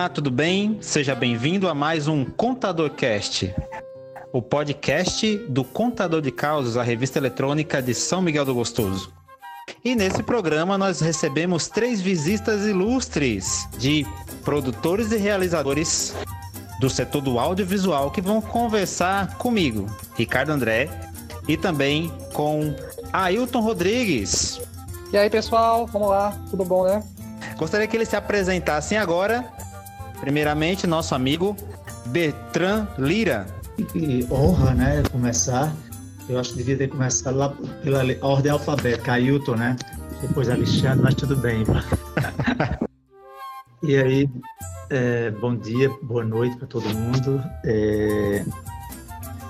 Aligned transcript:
Olá, 0.00 0.08
tudo 0.08 0.30
bem? 0.30 0.78
Seja 0.80 1.14
bem-vindo 1.14 1.68
a 1.68 1.74
mais 1.74 2.08
um 2.08 2.24
Contador 2.24 2.88
Cast, 2.88 3.54
o 4.32 4.40
podcast 4.40 5.36
do 5.46 5.62
Contador 5.62 6.22
de 6.22 6.30
Causas, 6.30 6.78
a 6.78 6.82
revista 6.82 7.18
eletrônica 7.18 7.82
de 7.82 7.92
São 7.92 8.22
Miguel 8.22 8.46
do 8.46 8.54
Gostoso. 8.54 9.12
E 9.84 9.94
nesse 9.94 10.22
programa 10.22 10.78
nós 10.78 11.02
recebemos 11.02 11.68
três 11.68 12.00
visitas 12.00 12.64
ilustres 12.64 13.68
de 13.76 14.06
produtores 14.42 15.12
e 15.12 15.18
realizadores 15.18 16.16
do 16.80 16.88
setor 16.88 17.20
do 17.20 17.38
audiovisual 17.38 18.10
que 18.10 18.22
vão 18.22 18.40
conversar 18.40 19.36
comigo, 19.36 19.84
Ricardo 20.16 20.48
André, 20.48 20.88
e 21.46 21.58
também 21.58 22.10
com 22.32 22.74
Ailton 23.12 23.60
Rodrigues. 23.60 24.62
E 25.12 25.18
aí, 25.18 25.28
pessoal, 25.28 25.86
vamos 25.86 26.08
lá, 26.08 26.34
tudo 26.48 26.64
bom, 26.64 26.84
né? 26.84 27.02
Gostaria 27.58 27.86
que 27.86 27.94
eles 27.94 28.08
se 28.08 28.16
apresentassem 28.16 28.96
agora. 28.96 29.59
Primeiramente, 30.20 30.86
nosso 30.86 31.14
amigo 31.14 31.56
Bertrand 32.06 32.86
Lira. 32.98 33.46
Que 33.92 34.26
honra, 34.30 34.74
né? 34.74 35.02
Começar. 35.10 35.74
Eu 36.28 36.38
acho 36.38 36.50
que 36.50 36.58
devia 36.58 36.76
ter 36.76 36.88
começado 36.88 37.36
lá 37.36 37.48
pela 37.82 38.02
ordem 38.20 38.52
alfabética, 38.52 39.12
Ailton, 39.12 39.56
né? 39.56 39.76
Depois 40.20 40.48
Alexandre, 40.48 41.02
mas 41.02 41.14
tudo 41.14 41.34
bem. 41.36 41.64
e 43.82 43.96
aí, 43.96 44.30
é, 44.90 45.30
bom 45.30 45.56
dia, 45.56 45.90
boa 46.02 46.24
noite 46.24 46.56
para 46.56 46.66
todo 46.66 46.88
mundo. 46.90 47.42
É, 47.64 48.44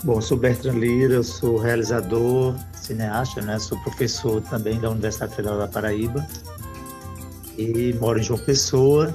bom, 0.05 0.21
sou 0.21 0.39
Bertrand 0.39 0.79
Lira, 0.79 1.15
eu 1.15 1.25
sou 1.25 1.59
realizador, 1.59 2.55
cineasta, 2.73 3.43
né? 3.43 3.59
Sou 3.59 3.79
professor 3.81 4.41
também 4.43 4.79
da 4.81 4.91
Universidade 4.91 5.35
Federal 5.35 5.59
da 5.59 5.69
Paraíba 5.69 6.25
e 7.59 7.93
moro 8.01 8.19
em 8.19 8.23
João 8.23 8.39
Pessoa. 8.39 9.15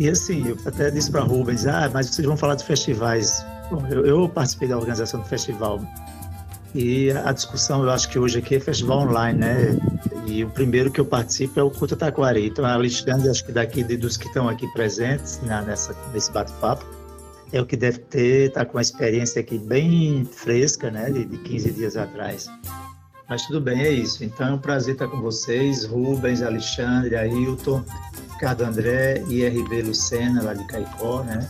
E 0.00 0.08
assim, 0.08 0.48
eu 0.48 0.56
até 0.64 0.90
disse 0.90 1.10
para 1.10 1.20
Rubens, 1.20 1.66
ah, 1.66 1.90
mas 1.92 2.06
vocês 2.06 2.26
vão 2.26 2.34
falar 2.34 2.54
de 2.54 2.64
festivais. 2.64 3.44
Bom, 3.70 3.86
eu, 3.88 4.06
eu, 4.06 4.28
participei 4.30 4.66
da 4.66 4.78
organização 4.78 5.20
do 5.20 5.26
festival 5.26 5.78
e 6.74 7.10
a 7.10 7.32
discussão, 7.32 7.82
eu 7.82 7.90
acho 7.90 8.08
que 8.08 8.18
hoje 8.18 8.38
aqui 8.38 8.54
é 8.54 8.60
festival 8.60 9.00
online, 9.00 9.38
né? 9.38 9.78
E 10.26 10.42
o 10.42 10.48
primeiro 10.48 10.90
que 10.90 11.02
eu 11.02 11.04
participo 11.04 11.60
é 11.60 11.62
o 11.62 11.70
Culto 11.70 11.96
Taquari. 11.96 12.46
Então, 12.46 12.64
a 12.64 12.72
Alexandre, 12.72 13.28
acho 13.28 13.44
que 13.44 13.52
daqui 13.52 13.84
dos 13.84 14.16
que 14.16 14.26
estão 14.26 14.48
aqui 14.48 14.66
presentes 14.72 15.38
né, 15.42 15.62
nessa, 15.66 15.94
nesse 16.14 16.32
bate-papo, 16.32 16.86
é 17.52 17.60
o 17.60 17.66
que 17.66 17.76
deve 17.76 17.98
ter, 17.98 18.52
tá 18.52 18.64
com 18.64 18.78
uma 18.78 18.82
experiência 18.82 19.40
aqui 19.40 19.58
bem 19.58 20.24
fresca, 20.24 20.90
né? 20.90 21.10
De, 21.10 21.26
de 21.26 21.36
15 21.36 21.72
dias 21.72 21.96
atrás. 21.98 22.48
Mas 23.30 23.46
tudo 23.46 23.60
bem, 23.60 23.80
é 23.80 23.92
isso. 23.92 24.24
Então 24.24 24.48
é 24.48 24.52
um 24.54 24.58
prazer 24.58 24.94
estar 24.94 25.06
com 25.06 25.20
vocês, 25.20 25.84
Rubens, 25.84 26.42
Alexandre, 26.42 27.14
Ailton, 27.14 27.84
Ricardo 28.32 28.64
André 28.64 29.22
e 29.28 29.46
RB 29.46 29.82
Lucena, 29.82 30.42
lá 30.42 30.52
de 30.52 30.66
Caicó, 30.66 31.22
né? 31.22 31.48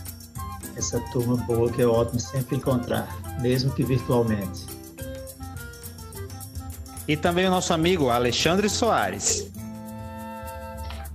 Essa 0.77 0.99
turma 1.11 1.37
boa 1.37 1.71
que 1.71 1.81
é 1.81 1.87
ótimo 1.87 2.19
sempre 2.19 2.57
encontrar, 2.57 3.07
mesmo 3.41 3.71
que 3.71 3.83
virtualmente. 3.83 4.67
E 7.07 7.17
também 7.17 7.47
o 7.47 7.49
nosso 7.49 7.73
amigo 7.73 8.11
Alexandre 8.11 8.69
Soares. 8.69 9.51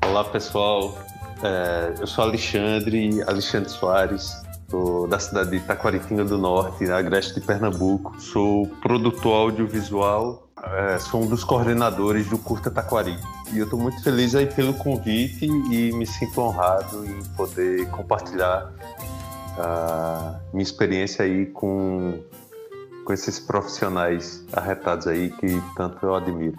Olá, 0.04 0.24
pessoal. 0.24 0.98
É, 1.44 1.94
eu 2.00 2.08
sou 2.08 2.24
Alexandre, 2.24 3.22
Alexandre 3.22 3.70
Soares, 3.70 4.32
sou 4.68 5.06
da 5.06 5.20
cidade 5.20 5.50
de 5.50 5.60
Taquaritinga 5.60 6.24
do 6.24 6.36
Norte, 6.36 6.90
agreste 6.90 7.34
de 7.34 7.46
Pernambuco. 7.46 8.20
Sou 8.20 8.66
produtor 8.82 9.34
audiovisual 9.34 10.45
é, 10.62 10.98
sou 10.98 11.22
um 11.22 11.26
dos 11.26 11.44
coordenadores 11.44 12.26
do 12.28 12.38
Curta 12.38 12.70
Taquari. 12.70 13.18
E 13.52 13.58
eu 13.58 13.64
estou 13.64 13.78
muito 13.78 14.02
feliz 14.02 14.34
aí 14.34 14.46
pelo 14.46 14.74
convite 14.74 15.46
e 15.46 15.92
me 15.92 16.06
sinto 16.06 16.40
honrado 16.40 17.04
em 17.04 17.22
poder 17.36 17.88
compartilhar 17.90 18.72
a 19.58 20.40
minha 20.52 20.62
experiência 20.62 21.24
aí 21.24 21.46
com, 21.46 22.22
com 23.04 23.12
esses 23.12 23.38
profissionais 23.38 24.44
arretados 24.52 25.06
aí 25.06 25.30
que 25.30 25.62
tanto 25.76 26.04
eu 26.04 26.14
admiro. 26.14 26.56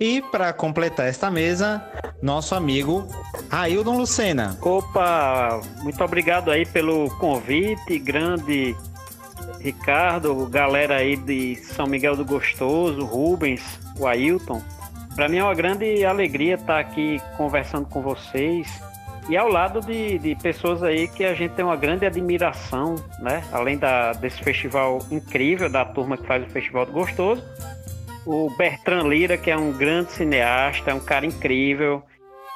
E 0.00 0.20
para 0.22 0.52
completar 0.52 1.06
esta 1.06 1.30
mesa, 1.30 1.82
nosso 2.20 2.54
amigo 2.54 3.06
Raildon 3.48 3.96
Lucena. 3.96 4.58
Opa, 4.60 5.60
muito 5.82 6.02
obrigado 6.02 6.50
aí 6.50 6.66
pelo 6.66 7.08
convite, 7.18 7.98
grande 7.98 8.76
Ricardo, 9.60 10.46
galera 10.46 10.96
aí 10.96 11.16
de 11.16 11.56
São 11.56 11.86
Miguel 11.86 12.16
do 12.16 12.24
Gostoso, 12.24 13.04
Rubens, 13.04 13.80
o 13.98 14.06
Ailton. 14.06 14.62
Para 15.14 15.28
mim 15.28 15.38
é 15.38 15.44
uma 15.44 15.54
grande 15.54 16.04
alegria 16.04 16.54
estar 16.54 16.78
aqui 16.78 17.20
conversando 17.36 17.86
com 17.86 18.02
vocês 18.02 18.68
e 19.28 19.36
ao 19.36 19.48
lado 19.48 19.80
de, 19.80 20.18
de 20.18 20.34
pessoas 20.36 20.82
aí 20.82 21.08
que 21.08 21.24
a 21.24 21.32
gente 21.32 21.52
tem 21.52 21.64
uma 21.64 21.76
grande 21.76 22.04
admiração, 22.04 22.96
né? 23.20 23.42
Além 23.52 23.78
da, 23.78 24.12
desse 24.12 24.42
festival 24.42 24.98
incrível 25.10 25.70
da 25.70 25.84
turma 25.84 26.16
que 26.16 26.26
faz 26.26 26.44
o 26.44 26.50
Festival 26.50 26.84
do 26.84 26.92
Gostoso, 26.92 27.42
o 28.26 28.50
Bertrand 28.56 29.08
Lira, 29.08 29.38
que 29.38 29.50
é 29.50 29.56
um 29.56 29.72
grande 29.72 30.12
cineasta, 30.12 30.90
é 30.90 30.94
um 30.94 31.00
cara 31.00 31.24
incrível. 31.24 32.02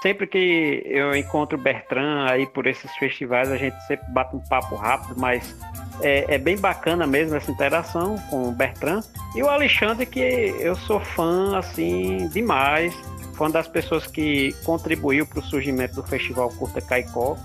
Sempre 0.03 0.27
que 0.27 0.83
eu 0.85 1.15
encontro 1.17 1.59
o 1.59 1.61
Bertrand 1.61 2.31
aí 2.31 2.47
por 2.47 2.67
esses 2.67 2.91
festivais, 2.97 3.51
a 3.51 3.57
gente 3.57 3.77
sempre 3.87 4.07
bate 4.13 4.37
um 4.37 4.41
papo 4.41 4.75
rápido, 4.77 5.15
mas 5.19 5.57
é, 6.03 6.35
é, 6.35 6.39
bem 6.39 6.57
bacana 6.57 7.07
mesmo 7.07 7.37
essa 7.37 7.51
interação 7.51 8.17
com 8.31 8.49
o 8.49 8.53
Bertrand. 8.53 9.03
E 9.35 9.43
o 9.43 9.49
Alexandre, 9.49 10.07
que 10.07 10.21
eu 10.21 10.75
sou 10.75 11.01
fã, 11.01 11.59
assim, 11.59 12.29
demais. 12.29 12.95
Uma 13.39 13.51
das 13.51 13.69
pessoas 13.69 14.07
que 14.07 14.53
contribuiu 14.65 15.25
para 15.25 15.39
o 15.39 15.43
surgimento 15.43 15.95
do 15.95 16.03
Festival 16.03 16.49
Curta 16.51 16.81
Caicó. 16.81 17.37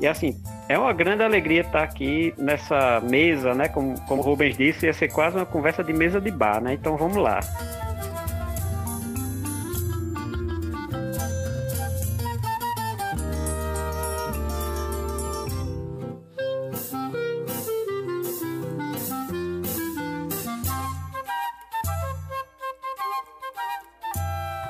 E 0.00 0.06
assim, 0.06 0.40
é 0.68 0.76
uma 0.76 0.92
grande 0.92 1.22
alegria 1.22 1.60
estar 1.60 1.82
aqui 1.82 2.34
nessa 2.36 3.00
mesa, 3.00 3.54
né? 3.54 3.68
Como, 3.68 3.98
como 4.02 4.22
o 4.22 4.24
Rubens 4.24 4.56
disse, 4.56 4.86
ia 4.86 4.92
ser 4.92 5.08
quase 5.08 5.36
uma 5.36 5.46
conversa 5.46 5.84
de 5.84 5.92
mesa 5.92 6.20
de 6.20 6.30
bar, 6.30 6.60
né? 6.60 6.74
Então 6.74 6.96
vamos 6.96 7.16
lá. 7.16 7.40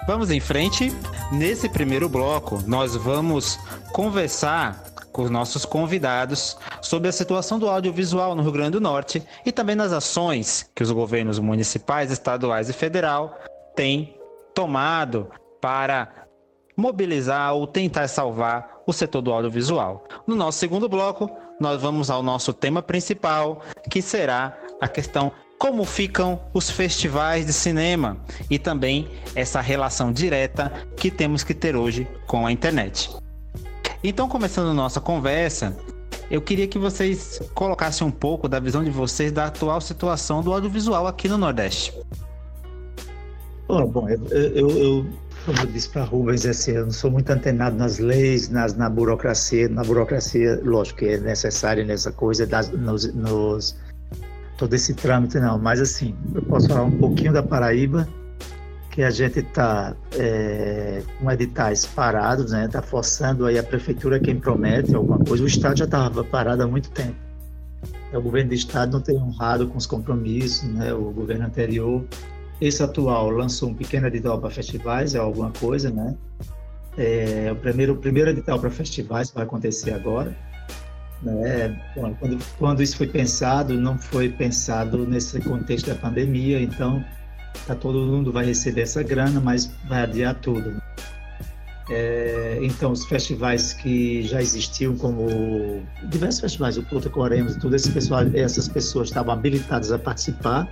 Vamos 0.06 0.30
em 0.30 0.38
frente. 0.38 0.92
Nesse 1.32 1.68
primeiro 1.68 2.08
bloco, 2.08 2.62
nós 2.64 2.94
vamos 2.94 3.58
conversar 3.92 4.84
com 5.10 5.22
os 5.22 5.30
nossos 5.30 5.64
convidados 5.64 6.56
sobre 6.80 7.08
a 7.08 7.12
situação 7.12 7.58
do 7.58 7.68
audiovisual 7.68 8.36
no 8.36 8.42
Rio 8.42 8.52
Grande 8.52 8.72
do 8.72 8.80
Norte 8.80 9.20
e 9.44 9.50
também 9.50 9.74
nas 9.74 9.92
ações 9.92 10.70
que 10.74 10.82
os 10.82 10.92
governos 10.92 11.40
municipais, 11.40 12.12
estaduais 12.12 12.68
e 12.70 12.72
federal 12.72 13.36
têm 13.74 14.16
tomado 14.54 15.28
para 15.60 16.26
mobilizar 16.76 17.54
ou 17.54 17.66
tentar 17.66 18.06
salvar 18.06 18.82
o 18.86 18.92
setor 18.92 19.22
do 19.22 19.32
audiovisual. 19.32 20.06
No 20.24 20.36
nosso 20.36 20.58
segundo 20.58 20.88
bloco, 20.88 21.28
nós 21.58 21.82
vamos 21.82 22.10
ao 22.10 22.22
nosso 22.22 22.52
tema 22.52 22.80
principal, 22.80 23.60
que 23.90 24.00
será 24.00 24.56
a 24.80 24.86
questão 24.86 25.32
como 25.58 25.84
ficam 25.84 26.40
os 26.52 26.70
festivais 26.70 27.46
de 27.46 27.52
cinema 27.52 28.18
e 28.50 28.58
também 28.58 29.08
essa 29.34 29.60
relação 29.60 30.12
direta 30.12 30.72
que 30.96 31.10
temos 31.10 31.42
que 31.42 31.54
ter 31.54 31.74
hoje 31.76 32.06
com 32.26 32.46
a 32.46 32.52
internet. 32.52 33.10
Então, 34.04 34.28
começando 34.28 34.72
nossa 34.74 35.00
conversa, 35.00 35.76
eu 36.30 36.40
queria 36.40 36.66
que 36.66 36.78
vocês 36.78 37.40
colocassem 37.54 38.06
um 38.06 38.10
pouco 38.10 38.48
da 38.48 38.60
visão 38.60 38.84
de 38.84 38.90
vocês 38.90 39.32
da 39.32 39.46
atual 39.46 39.80
situação 39.80 40.42
do 40.42 40.52
audiovisual 40.52 41.06
aqui 41.06 41.28
no 41.28 41.38
Nordeste. 41.38 41.92
Oh, 43.68 43.86
bom, 43.86 44.08
eu, 44.08 44.24
eu, 44.30 44.70
eu, 44.70 45.06
como 45.44 45.58
eu 45.58 45.66
disse 45.66 45.88
para 45.88 46.04
Rubens 46.04 46.44
esse 46.44 46.76
ano, 46.76 46.92
sou 46.92 47.10
muito 47.10 47.30
antenado 47.30 47.76
nas 47.76 47.98
leis, 47.98 48.48
nas, 48.48 48.76
na 48.76 48.88
burocracia, 48.88 49.68
na 49.68 49.82
burocracia, 49.82 50.60
lógico 50.62 51.00
que 51.00 51.06
é 51.06 51.18
necessária 51.18 51.84
nessa 51.84 52.12
coisa, 52.12 52.46
das, 52.46 52.70
nos, 52.70 53.12
nos 53.12 53.76
todo 54.56 54.72
esse 54.74 54.94
trâmite 54.94 55.38
não, 55.38 55.58
mas 55.58 55.80
assim, 55.80 56.14
eu 56.34 56.42
posso 56.42 56.68
falar 56.68 56.82
um 56.82 56.98
pouquinho 56.98 57.32
da 57.32 57.42
Paraíba, 57.42 58.08
que 58.90 59.02
a 59.02 59.10
gente 59.10 59.40
está 59.40 59.94
é, 60.12 61.02
com 61.18 61.30
editais 61.30 61.84
parados, 61.84 62.52
né? 62.52 62.64
Está 62.64 62.80
forçando 62.80 63.44
aí 63.44 63.58
a 63.58 63.62
prefeitura 63.62 64.18
quem 64.18 64.40
promete 64.40 64.94
alguma 64.94 65.18
coisa. 65.18 65.44
O 65.44 65.46
Estado 65.46 65.78
já 65.78 65.84
estava 65.84 66.24
parado 66.24 66.62
há 66.62 66.66
muito 66.66 66.90
tempo. 66.90 67.14
O 68.10 68.20
governo 68.22 68.48
do 68.48 68.54
Estado 68.54 68.92
não 68.92 69.00
tem 69.02 69.18
honrado 69.18 69.68
com 69.68 69.76
os 69.76 69.86
compromissos, 69.86 70.66
né? 70.70 70.94
O 70.94 71.10
governo 71.10 71.44
anterior, 71.44 72.06
esse 72.58 72.82
atual, 72.82 73.28
lançou 73.28 73.68
um 73.68 73.74
pequeno 73.74 74.06
edital 74.06 74.40
para 74.40 74.48
festivais, 74.48 75.14
é 75.14 75.18
alguma 75.18 75.50
coisa, 75.50 75.90
né? 75.90 76.16
É, 76.96 77.50
o 77.52 77.56
primeiro, 77.56 77.92
o 77.92 77.96
primeiro 77.96 78.30
edital 78.30 78.58
para 78.58 78.70
festivais 78.70 79.30
vai 79.30 79.44
acontecer 79.44 79.92
agora. 79.92 80.34
Né? 81.22 81.80
Quando, 81.94 82.38
quando 82.58 82.82
isso 82.82 82.96
foi 82.96 83.06
pensado, 83.06 83.74
não 83.74 83.98
foi 83.98 84.28
pensado 84.28 85.06
nesse 85.06 85.40
contexto 85.40 85.88
da 85.88 85.94
pandemia, 85.94 86.60
então 86.60 87.04
tá, 87.66 87.74
todo 87.74 87.98
mundo 88.00 88.30
vai 88.32 88.46
receber 88.46 88.82
essa 88.82 89.02
grana, 89.02 89.40
mas 89.40 89.70
vai 89.88 90.02
adiar 90.02 90.34
tudo. 90.34 90.80
É, 91.88 92.58
então, 92.62 92.90
os 92.90 93.04
festivais 93.04 93.72
que 93.72 94.22
já 94.24 94.42
existiam, 94.42 94.96
como 94.96 95.82
diversos 96.08 96.40
festivais, 96.40 96.76
o 96.76 96.82
Pluta 96.82 97.08
Coremos 97.08 97.54
e 97.54 97.60
tudo, 97.60 97.76
esse 97.76 97.90
pessoal, 97.90 98.22
essas 98.34 98.66
pessoas 98.66 99.08
estavam 99.08 99.32
habilitadas 99.32 99.92
a 99.92 99.98
participar, 99.98 100.68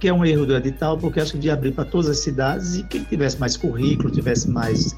que 0.00 0.08
é 0.08 0.12
um 0.12 0.24
erro 0.24 0.46
do 0.46 0.56
edital, 0.56 0.96
porque 0.96 1.20
acho 1.20 1.32
que 1.32 1.38
de 1.38 1.50
abrir 1.50 1.72
para 1.72 1.84
todas 1.84 2.08
as 2.08 2.20
cidades 2.20 2.76
e 2.76 2.84
quem 2.84 3.04
tivesse 3.04 3.38
mais 3.38 3.56
currículo, 3.56 4.10
tivesse 4.10 4.48
mais 4.48 4.96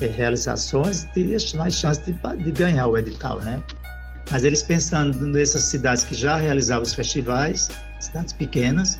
é, 0.00 0.06
realizações, 0.06 1.04
teria 1.14 1.36
mais 1.56 1.74
chance 1.74 2.00
de, 2.04 2.12
de 2.42 2.50
ganhar 2.50 2.88
o 2.88 2.98
edital, 2.98 3.38
né? 3.40 3.62
Mas 4.30 4.44
eles 4.44 4.62
pensando 4.62 5.26
nessas 5.26 5.64
cidades 5.64 6.04
que 6.04 6.14
já 6.14 6.36
realizavam 6.36 6.82
os 6.82 6.92
festivais, 6.92 7.70
cidades 7.98 8.32
pequenas, 8.32 8.98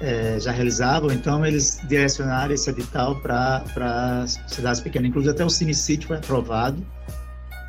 é, 0.00 0.38
já 0.40 0.50
realizavam, 0.50 1.12
então 1.12 1.44
eles 1.44 1.80
direcionaram 1.84 2.52
esse 2.54 2.68
edital 2.70 3.20
para 3.20 4.24
cidades 4.46 4.80
pequenas. 4.80 5.08
Inclusive 5.08 5.32
até 5.32 5.44
o 5.44 5.50
Cine 5.50 5.74
City 5.74 6.06
foi 6.06 6.16
aprovado 6.16 6.84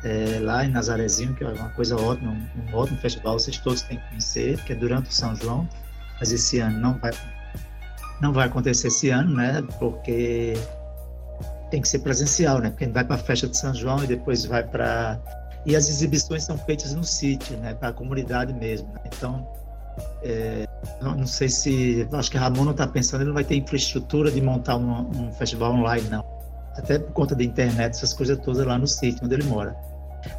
é, 0.04 0.38
lá 0.40 0.64
em 0.64 0.70
Nazarezinho, 0.70 1.34
que 1.34 1.44
é 1.44 1.48
uma 1.48 1.68
coisa 1.70 1.96
ótima, 1.96 2.32
um, 2.32 2.70
um, 2.70 2.74
ótimo 2.74 2.98
festival, 2.98 3.38
vocês 3.38 3.58
todos 3.58 3.82
têm 3.82 3.98
que 3.98 4.08
conhecer, 4.08 4.58
que 4.64 4.72
é 4.72 4.76
durante 4.76 5.10
o 5.10 5.12
São 5.12 5.34
João, 5.36 5.68
mas 6.18 6.32
esse 6.32 6.58
ano 6.58 6.78
não 6.78 6.98
vai, 6.98 7.10
não 8.20 8.32
vai 8.32 8.46
acontecer 8.46 8.88
esse 8.88 9.10
ano, 9.10 9.34
né? 9.34 9.62
Porque 9.78 10.54
tem 11.70 11.82
que 11.82 11.88
ser 11.88 11.98
presencial, 12.00 12.60
né? 12.60 12.70
Porque 12.70 12.86
vai 12.86 13.04
para 13.04 13.16
a 13.16 13.18
festa 13.18 13.46
de 13.46 13.58
São 13.58 13.74
João 13.74 14.02
e 14.04 14.06
depois 14.06 14.44
vai 14.44 14.62
para 14.62 15.20
e 15.66 15.76
as 15.76 15.88
exibições 15.88 16.44
são 16.44 16.56
feitas 16.56 16.94
no 16.94 17.04
sítio, 17.04 17.56
né? 17.58 17.74
Para 17.74 17.88
a 17.88 17.92
comunidade 17.92 18.52
mesmo. 18.54 18.88
Né? 18.94 19.00
Então 19.06 19.46
é, 20.22 20.66
não, 21.00 21.14
não, 21.14 21.26
sei 21.26 21.48
se. 21.48 22.08
Acho 22.12 22.30
que 22.30 22.36
Ramon 22.36 22.64
não 22.64 22.72
está 22.72 22.86
pensando, 22.86 23.20
ele 23.22 23.28
não 23.28 23.34
vai 23.34 23.44
ter 23.44 23.56
infraestrutura 23.56 24.30
de 24.30 24.40
montar 24.40 24.76
um, 24.76 25.10
um, 25.10 25.32
festival 25.32 25.72
online, 25.72 26.08
não. 26.08 26.24
Até 26.76 26.98
por 26.98 27.12
conta 27.12 27.34
da 27.34 27.42
internet, 27.42 27.94
essas 27.94 28.12
coisas 28.12 28.38
todas 28.38 28.64
lá 28.66 28.78
no 28.78 28.86
sítio 28.86 29.24
onde 29.24 29.34
ele 29.34 29.44
mora. 29.44 29.76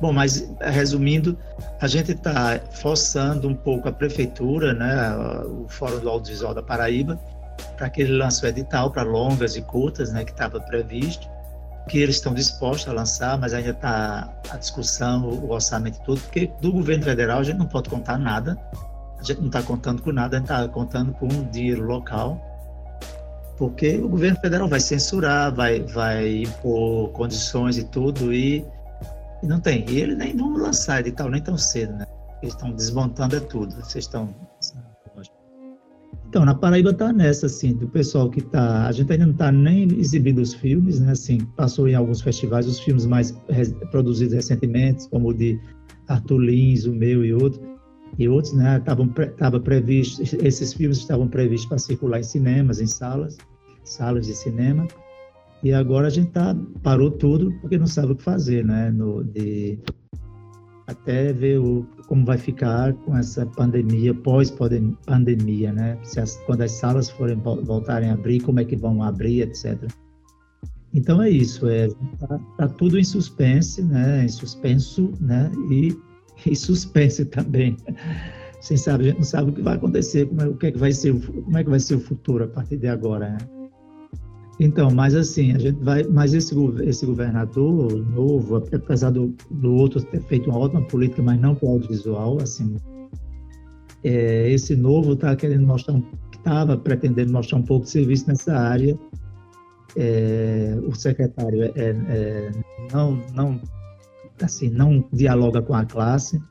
Bom, 0.01 0.11
mas 0.11 0.49
resumindo, 0.61 1.37
a 1.79 1.87
gente 1.87 2.11
está 2.11 2.59
forçando 2.71 3.47
um 3.47 3.55
pouco 3.55 3.87
a 3.87 3.91
prefeitura, 3.91 4.73
né, 4.73 5.15
o 5.45 5.65
Fórum 5.69 5.99
do 5.99 6.09
Audiovisual 6.09 6.53
da 6.53 6.61
Paraíba, 6.61 7.17
para 7.77 7.89
que 7.89 8.01
ele 8.01 8.17
lance 8.17 8.45
o 8.45 8.47
edital 8.47 8.91
para 8.91 9.03
longas 9.03 9.55
e 9.55 9.61
curtas, 9.61 10.11
né, 10.11 10.25
que 10.25 10.31
estava 10.31 10.59
previsto, 10.59 11.27
que 11.87 11.97
eles 11.99 12.17
estão 12.17 12.33
dispostos 12.33 12.87
a 12.89 12.93
lançar, 12.93 13.37
mas 13.37 13.53
ainda 13.53 13.71
está 13.71 14.31
a 14.49 14.57
discussão, 14.57 15.27
o 15.27 15.51
orçamento 15.51 15.99
e 15.99 16.03
tudo, 16.03 16.21
porque 16.21 16.51
do 16.61 16.71
governo 16.71 17.03
federal 17.03 17.39
a 17.39 17.43
gente 17.43 17.57
não 17.57 17.65
pode 17.65 17.89
contar 17.89 18.17
nada, 18.17 18.57
a 19.19 19.23
gente 19.23 19.39
não 19.39 19.47
está 19.47 19.63
contando 19.63 20.01
com 20.01 20.11
nada, 20.11 20.37
a 20.37 20.39
gente 20.39 20.51
está 20.51 20.67
contando 20.67 21.13
com 21.13 21.25
um 21.25 21.49
dinheiro 21.49 21.83
local, 21.83 22.39
porque 23.57 23.97
o 23.97 24.07
governo 24.07 24.39
federal 24.39 24.67
vai 24.67 24.79
censurar, 24.79 25.53
vai, 25.53 25.81
vai 25.81 26.43
impor 26.43 27.09
condições 27.09 27.77
e 27.77 27.83
tudo, 27.83 28.31
e, 28.31 28.63
e 29.41 29.47
não 29.47 29.59
tem. 29.59 29.83
E 29.89 29.99
eles 29.99 30.17
nem 30.17 30.37
vão 30.37 30.55
lançar 30.55 30.99
edital 30.99 31.29
nem 31.29 31.41
tão 31.41 31.57
cedo, 31.57 31.93
né? 31.93 32.05
Eles 32.41 32.53
estão 32.53 32.71
desmontando 32.71 33.35
é 33.35 33.39
tudo. 33.39 33.75
Vocês 33.75 34.05
estão. 34.05 34.29
Então, 36.27 36.43
na 36.43 36.53
Paraíba 36.53 36.91
está 36.91 37.13
nessa, 37.13 37.45
assim, 37.45 37.73
do 37.73 37.87
pessoal 37.87 38.29
que 38.29 38.39
está. 38.39 38.85
A 38.85 38.91
gente 38.91 39.11
ainda 39.11 39.25
não 39.25 39.33
está 39.33 39.51
nem 39.51 39.83
exibindo 39.97 40.39
os 40.39 40.53
filmes, 40.53 40.99
né? 40.99 41.11
Assim, 41.11 41.39
passou 41.55 41.87
em 41.87 41.95
alguns 41.95 42.21
festivais 42.21 42.67
os 42.67 42.79
filmes 42.79 43.05
mais 43.05 43.31
produzidos 43.91 44.33
recentemente, 44.33 45.07
como 45.09 45.29
o 45.29 45.33
de 45.33 45.59
Arthur 46.07 46.39
Lins, 46.39 46.85
o 46.85 46.93
meu 46.93 47.23
e 47.23 47.33
outro 47.33 47.77
e 48.17 48.27
outros, 48.27 48.53
né, 48.53 48.77
estavam 48.77 49.11
estava 49.19 49.59
previsto, 49.59 50.21
esses 50.43 50.73
filmes 50.73 50.97
estavam 50.97 51.27
previstos 51.27 51.67
para 51.67 51.77
circular 51.77 52.19
em 52.19 52.23
cinemas, 52.23 52.79
em 52.79 52.87
salas, 52.87 53.37
salas 53.83 54.25
de 54.25 54.33
cinema. 54.33 54.87
E 55.63 55.73
agora 55.73 56.07
a 56.07 56.09
gente 56.09 56.31
tá, 56.31 56.55
parou 56.83 57.11
tudo 57.11 57.51
porque 57.61 57.77
não 57.77 57.87
sabe 57.87 58.13
o 58.13 58.15
que 58.15 58.23
fazer, 58.23 58.63
né, 58.65 58.91
no, 58.91 59.23
de 59.23 59.79
até 60.87 61.33
ver 61.33 61.59
o, 61.59 61.85
como 62.07 62.25
vai 62.25 62.37
ficar 62.37 62.93
com 62.93 63.15
essa 63.15 63.45
pandemia, 63.45 64.13
pós-pandemia, 64.13 65.73
né? 65.73 65.97
As, 66.17 66.37
quando 66.45 66.61
as 66.61 66.71
salas 66.71 67.09
forem 67.09 67.35
voltarem 67.37 68.09
a 68.09 68.13
abrir, 68.13 68.39
como 68.39 68.59
é 68.59 68.65
que 68.65 68.75
vão 68.75 69.03
abrir, 69.03 69.41
etc. 69.41 69.77
Então 70.93 71.21
é 71.21 71.29
isso, 71.29 71.67
é, 71.67 71.89
tá, 72.19 72.39
tá 72.57 72.67
tudo 72.67 72.97
em 72.97 73.03
suspense, 73.03 73.83
né? 73.83 74.23
Em 74.23 74.29
suspenso, 74.29 75.11
né? 75.19 75.51
E 75.69 75.95
e 76.45 76.55
suspense 76.55 77.25
também. 77.25 77.77
Sem 78.61 78.77
saber, 78.77 79.03
a 79.03 79.07
gente 79.07 79.17
não 79.17 79.23
sabe 79.23 79.51
o 79.51 79.53
que 79.53 79.61
vai 79.61 79.75
acontecer, 79.75 80.25
como 80.27 80.41
é, 80.41 80.47
o 80.47 80.55
que, 80.55 80.67
é 80.67 80.71
que 80.71 80.77
vai 80.77 80.91
ser, 80.91 81.13
como 81.13 81.57
é 81.57 81.63
que 81.63 81.69
vai 81.69 81.79
ser 81.79 81.95
o 81.95 81.99
futuro 81.99 82.43
a 82.43 82.47
partir 82.47 82.77
de 82.77 82.87
agora. 82.87 83.29
Né? 83.29 83.37
Então, 84.59 84.89
mas 84.89 85.13
assim, 85.13 85.53
a 85.53 85.59
gente 85.59 85.83
vai, 85.83 86.03
mas 86.03 86.33
esse, 86.33 86.55
esse 86.83 87.05
governador 87.05 88.03
novo, 88.07 88.55
apesar 88.55 89.11
do, 89.11 89.35
do 89.51 89.73
outro 89.75 90.01
ter 90.01 90.21
feito 90.23 90.49
uma 90.49 90.59
ótima 90.59 90.81
política, 90.81 91.21
mas 91.21 91.39
não 91.39 91.53
para 91.53 91.67
o 91.67 91.71
audiovisual, 91.73 92.41
assim, 92.41 92.75
é, 94.03 94.49
esse 94.49 94.75
novo 94.75 95.13
está 95.13 95.35
querendo 95.35 95.65
mostrar, 95.65 96.01
estava 96.33 96.75
pretendendo 96.75 97.31
mostrar 97.31 97.59
um 97.59 97.63
pouco 97.63 97.85
de 97.85 97.91
serviço 97.91 98.27
nessa 98.27 98.53
área. 98.53 98.97
É, 99.95 100.77
o 100.87 100.93
secretário 100.93 101.63
é, 101.63 101.71
é, 101.75 102.51
não, 102.91 103.21
não 103.33 103.61
assim, 104.41 104.69
não 104.69 105.03
dialoga 105.11 105.61
com 105.61 105.73
a 105.73 105.85
classe, 105.85 106.41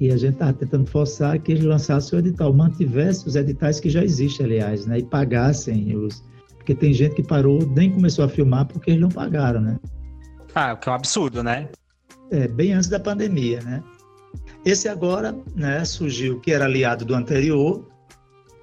e 0.00 0.10
a 0.10 0.16
gente 0.16 0.34
está 0.34 0.52
tentando 0.52 0.86
forçar 0.86 1.38
que 1.40 1.52
eles 1.52 1.64
lançassem 1.64 2.18
o 2.18 2.20
edital, 2.20 2.52
mantivessem 2.52 3.26
os 3.26 3.34
editais 3.36 3.80
que 3.80 3.90
já 3.90 4.04
existem, 4.04 4.46
aliás, 4.46 4.86
né, 4.86 4.98
e 4.98 5.02
pagassem 5.02 5.96
os... 5.96 6.22
Porque 6.68 6.80
tem 6.82 6.92
gente 6.92 7.14
que 7.14 7.22
parou, 7.22 7.66
nem 7.66 7.90
começou 7.90 8.26
a 8.26 8.28
filmar 8.28 8.66
porque 8.66 8.90
eles 8.90 9.00
não 9.00 9.08
pagaram, 9.08 9.58
né? 9.58 9.78
Ah, 10.54 10.74
o 10.74 10.76
que 10.76 10.86
é 10.86 10.92
um 10.92 10.94
absurdo, 10.94 11.42
né? 11.42 11.70
É, 12.30 12.46
bem 12.46 12.74
antes 12.74 12.90
da 12.90 13.00
pandemia, 13.00 13.62
né? 13.62 13.82
Esse 14.66 14.86
agora, 14.86 15.34
né, 15.56 15.82
surgiu 15.86 16.38
que 16.40 16.52
era 16.52 16.66
aliado 16.66 17.06
do 17.06 17.14
anterior 17.14 17.88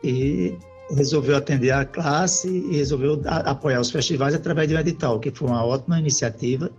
e 0.04 0.56
resolveu 0.92 1.36
atender 1.36 1.72
a 1.72 1.84
classe 1.84 2.48
e 2.48 2.78
resolveu 2.78 3.20
apoiar 3.26 3.82
os 3.82 3.90
festivais 3.90 4.36
através 4.36 4.68
de 4.68 4.76
um 4.76 4.80
edital, 4.80 5.20
que 5.20 5.32
foi 5.32 5.48
uma 5.48 5.66
ótima 5.66 6.00
iniciativa 6.00 6.70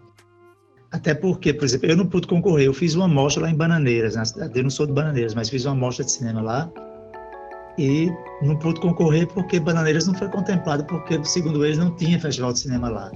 até 0.93 1.13
porque, 1.13 1.53
por 1.53 1.65
exemplo, 1.65 1.89
eu 1.89 1.97
não 1.97 2.07
pude 2.07 2.29
concorrer, 2.29 2.67
eu 2.67 2.73
fiz 2.73 2.95
uma 2.95 3.09
mostra 3.09 3.43
lá 3.43 3.51
em 3.51 3.57
Bananeiras, 3.57 4.15
na 4.15 4.25
cidade, 4.25 4.57
eu 4.57 4.63
não 4.63 4.71
sou 4.71 4.87
de 4.87 4.93
Bananeiras, 4.93 5.35
mas 5.35 5.49
fiz 5.49 5.65
uma 5.65 5.75
mostra 5.75 6.05
de 6.05 6.13
cinema 6.13 6.41
lá 6.41 6.71
e 7.79 8.13
não 8.43 8.57
pude 8.57 8.81
concorrer 8.81 9.27
porque 9.29 9.61
Bananeiras 9.61 10.07
não 10.07 10.15
foi 10.15 10.29
contemplado, 10.29 10.85
porque, 10.85 11.23
segundo 11.25 11.65
eles, 11.65 11.79
não 11.79 11.95
tinha 11.95 12.19
festival 12.19 12.53
de 12.53 12.61
cinema 12.61 12.89
lá. 12.89 13.11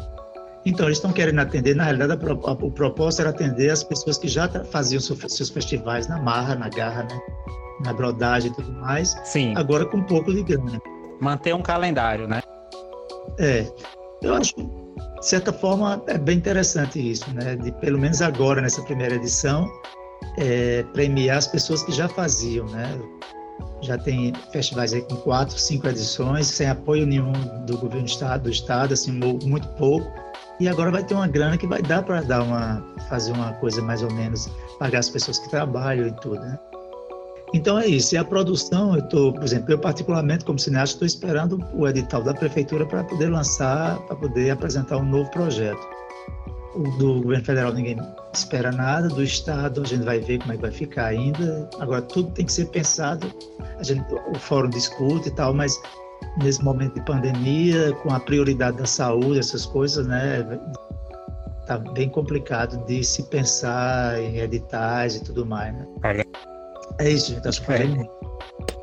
Então, 0.66 0.86
eles 0.86 0.98
estão 0.98 1.12
querendo 1.12 1.38
atender, 1.38 1.74
na 1.74 1.84
realidade, 1.84 2.12
a, 2.12 2.50
a, 2.50 2.52
o 2.52 2.70
propósito 2.70 3.20
era 3.20 3.30
atender 3.30 3.70
as 3.70 3.82
pessoas 3.82 4.18
que 4.18 4.28
já 4.28 4.48
faziam 4.64 5.00
seus 5.00 5.48
festivais 5.48 6.06
na 6.06 6.20
marra, 6.20 6.54
na 6.54 6.68
garra, 6.68 7.04
né? 7.04 7.18
na 7.84 7.92
brodagem 7.94 8.50
e 8.50 8.54
tudo 8.54 8.70
mais, 8.72 9.16
Sim. 9.24 9.54
agora 9.56 9.86
com 9.86 9.98
um 9.98 10.02
pouco 10.02 10.32
de 10.32 10.42
grana. 10.42 10.80
Manter 11.20 11.54
um 11.54 11.62
calendário, 11.62 12.28
né? 12.28 12.42
É, 13.38 13.66
eu 14.22 14.34
acho 14.34 14.54
de 14.54 15.26
certa 15.26 15.52
forma, 15.52 16.02
é 16.06 16.16
bem 16.16 16.38
interessante 16.38 16.98
isso, 16.98 17.30
né? 17.34 17.54
De 17.54 17.70
pelo 17.72 17.98
menos 17.98 18.22
agora, 18.22 18.62
nessa 18.62 18.82
primeira 18.82 19.14
edição, 19.14 19.70
é, 20.38 20.82
premiar 20.94 21.36
as 21.36 21.46
pessoas 21.46 21.82
que 21.82 21.92
já 21.92 22.08
faziam, 22.08 22.64
né? 22.66 22.98
Já 23.82 23.98
tem 23.98 24.32
festivais 24.52 24.92
aí 24.92 25.02
com 25.02 25.16
quatro, 25.16 25.58
cinco 25.58 25.88
edições, 25.88 26.46
sem 26.46 26.68
apoio 26.68 27.06
nenhum 27.06 27.32
do 27.66 27.76
governo 27.78 28.04
do 28.04 28.10
estado, 28.10 28.42
do 28.44 28.50
estado, 28.50 28.94
assim, 28.94 29.12
muito 29.12 29.68
pouco. 29.70 30.10
E 30.58 30.68
agora 30.68 30.90
vai 30.90 31.02
ter 31.02 31.14
uma 31.14 31.26
grana 31.26 31.56
que 31.56 31.66
vai 31.66 31.80
dar 31.80 32.02
para 32.02 32.20
dar 32.20 32.42
uma, 32.42 32.84
fazer 33.08 33.32
uma 33.32 33.52
coisa 33.54 33.80
mais 33.80 34.02
ou 34.02 34.12
menos, 34.12 34.48
pagar 34.78 34.98
as 34.98 35.08
pessoas 35.08 35.38
que 35.38 35.48
trabalham 35.48 36.08
e 36.08 36.12
tudo, 36.20 36.38
né? 36.40 36.58
Então 37.52 37.78
é 37.78 37.86
isso. 37.86 38.14
E 38.14 38.18
a 38.18 38.24
produção, 38.24 38.94
eu 38.94 39.00
estou, 39.00 39.32
por 39.32 39.42
exemplo, 39.42 39.72
eu 39.72 39.78
particularmente 39.78 40.44
como 40.44 40.58
cineasta 40.58 40.94
estou 40.94 41.06
esperando 41.06 41.58
o 41.74 41.88
edital 41.88 42.22
da 42.22 42.34
prefeitura 42.34 42.86
para 42.86 43.02
poder 43.04 43.28
lançar, 43.28 43.98
para 44.06 44.16
poder 44.16 44.50
apresentar 44.50 44.98
um 44.98 45.04
novo 45.04 45.30
projeto. 45.30 45.80
Do 46.98 47.20
governo 47.20 47.44
federal 47.44 47.72
ninguém 47.72 47.98
espera 48.32 48.70
nada, 48.70 49.08
do 49.08 49.22
estado 49.22 49.82
a 49.82 49.84
gente 49.84 50.04
vai 50.04 50.20
ver 50.20 50.38
como 50.38 50.52
é 50.52 50.56
que 50.56 50.62
vai 50.62 50.70
ficar 50.70 51.06
ainda. 51.06 51.68
Agora 51.80 52.02
tudo 52.02 52.30
tem 52.30 52.46
que 52.46 52.52
ser 52.52 52.66
pensado. 52.66 53.32
A 53.78 53.82
gente, 53.82 54.04
o 54.14 54.38
fórum 54.38 54.70
discute 54.70 55.28
e 55.28 55.32
tal, 55.32 55.52
mas 55.52 55.80
nesse 56.42 56.62
momento 56.62 56.94
de 56.94 57.04
pandemia, 57.04 57.92
com 58.02 58.12
a 58.14 58.20
prioridade 58.20 58.76
da 58.76 58.86
saúde, 58.86 59.40
essas 59.40 59.66
coisas, 59.66 60.06
né, 60.06 60.46
tá 61.66 61.78
bem 61.78 62.08
complicado 62.08 62.84
de 62.86 63.02
se 63.02 63.22
pensar 63.24 64.20
em 64.20 64.38
editais 64.38 65.16
e 65.16 65.24
tudo 65.24 65.44
mais, 65.44 65.74
né? 65.74 65.86
É 66.98 67.08
isso, 67.08 67.32
gente. 67.32 67.48
Acho 67.48 67.60
que 67.60 67.66
falei 67.66 67.88
muito. 67.88 68.10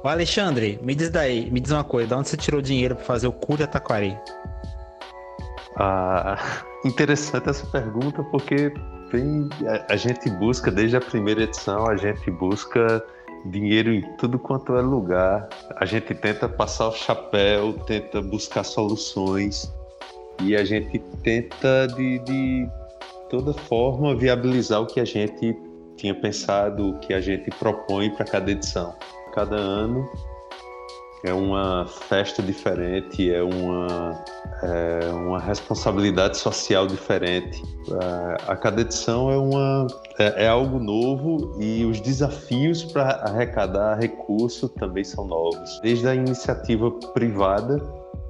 Ô 0.03 0.07
Alexandre, 0.07 0.79
me 0.81 0.95
diz 0.95 1.09
daí, 1.09 1.49
me 1.51 1.59
diz 1.59 1.71
uma 1.71 1.83
coisa, 1.83 2.07
de 2.07 2.13
onde 2.13 2.29
você 2.29 2.37
tirou 2.37 2.61
dinheiro 2.61 2.95
para 2.95 3.03
fazer 3.03 3.27
o 3.27 3.31
cu 3.31 3.57
de 3.57 3.63
Ataquari? 3.63 4.17
Ah, 5.75 6.37
interessante 6.87 7.49
essa 7.49 7.65
pergunta, 7.67 8.23
porque 8.23 8.73
vem, 9.11 9.49
a, 9.67 9.93
a, 9.93 9.95
gente 9.95 10.29
busca, 10.29 10.71
desde 10.71 10.97
a 10.97 11.01
primeira 11.01 11.43
edição, 11.43 11.87
a 11.87 11.95
gente 11.95 12.29
busca 12.31 13.03
dinheiro 13.45 13.93
em 13.93 14.01
tudo 14.17 14.39
quanto 14.39 14.75
é 14.75 14.81
lugar. 14.81 15.47
A 15.75 15.85
gente 15.85 16.13
tenta 16.15 16.49
passar 16.49 16.89
o 16.89 16.91
chapéu, 16.93 17.73
tenta 17.85 18.21
buscar 18.21 18.63
soluções. 18.63 19.71
e 20.41 20.55
a 20.55 20.63
gente 20.63 20.99
tenta 21.23 21.87
de, 21.95 22.19
de 22.19 22.69
toda 23.29 23.53
forma 23.53 24.15
viabilizar 24.15 24.81
o 24.81 24.85
que 24.85 24.99
a 24.99 25.05
gente 25.05 25.55
tinha 25.95 26.13
pensado, 26.13 26.91
o 26.91 26.99
que 26.99 27.13
a 27.13 27.19
gente 27.19 27.49
propõe 27.57 28.09
para 28.11 28.25
cada 28.25 28.51
edição. 28.51 28.93
Cada 29.33 29.55
ano 29.55 30.07
é 31.23 31.33
uma 31.33 31.85
festa 31.87 32.41
diferente, 32.41 33.31
é 33.31 33.41
uma, 33.41 34.23
é 34.63 35.09
uma 35.11 35.39
responsabilidade 35.39 36.37
social 36.37 36.87
diferente. 36.87 37.61
A, 38.01 38.53
a 38.53 38.55
cada 38.55 38.81
edição 38.81 39.31
é, 39.31 39.37
uma, 39.37 39.87
é, 40.19 40.45
é, 40.45 40.47
algo 40.47 40.79
novo 40.79 41.59
e 41.61 41.85
os 41.85 41.99
desafios 41.99 42.83
para 42.83 43.09
arrecadar 43.23 43.99
recurso 43.99 44.69
também 44.69 45.03
são 45.03 45.25
novos. 45.25 45.79
Desde 45.81 46.07
a 46.07 46.15
iniciativa 46.15 46.91
privada 47.13 47.81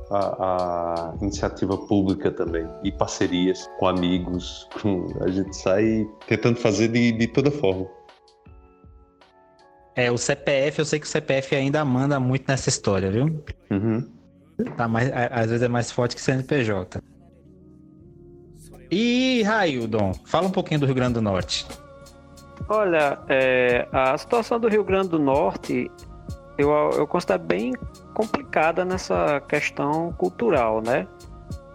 a, 0.10 0.20
a, 0.20 1.15
iniciativa 1.22 1.77
pública 1.77 2.32
também 2.32 2.65
e 2.84 2.91
parcerias 2.91 3.70
com 3.79 3.88
amigos. 3.88 4.67
Com, 4.82 5.06
a 5.22 5.29
gente 5.29 5.56
sai 5.56 6.08
tentando 6.27 6.58
fazer 6.58 6.88
de, 6.89 7.12
de 7.12 7.27
toda 7.27 7.51
forma. 7.51 7.88
É, 9.98 10.12
o 10.12 10.18
CPF, 10.18 10.77
eu 10.77 10.86
sei 10.86 11.00
que 11.00 11.08
o 11.08 11.10
CPF 11.10 11.56
ainda 11.56 11.84
manda 11.84 12.20
muito 12.20 12.46
nessa 12.48 12.70
história, 12.70 13.10
viu? 13.10 13.44
Uhum. 13.72 14.08
Tá 14.77 14.88
mais, 14.88 15.12
às 15.32 15.48
vezes 15.48 15.63
é 15.63 15.68
mais 15.68 15.92
forte 15.92 16.16
que 16.16 16.22
o 16.22 16.24
CNPJ. 16.24 17.01
E 18.92 19.42
Raildon, 19.42 20.13
fala 20.25 20.48
um 20.48 20.51
pouquinho 20.51 20.80
do 20.80 20.86
Rio 20.86 20.94
Grande 20.94 21.16
do 21.16 21.22
Norte. 21.22 21.66
Olha, 22.70 23.18
é, 23.27 23.88
a 23.92 24.16
situação 24.18 24.60
do 24.60 24.68
Rio 24.68 24.84
Grande 24.84 25.10
do 25.10 25.20
Norte 25.20 25.89
eu, 26.58 26.72
eu 26.92 27.08
considero 27.08 27.44
bem 27.44 27.74
complicada 28.13 28.84
nessa 28.84 29.42
questão 29.42 30.12
cultural, 30.13 30.82
né? 30.82 31.08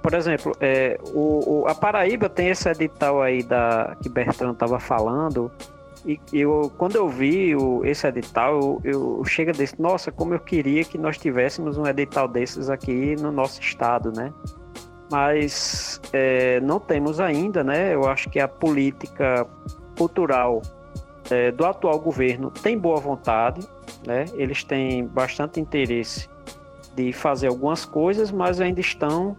Por 0.03 0.15
exemplo, 0.15 0.53
é, 0.61 0.99
o, 1.15 1.63
o, 1.63 1.69
a 1.69 1.75
Paraíba 1.75 2.29
tem 2.29 2.49
esse 2.49 2.69
edital 2.69 3.23
aí 3.23 3.43
da, 3.43 3.97
que 4.03 4.09
Bertrand 4.09 4.53
estava 4.53 4.81
falando, 4.81 5.51
e 6.05 6.19
eu, 6.33 6.73
quando 6.77 6.97
eu 6.97 7.09
vi 7.09 7.55
o, 7.55 7.85
esse 7.85 8.07
edital, 8.07 8.81
eu, 8.85 9.19
eu 9.19 9.25
chega 9.25 9.53
desse, 9.53 9.81
nossa, 9.81 10.11
como 10.11 10.35
eu 10.35 10.41
queria 10.41 10.85
que 10.85 10.99
nós 10.99 11.17
tivéssemos 11.17 11.79
um 11.79 11.87
edital 11.87 12.27
desses 12.27 12.69
aqui 12.69 13.15
no 13.17 13.31
nosso 13.31 13.61
estado, 13.61 14.13
né? 14.13 14.33
Mas 15.11 16.01
é, 16.13 16.61
não 16.61 16.81
temos 16.81 17.21
ainda, 17.21 17.63
né? 17.63 17.95
Eu 17.95 18.09
acho 18.09 18.29
que 18.31 18.41
a 18.41 18.49
política 18.49 19.47
cultural 19.97 20.63
é, 21.31 21.53
do 21.53 21.65
atual 21.65 21.99
governo 22.01 22.51
tem 22.51 22.77
boa 22.77 22.99
vontade, 22.99 23.67
né? 24.07 24.25
Eles 24.35 24.65
têm 24.65 25.07
bastante 25.07 25.61
interesse 25.61 26.29
de 26.97 27.13
fazer 27.13 27.47
algumas 27.47 27.85
coisas, 27.85 28.31
mas 28.31 28.61
ainda 28.61 28.81
estão 28.81 29.37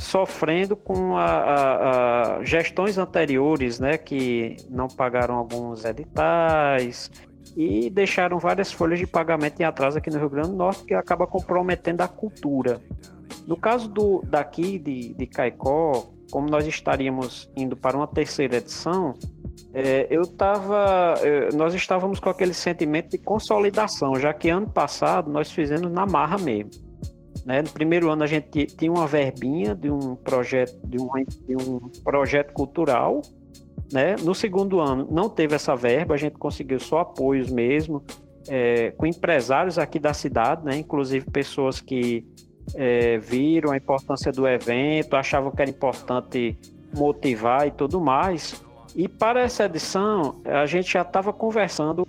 sofrendo 0.00 0.74
com 0.74 1.16
a, 1.16 1.24
a, 1.24 2.36
a 2.38 2.44
gestões 2.44 2.96
anteriores, 2.96 3.78
né, 3.78 3.98
que 3.98 4.56
não 4.68 4.88
pagaram 4.88 5.36
alguns 5.36 5.84
editais 5.84 7.10
e 7.56 7.90
deixaram 7.90 8.38
várias 8.38 8.72
folhas 8.72 8.98
de 8.98 9.06
pagamento 9.06 9.60
em 9.60 9.64
atraso 9.64 9.98
aqui 9.98 10.10
no 10.10 10.18
Rio 10.18 10.30
Grande 10.30 10.48
do 10.48 10.56
Norte, 10.56 10.84
que 10.84 10.94
acaba 10.94 11.26
comprometendo 11.26 12.00
a 12.00 12.08
cultura. 12.08 12.80
No 13.46 13.56
caso 13.56 13.88
do 13.88 14.22
daqui 14.26 14.78
de, 14.78 15.12
de 15.14 15.26
Caicó, 15.26 16.08
como 16.30 16.48
nós 16.48 16.66
estaríamos 16.66 17.50
indo 17.54 17.76
para 17.76 17.96
uma 17.96 18.06
terceira 18.06 18.56
edição, 18.56 19.14
é, 19.74 20.06
eu 20.10 20.22
estava, 20.22 21.14
nós 21.54 21.74
estávamos 21.74 22.18
com 22.18 22.30
aquele 22.30 22.54
sentimento 22.54 23.10
de 23.10 23.18
consolidação, 23.18 24.16
já 24.16 24.32
que 24.32 24.48
ano 24.48 24.68
passado 24.68 25.30
nós 25.30 25.50
fizemos 25.50 25.90
na 25.90 26.06
marra 26.06 26.38
mesmo. 26.38 26.89
Né? 27.44 27.62
No 27.62 27.70
primeiro 27.70 28.10
ano 28.10 28.22
a 28.22 28.26
gente 28.26 28.66
tinha 28.66 28.90
uma 28.90 29.06
verbinha 29.06 29.74
de 29.74 29.90
um 29.90 30.14
projeto, 30.16 30.78
de 30.84 30.98
um, 31.00 31.08
de 31.46 31.56
um 31.56 31.78
projeto 32.04 32.52
cultural. 32.52 33.22
Né? 33.92 34.16
No 34.22 34.34
segundo 34.34 34.80
ano 34.80 35.08
não 35.10 35.28
teve 35.28 35.54
essa 35.54 35.74
verba, 35.74 36.14
a 36.14 36.18
gente 36.18 36.36
conseguiu 36.36 36.78
só 36.78 37.00
apoios 37.00 37.50
mesmo, 37.50 38.02
é, 38.48 38.90
com 38.92 39.06
empresários 39.06 39.78
aqui 39.78 39.98
da 39.98 40.12
cidade, 40.12 40.64
né? 40.64 40.76
inclusive 40.76 41.30
pessoas 41.30 41.80
que 41.80 42.24
é, 42.74 43.18
viram 43.18 43.72
a 43.72 43.76
importância 43.76 44.30
do 44.30 44.46
evento, 44.46 45.16
achavam 45.16 45.50
que 45.50 45.60
era 45.60 45.70
importante 45.70 46.58
motivar 46.94 47.66
e 47.66 47.70
tudo 47.70 48.00
mais. 48.00 48.62
E 48.94 49.08
para 49.08 49.40
essa 49.40 49.64
edição, 49.64 50.40
a 50.44 50.66
gente 50.66 50.92
já 50.92 51.02
estava 51.02 51.32
conversando 51.32 52.06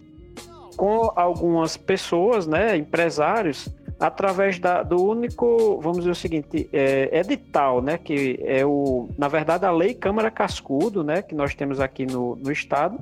com 0.75 1.11
algumas 1.15 1.77
pessoas, 1.77 2.47
né, 2.47 2.75
empresários, 2.75 3.69
através 4.01 4.57
da, 4.57 4.81
do 4.81 4.99
único, 5.01 5.79
vamos 5.79 5.99
dizer 5.99 6.09
o 6.09 6.15
seguinte, 6.15 6.67
é, 6.73 7.19
edital, 7.19 7.83
né, 7.83 7.99
que 7.99 8.39
é 8.43 8.65
o, 8.65 9.07
na 9.15 9.27
verdade, 9.27 9.63
a 9.63 9.71
Lei 9.71 9.93
Câmara 9.93 10.31
Cascudo, 10.31 11.03
né, 11.03 11.21
que 11.21 11.35
nós 11.35 11.53
temos 11.53 11.79
aqui 11.79 12.07
no, 12.07 12.35
no 12.35 12.51
estado. 12.51 12.97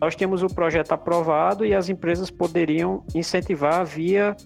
Nós 0.00 0.16
temos 0.16 0.42
o 0.42 0.48
projeto 0.48 0.90
aprovado 0.90 1.64
e 1.64 1.72
as 1.72 1.88
empresas 1.88 2.28
poderiam 2.28 3.04
incentivar 3.14 3.86
via 3.86 4.36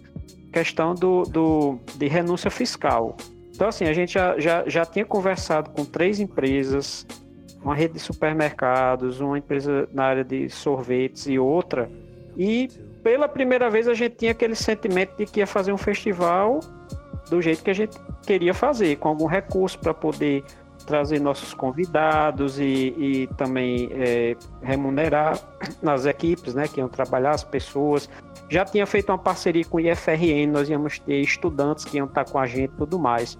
questão 0.52 0.94
do, 0.94 1.22
do, 1.22 1.78
de 1.94 2.06
renúncia 2.06 2.50
fiscal. 2.50 3.16
Então, 3.54 3.68
assim, 3.68 3.86
a 3.86 3.92
gente 3.94 4.12
já, 4.12 4.38
já, 4.38 4.68
já 4.68 4.84
tinha 4.84 5.04
conversado 5.04 5.70
com 5.70 5.82
três 5.82 6.20
empresas, 6.20 7.06
uma 7.62 7.74
rede 7.74 7.94
de 7.94 8.00
supermercados, 8.00 9.18
uma 9.20 9.38
empresa 9.38 9.88
na 9.94 10.04
área 10.04 10.24
de 10.24 10.50
sorvetes 10.50 11.26
e 11.26 11.38
outra, 11.38 11.90
e 12.36 12.68
pela 13.06 13.28
primeira 13.28 13.70
vez 13.70 13.86
a 13.86 13.94
gente 13.94 14.16
tinha 14.16 14.32
aquele 14.32 14.56
sentimento 14.56 15.16
de 15.16 15.26
que 15.26 15.38
ia 15.38 15.46
fazer 15.46 15.72
um 15.72 15.78
festival 15.78 16.58
do 17.30 17.40
jeito 17.40 17.62
que 17.62 17.70
a 17.70 17.72
gente 17.72 17.96
queria 18.26 18.52
fazer, 18.52 18.96
com 18.96 19.10
algum 19.10 19.26
recurso 19.26 19.78
para 19.78 19.94
poder 19.94 20.42
trazer 20.84 21.20
nossos 21.20 21.54
convidados 21.54 22.58
e, 22.58 22.64
e 22.98 23.26
também 23.36 23.88
é, 23.92 24.36
remunerar 24.60 25.38
nas 25.80 26.04
equipes, 26.04 26.52
né, 26.52 26.66
que 26.66 26.80
iam 26.80 26.88
trabalhar 26.88 27.30
as 27.30 27.44
pessoas. 27.44 28.10
Já 28.50 28.64
tinha 28.64 28.84
feito 28.84 29.10
uma 29.10 29.18
parceria 29.18 29.64
com 29.64 29.76
o 29.76 29.80
IFRN, 29.80 30.50
nós 30.50 30.68
íamos 30.68 30.98
ter 30.98 31.20
estudantes 31.20 31.84
que 31.84 31.98
iam 31.98 32.06
estar 32.06 32.24
com 32.24 32.40
a 32.40 32.46
gente 32.46 32.72
e 32.72 32.76
tudo 32.76 32.98
mais. 32.98 33.38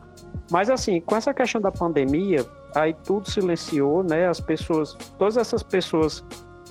Mas 0.49 0.71
assim, 0.71 1.01
com 1.01 1.17
essa 1.17 1.35
questão 1.35 1.61
da 1.61 1.73
pandemia, 1.73 2.47
aí 2.73 2.95
tudo 3.03 3.29
silenciou, 3.29 4.05
né? 4.05 4.29
As 4.29 4.39
pessoas, 4.39 4.97
todas 5.19 5.37
essas 5.37 5.65
pessoas 5.65 6.25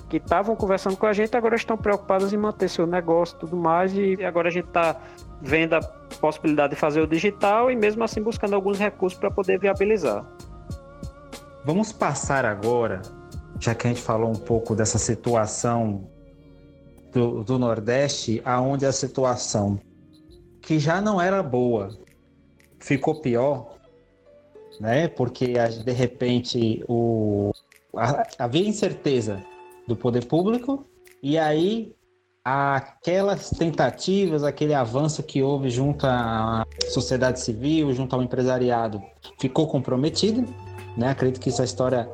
que 0.08 0.18
estavam 0.18 0.54
conversando 0.54 0.96
com 0.96 1.06
a 1.06 1.12
gente 1.12 1.36
agora 1.36 1.56
estão 1.56 1.76
preocupadas 1.76 2.32
em 2.32 2.36
manter 2.36 2.68
seu 2.68 2.86
negócio 2.86 3.36
e 3.36 3.40
tudo 3.40 3.56
mais, 3.56 3.92
e 3.92 4.24
agora 4.24 4.48
a 4.48 4.52
gente 4.52 4.68
está 4.68 5.00
vendo 5.42 5.74
a 5.74 5.80
possibilidade 6.20 6.74
de 6.74 6.80
fazer 6.80 7.00
o 7.00 7.06
digital 7.06 7.70
e 7.70 7.76
mesmo 7.76 8.04
assim 8.04 8.22
buscando 8.22 8.54
alguns 8.54 8.78
recursos 8.78 9.18
para 9.18 9.30
poder 9.30 9.58
viabilizar. 9.58 10.24
Vamos 11.64 11.92
passar 11.92 12.44
agora, 12.44 13.02
já 13.58 13.74
que 13.74 13.86
a 13.86 13.90
gente 13.90 14.02
falou 14.02 14.30
um 14.30 14.36
pouco 14.36 14.74
dessa 14.76 14.98
situação 14.98 16.08
do, 17.12 17.42
do 17.42 17.58
Nordeste, 17.58 18.40
aonde 18.44 18.86
a 18.86 18.92
situação 18.92 19.80
que 20.60 20.78
já 20.78 21.00
não 21.00 21.20
era 21.20 21.42
boa 21.42 21.90
ficou 22.78 23.20
pior, 23.20 23.76
né? 24.78 25.08
Porque 25.08 25.54
de 25.84 25.92
repente 25.92 26.84
o 26.88 27.50
havia 28.38 28.68
incerteza 28.68 29.42
do 29.86 29.96
poder 29.96 30.26
público, 30.26 30.84
e 31.22 31.38
aí 31.38 31.94
aquelas 32.44 33.50
tentativas, 33.50 34.44
aquele 34.44 34.72
avanço 34.72 35.20
que 35.22 35.42
houve 35.42 35.68
junto 35.68 36.06
à 36.06 36.64
sociedade 36.88 37.40
civil, 37.40 37.92
junto 37.92 38.14
ao 38.14 38.22
empresariado, 38.22 39.02
ficou 39.40 39.66
comprometido, 39.66 40.44
né? 40.96 41.08
Acredito 41.08 41.40
que 41.40 41.48
essa 41.48 41.64
história 41.64 42.08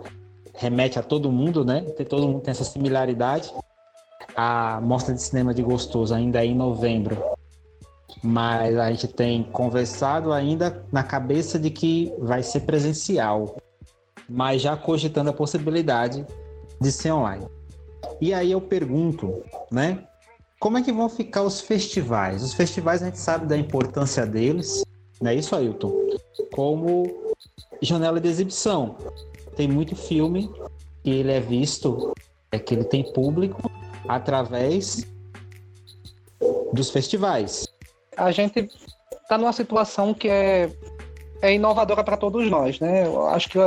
remete 0.54 0.98
a 0.98 1.02
todo 1.02 1.30
mundo, 1.30 1.66
né? 1.66 1.82
Todo 2.08 2.26
mundo 2.26 2.40
tem 2.40 2.52
essa 2.52 2.64
similaridade. 2.64 3.52
A 4.34 4.80
mostra 4.80 5.14
de 5.14 5.20
cinema 5.20 5.52
de 5.52 5.62
Gostoso 5.62 6.14
ainda 6.14 6.42
é 6.42 6.46
em 6.46 6.54
novembro, 6.54 7.22
mas 8.22 8.78
a 8.78 8.90
gente 8.90 9.08
tem 9.08 9.42
conversado 9.42 10.32
ainda 10.32 10.82
na 10.90 11.02
cabeça 11.02 11.58
de 11.58 11.68
que 11.68 12.10
vai 12.18 12.42
ser 12.42 12.60
presencial, 12.60 13.56
mas 14.26 14.62
já 14.62 14.78
cogitando 14.78 15.28
a 15.28 15.34
possibilidade 15.34 16.24
de 16.80 16.90
ser 16.90 17.12
online. 17.12 17.46
E 18.22 18.32
aí 18.32 18.52
eu 18.52 18.60
pergunto, 18.60 19.42
né? 19.68 20.04
Como 20.60 20.78
é 20.78 20.82
que 20.82 20.92
vão 20.92 21.08
ficar 21.08 21.42
os 21.42 21.60
festivais? 21.60 22.40
Os 22.40 22.54
festivais 22.54 23.02
a 23.02 23.06
gente 23.06 23.18
sabe 23.18 23.46
da 23.46 23.56
importância 23.56 24.24
deles, 24.24 24.84
não 25.20 25.32
é 25.32 25.34
isso, 25.34 25.56
Ailton? 25.56 25.92
Como 26.52 27.34
janela 27.80 28.20
de 28.20 28.28
exibição. 28.28 28.96
Tem 29.56 29.66
muito 29.66 29.96
filme 29.96 30.48
que 31.02 31.10
ele 31.10 31.32
é 31.32 31.40
visto, 31.40 32.12
é 32.52 32.60
que 32.60 32.74
ele 32.74 32.84
tem 32.84 33.12
público 33.12 33.68
através 34.06 35.04
dos 36.72 36.90
festivais. 36.90 37.66
A 38.16 38.30
gente 38.30 38.70
está 39.20 39.36
numa 39.36 39.52
situação 39.52 40.14
que 40.14 40.28
é, 40.28 40.70
é 41.40 41.54
inovadora 41.54 42.04
para 42.04 42.16
todos 42.16 42.48
nós, 42.48 42.78
né? 42.78 43.04
Eu 43.04 43.26
acho 43.26 43.48
que 43.48 43.58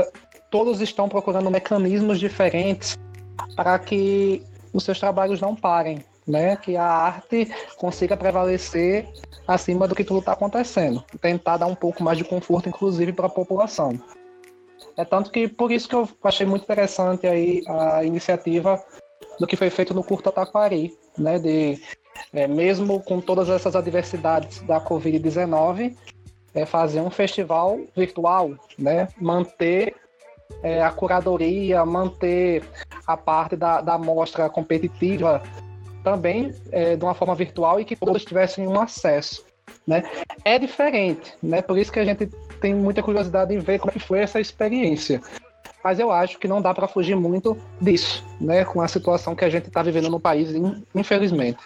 todos 0.49 0.79
estão 0.79 1.09
procurando 1.09 1.51
mecanismos 1.51 2.21
diferentes 2.21 2.97
para 3.55 3.77
que 3.79 4.43
os 4.73 4.83
seus 4.83 4.99
trabalhos 4.99 5.41
não 5.41 5.55
parem. 5.55 6.03
né? 6.27 6.55
Que 6.55 6.75
a 6.75 6.85
arte 6.85 7.51
consiga 7.77 8.17
prevalecer 8.17 9.07
acima 9.47 9.87
do 9.87 9.95
que 9.95 10.03
tudo 10.03 10.19
está 10.19 10.31
acontecendo. 10.33 11.03
Tentar 11.21 11.57
dar 11.57 11.67
um 11.67 11.75
pouco 11.75 12.03
mais 12.03 12.17
de 12.17 12.23
conforto, 12.23 12.67
inclusive, 12.67 13.13
para 13.13 13.27
a 13.27 13.29
população. 13.29 13.99
É 14.97 15.05
tanto 15.05 15.29
que 15.29 15.47
por 15.47 15.71
isso 15.71 15.87
que 15.87 15.95
eu 15.95 16.07
achei 16.23 16.45
muito 16.45 16.63
interessante 16.63 17.27
aí 17.27 17.63
a 17.67 18.03
iniciativa 18.03 18.83
do 19.39 19.45
que 19.45 19.55
foi 19.55 19.69
feito 19.69 19.93
no 19.93 20.03
Curta 20.03 20.31
Taquari, 20.31 20.97
né? 21.17 21.37
De 21.37 21.79
é, 22.33 22.47
mesmo 22.47 23.01
com 23.01 23.19
todas 23.19 23.49
essas 23.49 23.75
adversidades 23.75 24.61
da 24.61 24.79
Covid-19, 24.79 25.95
é, 26.53 26.65
fazer 26.65 27.01
um 27.01 27.09
festival 27.09 27.79
virtual, 27.95 28.51
né? 28.79 29.09
Manter 29.19 29.95
é, 30.63 30.81
a 30.81 30.91
curadoria, 30.91 31.85
manter 31.85 32.63
a 33.05 33.15
parte 33.15 33.55
da, 33.55 33.81
da 33.81 33.97
mostra 33.97 34.49
competitiva 34.49 35.41
também 36.03 36.53
é, 36.71 36.95
de 36.95 37.03
uma 37.03 37.13
forma 37.13 37.35
virtual 37.35 37.79
e 37.79 37.85
que 37.85 37.95
todos 37.95 38.23
tivessem 38.23 38.67
um 38.67 38.79
acesso. 38.79 39.43
Né? 39.87 40.03
É 40.43 40.57
diferente, 40.57 41.33
né? 41.41 41.61
Por 41.61 41.77
isso 41.77 41.91
que 41.91 41.99
a 41.99 42.05
gente 42.05 42.27
tem 42.59 42.73
muita 42.73 43.03
curiosidade 43.03 43.53
em 43.53 43.59
ver 43.59 43.79
como 43.79 43.93
é 43.95 43.99
foi 43.99 44.19
essa 44.19 44.39
experiência. 44.39 45.21
Mas 45.83 45.99
eu 45.99 46.11
acho 46.11 46.39
que 46.39 46.47
não 46.47 46.59
dá 46.59 46.73
para 46.73 46.87
fugir 46.87 47.15
muito 47.15 47.55
disso, 47.79 48.25
né? 48.41 48.65
Com 48.65 48.81
a 48.81 48.87
situação 48.87 49.35
que 49.35 49.45
a 49.45 49.49
gente 49.49 49.67
está 49.67 49.83
vivendo 49.83 50.09
no 50.09 50.19
país, 50.19 50.49
infelizmente. 50.95 51.59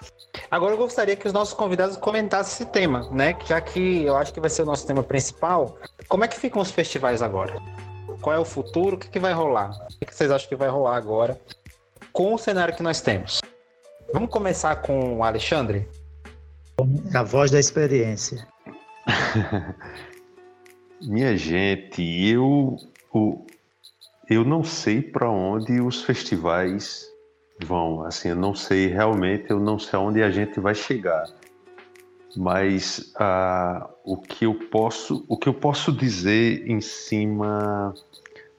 Agora 0.51 0.73
eu 0.73 0.77
gostaria 0.77 1.15
que 1.15 1.25
os 1.25 1.31
nossos 1.31 1.53
convidados 1.53 1.95
comentassem 1.95 2.53
esse 2.53 2.65
tema, 2.65 3.09
né? 3.11 3.37
Já 3.45 3.61
que 3.61 4.03
eu 4.03 4.17
acho 4.17 4.33
que 4.33 4.41
vai 4.41 4.49
ser 4.49 4.63
o 4.63 4.65
nosso 4.65 4.85
tema 4.85 5.01
principal. 5.01 5.77
Como 6.09 6.25
é 6.25 6.27
que 6.27 6.37
ficam 6.37 6.61
os 6.61 6.71
festivais 6.71 7.21
agora? 7.21 7.61
Qual 8.21 8.35
é 8.35 8.39
o 8.39 8.45
futuro? 8.45 8.95
O 8.95 8.99
que, 8.99 9.09
que 9.09 9.19
vai 9.19 9.33
rolar? 9.33 9.71
O 10.01 10.05
que 10.05 10.13
vocês 10.13 10.29
acham 10.29 10.49
que 10.49 10.55
vai 10.55 10.67
rolar 10.69 10.97
agora 10.97 11.39
com 12.11 12.33
o 12.33 12.37
cenário 12.37 12.75
que 12.75 12.83
nós 12.83 13.01
temos? 13.01 13.41
Vamos 14.13 14.29
começar 14.29 14.75
com 14.77 15.17
o 15.17 15.23
Alexandre? 15.23 15.87
A 17.13 17.23
voz 17.23 17.51
da 17.51 17.59
experiência. 17.59 18.47
Minha 21.01 21.37
gente, 21.37 22.01
eu, 22.01 22.75
eu 24.29 24.43
não 24.43 24.63
sei 24.63 25.01
para 25.01 25.29
onde 25.29 25.79
os 25.79 26.03
festivais 26.03 27.07
vão. 27.63 28.03
Assim, 28.03 28.29
eu 28.29 28.35
não 28.35 28.53
sei 28.53 28.87
realmente, 28.87 29.49
eu 29.49 29.59
não 29.59 29.79
sei 29.79 29.97
aonde 29.97 30.21
a 30.21 30.29
gente 30.29 30.59
vai 30.59 30.75
chegar. 30.75 31.25
Mas 32.35 33.11
ah, 33.15 33.89
o 34.03 34.17
que 34.17 34.45
eu 34.45 34.53
posso, 34.53 35.25
o 35.27 35.37
que 35.37 35.49
eu 35.49 35.53
posso 35.53 35.91
dizer 35.91 36.69
em 36.69 36.79
cima 36.79 37.93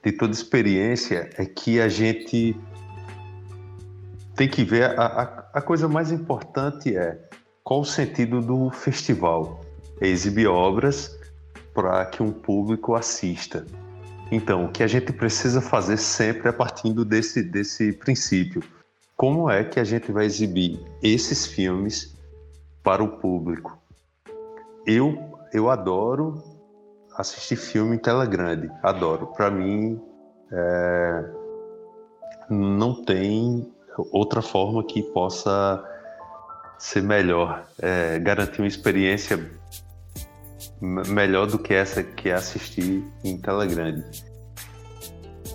de 0.03 0.11
toda 0.11 0.33
experiência 0.33 1.29
é 1.37 1.45
que 1.45 1.79
a 1.79 1.87
gente 1.87 2.55
tem 4.35 4.49
que 4.49 4.63
ver 4.63 4.97
a, 4.99 5.05
a, 5.05 5.23
a 5.59 5.61
coisa 5.61 5.87
mais 5.87 6.11
importante 6.11 6.95
é 6.95 7.19
qual 7.63 7.81
o 7.81 7.85
sentido 7.85 8.41
do 8.41 8.69
festival? 8.71 9.61
É 9.99 10.07
exibir 10.07 10.47
obras 10.47 11.17
para 11.73 12.05
que 12.05 12.23
um 12.23 12.31
público 12.31 12.95
assista. 12.95 13.65
Então, 14.31 14.65
o 14.65 14.71
que 14.71 14.81
a 14.81 14.87
gente 14.87 15.13
precisa 15.13 15.61
fazer 15.61 15.97
sempre 15.97 16.49
é 16.49 16.51
partindo 16.51 17.05
desse, 17.05 17.43
desse 17.43 17.93
princípio. 17.93 18.63
Como 19.15 19.49
é 19.49 19.63
que 19.63 19.79
a 19.79 19.83
gente 19.83 20.11
vai 20.11 20.25
exibir 20.25 20.79
esses 21.03 21.45
filmes 21.45 22.17
para 22.83 23.03
o 23.03 23.17
público? 23.17 23.77
Eu, 24.85 25.37
eu 25.53 25.69
adoro 25.69 26.43
assistir 27.15 27.55
filme 27.55 27.95
em 27.95 27.99
tela 27.99 28.25
grande, 28.25 28.69
adoro. 28.81 29.27
Para 29.27 29.51
mim, 29.51 30.01
é, 30.51 31.25
não 32.49 33.03
tem 33.03 33.71
outra 34.11 34.41
forma 34.41 34.83
que 34.83 35.01
possa 35.01 35.83
ser 36.77 37.03
melhor, 37.03 37.65
é, 37.79 38.17
garantir 38.19 38.61
uma 38.61 38.67
experiência 38.67 39.51
melhor 40.81 41.45
do 41.45 41.59
que 41.59 41.73
essa 41.73 42.01
que 42.01 42.29
é 42.29 42.33
assistir 42.33 43.05
em 43.23 43.37
tela 43.37 43.67
grande. 43.67 44.03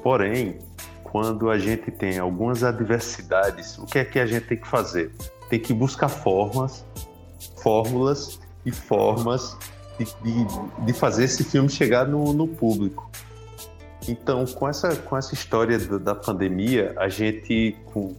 Porém, 0.02 0.58
quando 1.02 1.50
a 1.50 1.58
gente 1.58 1.90
tem 1.90 2.18
algumas 2.18 2.62
adversidades, 2.62 3.76
o 3.78 3.86
que 3.86 3.98
é 3.98 4.04
que 4.04 4.20
a 4.20 4.26
gente 4.26 4.46
tem 4.46 4.58
que 4.58 4.68
fazer? 4.68 5.10
Tem 5.50 5.58
que 5.58 5.74
buscar 5.74 6.08
formas, 6.08 6.84
fórmulas 7.66 8.38
e 8.64 8.70
formas 8.70 9.58
de, 9.98 10.04
de, 10.04 10.84
de 10.84 10.92
fazer 10.92 11.24
esse 11.24 11.42
filme 11.42 11.68
chegar 11.68 12.06
no, 12.06 12.32
no, 12.32 12.46
público. 12.46 13.10
Então, 14.06 14.44
com 14.44 14.68
essa, 14.68 14.94
com 14.94 15.16
essa 15.16 15.34
história 15.34 15.76
da, 15.76 15.98
da 15.98 16.14
pandemia, 16.14 16.94
a 16.96 17.08
gente, 17.08 17.76
com, 17.86 18.14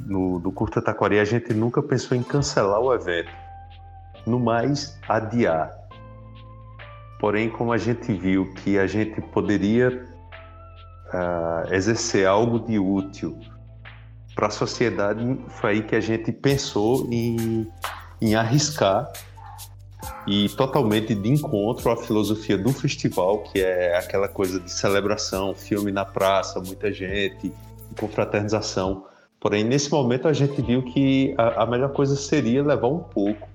no, 0.00 0.38
do 0.38 0.50
Curta 0.50 0.80
Taquari, 0.80 1.18
a 1.18 1.26
gente 1.26 1.52
nunca 1.52 1.82
pensou 1.82 2.16
em 2.16 2.22
cancelar 2.22 2.80
o 2.80 2.94
evento. 2.94 3.30
No 4.26 4.40
mais, 4.40 4.98
adiar. 5.06 5.76
Porém, 7.20 7.50
como 7.50 7.74
a 7.74 7.78
gente 7.78 8.10
viu 8.14 8.50
que 8.54 8.78
a 8.78 8.86
gente 8.86 9.20
poderia 9.20 10.06
uh, 11.12 11.70
exercer 11.74 12.26
algo 12.26 12.60
de 12.60 12.78
útil 12.78 13.38
para 14.34 14.46
a 14.46 14.50
sociedade, 14.50 15.38
foi 15.48 15.70
aí 15.70 15.82
que 15.82 15.94
a 15.94 16.00
gente 16.00 16.32
pensou 16.32 17.06
em, 17.12 17.70
em 18.20 18.34
arriscar 18.34 19.10
e 20.26 20.48
totalmente 20.50 21.14
de 21.14 21.28
encontro 21.28 21.90
à 21.90 21.96
filosofia 21.96 22.58
do 22.58 22.72
festival, 22.72 23.38
que 23.44 23.60
é 23.60 23.96
aquela 23.96 24.28
coisa 24.28 24.58
de 24.58 24.70
celebração, 24.70 25.54
filme 25.54 25.92
na 25.92 26.04
praça, 26.04 26.60
muita 26.60 26.92
gente, 26.92 27.52
confraternização. 27.98 29.06
Porém, 29.40 29.64
nesse 29.64 29.90
momento 29.90 30.26
a 30.26 30.32
gente 30.32 30.60
viu 30.62 30.82
que 30.82 31.34
a, 31.38 31.62
a 31.62 31.66
melhor 31.66 31.92
coisa 31.92 32.16
seria 32.16 32.62
levar 32.62 32.88
um 32.88 32.98
pouco 32.98 33.48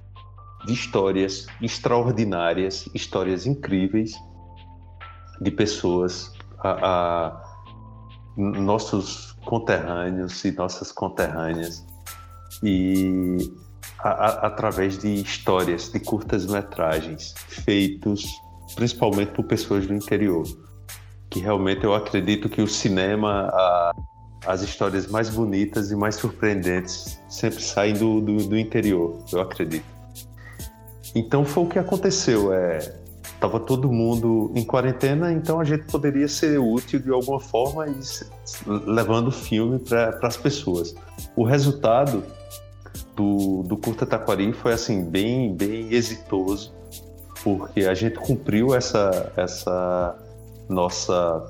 de 0.65 0.73
histórias 0.73 1.47
extraordinárias, 1.61 2.87
histórias 2.93 3.45
incríveis 3.45 4.15
de 5.41 5.51
pessoas, 5.51 6.31
a, 6.59 6.71
a, 6.71 7.43
nossos 8.37 9.33
conterrâneos 9.43 10.45
e 10.45 10.51
nossas 10.51 10.91
conterrâneas, 10.91 11.85
e 12.63 13.51
através 14.03 14.97
de 14.97 15.07
histórias, 15.21 15.89
de 15.91 15.99
curtas 15.99 16.45
metragens, 16.45 17.33
feitos 17.47 18.25
principalmente 18.75 19.31
por 19.31 19.45
pessoas 19.45 19.85
do 19.85 19.93
interior. 19.93 20.43
Que 21.29 21.39
realmente 21.39 21.83
eu 21.83 21.93
acredito 21.93 22.49
que 22.49 22.61
o 22.61 22.67
cinema, 22.67 23.49
a, 23.53 23.93
as 24.45 24.61
histórias 24.61 25.07
mais 25.07 25.29
bonitas 25.29 25.91
e 25.91 25.95
mais 25.95 26.15
surpreendentes 26.15 27.19
sempre 27.29 27.61
saem 27.61 27.93
do, 27.93 28.19
do, 28.21 28.37
do, 28.47 28.57
interior, 28.57 29.23
eu 29.31 29.39
acredito. 29.39 29.85
Então 31.15 31.45
foi 31.45 31.63
o 31.63 31.67
que 31.67 31.79
aconteceu. 31.79 32.53
É, 32.53 32.79
tava 33.39 33.59
todo 33.59 33.91
mundo 33.91 34.51
em 34.55 34.63
quarentena, 34.63 35.31
então 35.31 35.59
a 35.59 35.63
gente 35.63 35.85
poderia 35.85 36.27
ser 36.27 36.59
útil 36.59 36.99
de 36.99 37.09
alguma 37.09 37.39
forma 37.39 37.87
e 37.87 37.99
levando 38.65 39.27
o 39.29 39.31
filme 39.31 39.79
para 39.79 40.19
as 40.21 40.37
pessoas. 40.37 40.93
O 41.35 41.43
resultado 41.43 42.23
do, 43.15 43.63
do 43.63 43.77
Curta 43.77 44.05
Taquari 44.05 44.53
foi 44.53 44.73
assim 44.73 45.09
bem 45.09 45.55
bem 45.55 45.93
exitoso, 45.93 46.73
porque 47.43 47.81
a 47.81 47.93
gente 47.93 48.15
cumpriu 48.15 48.73
essa 48.73 49.31
essa 49.35 50.15
nossa 50.69 51.43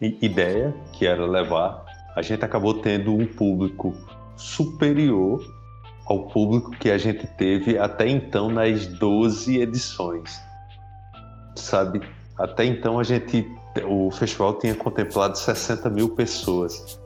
ideia, 0.00 0.74
que 0.92 1.06
era 1.06 1.24
levar, 1.24 1.84
a 2.14 2.22
gente 2.22 2.44
acabou 2.44 2.74
tendo 2.74 3.14
um 3.14 3.26
público 3.26 3.94
superior 4.36 5.42
ao 6.06 6.28
público 6.28 6.70
que 6.72 6.90
a 6.90 6.98
gente 6.98 7.26
teve 7.26 7.78
até 7.78 8.08
então 8.08 8.50
nas 8.50 8.86
12 8.86 9.60
edições. 9.60 10.40
Sabe? 11.54 12.02
Até 12.36 12.64
então 12.64 12.98
a 12.98 13.04
gente, 13.04 13.46
o 13.86 14.10
festival 14.10 14.58
tinha 14.58 14.74
contemplado 14.74 15.38
60 15.38 15.88
mil 15.90 16.08
pessoas 16.10 17.00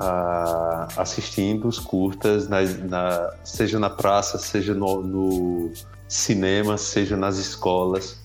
ah, 0.00 0.88
assistindo 0.96 1.68
os 1.68 1.78
curtas, 1.78 2.48
na, 2.48 2.62
na, 2.62 3.34
seja 3.44 3.78
na 3.78 3.90
praça, 3.90 4.38
seja 4.38 4.74
no, 4.74 5.02
no 5.02 5.72
cinema, 6.08 6.76
seja 6.76 7.16
nas 7.16 7.38
escolas. 7.38 8.22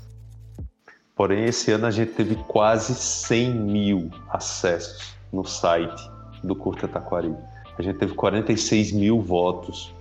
Porém, 1.16 1.46
esse 1.46 1.72
ano 1.72 1.86
a 1.86 1.92
gente 1.92 2.14
teve 2.14 2.36
quase 2.36 2.96
100 2.96 3.54
mil 3.54 4.10
acessos 4.30 5.14
no 5.32 5.44
site 5.44 6.10
do 6.44 6.56
Curta 6.56 6.88
Taquari. 6.88 7.36
A 7.78 7.82
gente 7.82 7.98
teve 7.98 8.14
46 8.14 8.92
mil 8.94 9.22
votos 9.22 9.94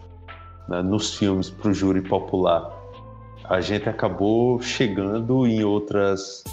né, 0.69 0.83
nos 0.83 1.17
filmes 1.17 1.51
para 1.51 1.71
o 1.71 1.75
júri 1.75 2.03
popular. 2.03 2.73
A 3.45 3.61
gente 3.61 3.89
acabou 3.89 4.61
chegando 4.61 5.47
em 5.47 5.65
outras 5.65 6.45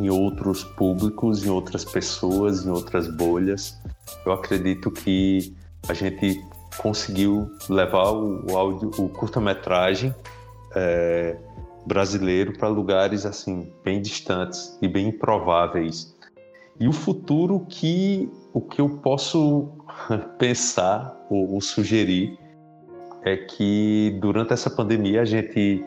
em 0.00 0.08
outros 0.08 0.64
públicos, 0.64 1.44
em 1.44 1.50
outras 1.50 1.84
pessoas, 1.84 2.64
em 2.64 2.70
outras 2.70 3.06
bolhas. 3.06 3.78
Eu 4.24 4.32
acredito 4.32 4.90
que 4.90 5.54
a 5.88 5.94
gente 5.94 6.42
conseguiu 6.78 7.50
levar 7.68 8.10
o, 8.10 8.56
áudio, 8.56 8.90
o 8.98 9.08
curta-metragem 9.08 10.14
é, 10.74 11.36
brasileiro 11.86 12.56
para 12.56 12.68
lugares 12.68 13.26
assim 13.26 13.70
bem 13.84 14.00
distantes 14.00 14.76
e 14.80 14.88
bem 14.88 15.08
improváveis. 15.08 16.16
E 16.78 16.88
o 16.88 16.92
futuro 16.92 17.66
que 17.68 18.30
o 18.52 18.60
que 18.60 18.80
eu 18.80 18.88
posso 18.88 19.68
pensar 20.38 21.14
ou, 21.28 21.54
ou 21.54 21.60
sugerir 21.60 22.38
é 23.22 23.36
que 23.36 24.16
durante 24.20 24.52
essa 24.52 24.70
pandemia 24.70 25.20
a 25.20 25.24
gente 25.26 25.84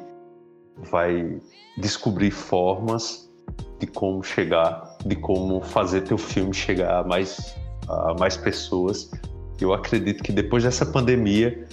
vai 0.77 1.41
descobrir 1.77 2.31
formas 2.31 3.22
de 3.83 3.87
como 3.87 4.23
chegar, 4.23 4.97
de 5.05 5.15
como 5.15 5.61
fazer 5.61 6.01
teu 6.01 6.17
filme 6.17 6.53
chegar 6.53 7.01
a 7.01 7.03
mais, 7.03 7.55
a 7.89 8.13
mais 8.17 8.37
pessoas. 8.37 9.11
Eu 9.59 9.73
acredito 9.73 10.23
que 10.23 10.31
depois 10.31 10.63
dessa 10.63 10.85
pandemia 10.85 11.67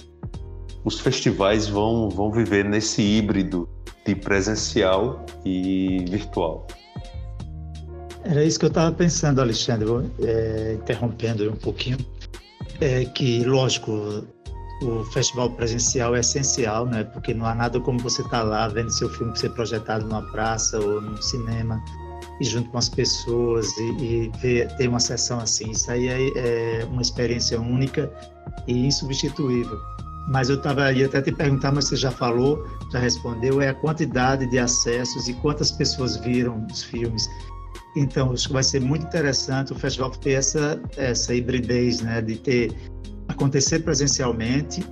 os 0.83 0.99
festivais 0.99 1.67
vão, 1.67 2.09
vão 2.09 2.31
viver 2.31 2.65
nesse 2.65 3.01
híbrido 3.01 3.69
de 4.05 4.15
presencial 4.15 5.25
e 5.45 6.05
virtual. 6.09 6.67
Era 8.23 8.43
isso 8.43 8.59
que 8.59 8.65
eu 8.65 8.69
estava 8.69 8.93
pensando, 8.93 9.39
Alexandre, 9.39 9.87
é, 10.21 10.77
interrompendo 10.79 11.49
um 11.49 11.55
pouquinho. 11.55 11.97
É 12.79 13.05
que, 13.05 13.43
lógico, 13.45 13.91
o 14.81 15.03
festival 15.05 15.51
presencial 15.51 16.15
é 16.15 16.19
essencial, 16.19 16.85
né? 16.85 17.03
Porque 17.03 17.33
não 17.33 17.45
há 17.45 17.55
nada 17.55 17.79
como 17.79 17.99
você 17.99 18.21
estar 18.21 18.39
tá 18.39 18.43
lá 18.43 18.67
vendo 18.67 18.91
seu 18.91 19.09
filme 19.09 19.37
ser 19.37 19.51
projetado 19.51 20.05
numa 20.05 20.23
praça 20.31 20.79
ou 20.79 21.01
num 21.01 21.21
cinema 21.21 21.81
e 22.41 22.43
junto 22.43 22.71
com 22.71 22.79
as 22.79 22.89
pessoas 22.89 23.71
e, 23.77 23.83
e 24.03 24.31
ver, 24.41 24.67
ter 24.75 24.87
uma 24.87 24.99
sessão 24.99 25.39
assim. 25.39 25.69
Isso 25.69 25.91
aí 25.91 26.07
é, 26.07 26.79
é 26.81 26.85
uma 26.85 27.01
experiência 27.01 27.61
única 27.61 28.11
e 28.67 28.87
insubstituível. 28.87 29.79
Mas 30.27 30.49
eu 30.49 30.55
estava 30.55 30.91
ia 30.91 31.05
até 31.05 31.21
te 31.21 31.31
perguntar, 31.31 31.71
mas 31.71 31.85
você 31.85 31.95
já 31.95 32.09
falou, 32.09 32.65
já 32.91 32.97
respondeu, 32.97 33.61
é 33.61 33.69
a 33.69 33.73
quantidade 33.75 34.47
de 34.47 34.57
acessos 34.57 35.27
e 35.27 35.33
quantas 35.35 35.71
pessoas 35.71 36.17
viram 36.17 36.65
os 36.71 36.83
filmes. 36.83 37.29
Então, 37.95 38.31
acho 38.31 38.47
que 38.47 38.53
vai 38.53 38.63
ser 38.63 38.81
muito 38.81 39.05
interessante 39.05 39.71
o 39.71 39.75
festival 39.75 40.09
ter 40.09 40.31
essa, 40.31 40.81
essa 40.97 41.35
hibridez, 41.35 42.01
né, 42.01 42.21
de 42.21 42.37
ter 42.37 42.71
acontecer 43.27 43.79
presencialmente 43.79 44.83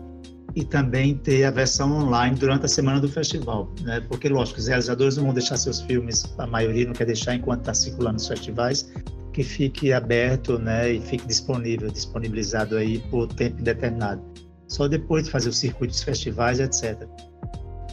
e 0.56 0.64
também 0.64 1.16
ter 1.16 1.44
a 1.44 1.52
versão 1.52 1.92
online 1.92 2.36
durante 2.36 2.66
a 2.66 2.68
semana 2.68 3.00
do 3.00 3.08
festival, 3.08 3.72
né? 3.82 4.02
Porque, 4.02 4.28
lógico, 4.28 4.60
os 4.60 4.68
realizadores 4.68 5.18
não 5.18 5.26
vão 5.26 5.34
deixar 5.34 5.58
seus 5.58 5.82
filmes, 5.82 6.26
a 6.38 6.48
maioria 6.48 6.86
não 6.86 6.94
quer 6.94 7.06
deixar 7.06 7.36
enquanto 7.36 7.62
está 7.62 7.74
circulando 7.74 8.14
nos 8.14 8.28
festivais, 8.28 8.92
que 9.34 9.44
fique 9.44 9.94
aberto, 9.94 10.58
né? 10.58 10.94
E 10.94 11.02
fique 11.02 11.26
disponível, 11.28 11.90
disponibilizado 11.90 12.78
aí 12.78 13.00
por 13.10 13.28
tempo 13.28 13.62
indeterminado. 13.62 14.22
Só 14.68 14.88
depois 14.88 15.26
de 15.26 15.32
fazer 15.32 15.50
o 15.50 15.54
circuito 15.54 15.92
dos 15.92 16.04
festivais, 16.04 16.60
etc. 16.60 17.08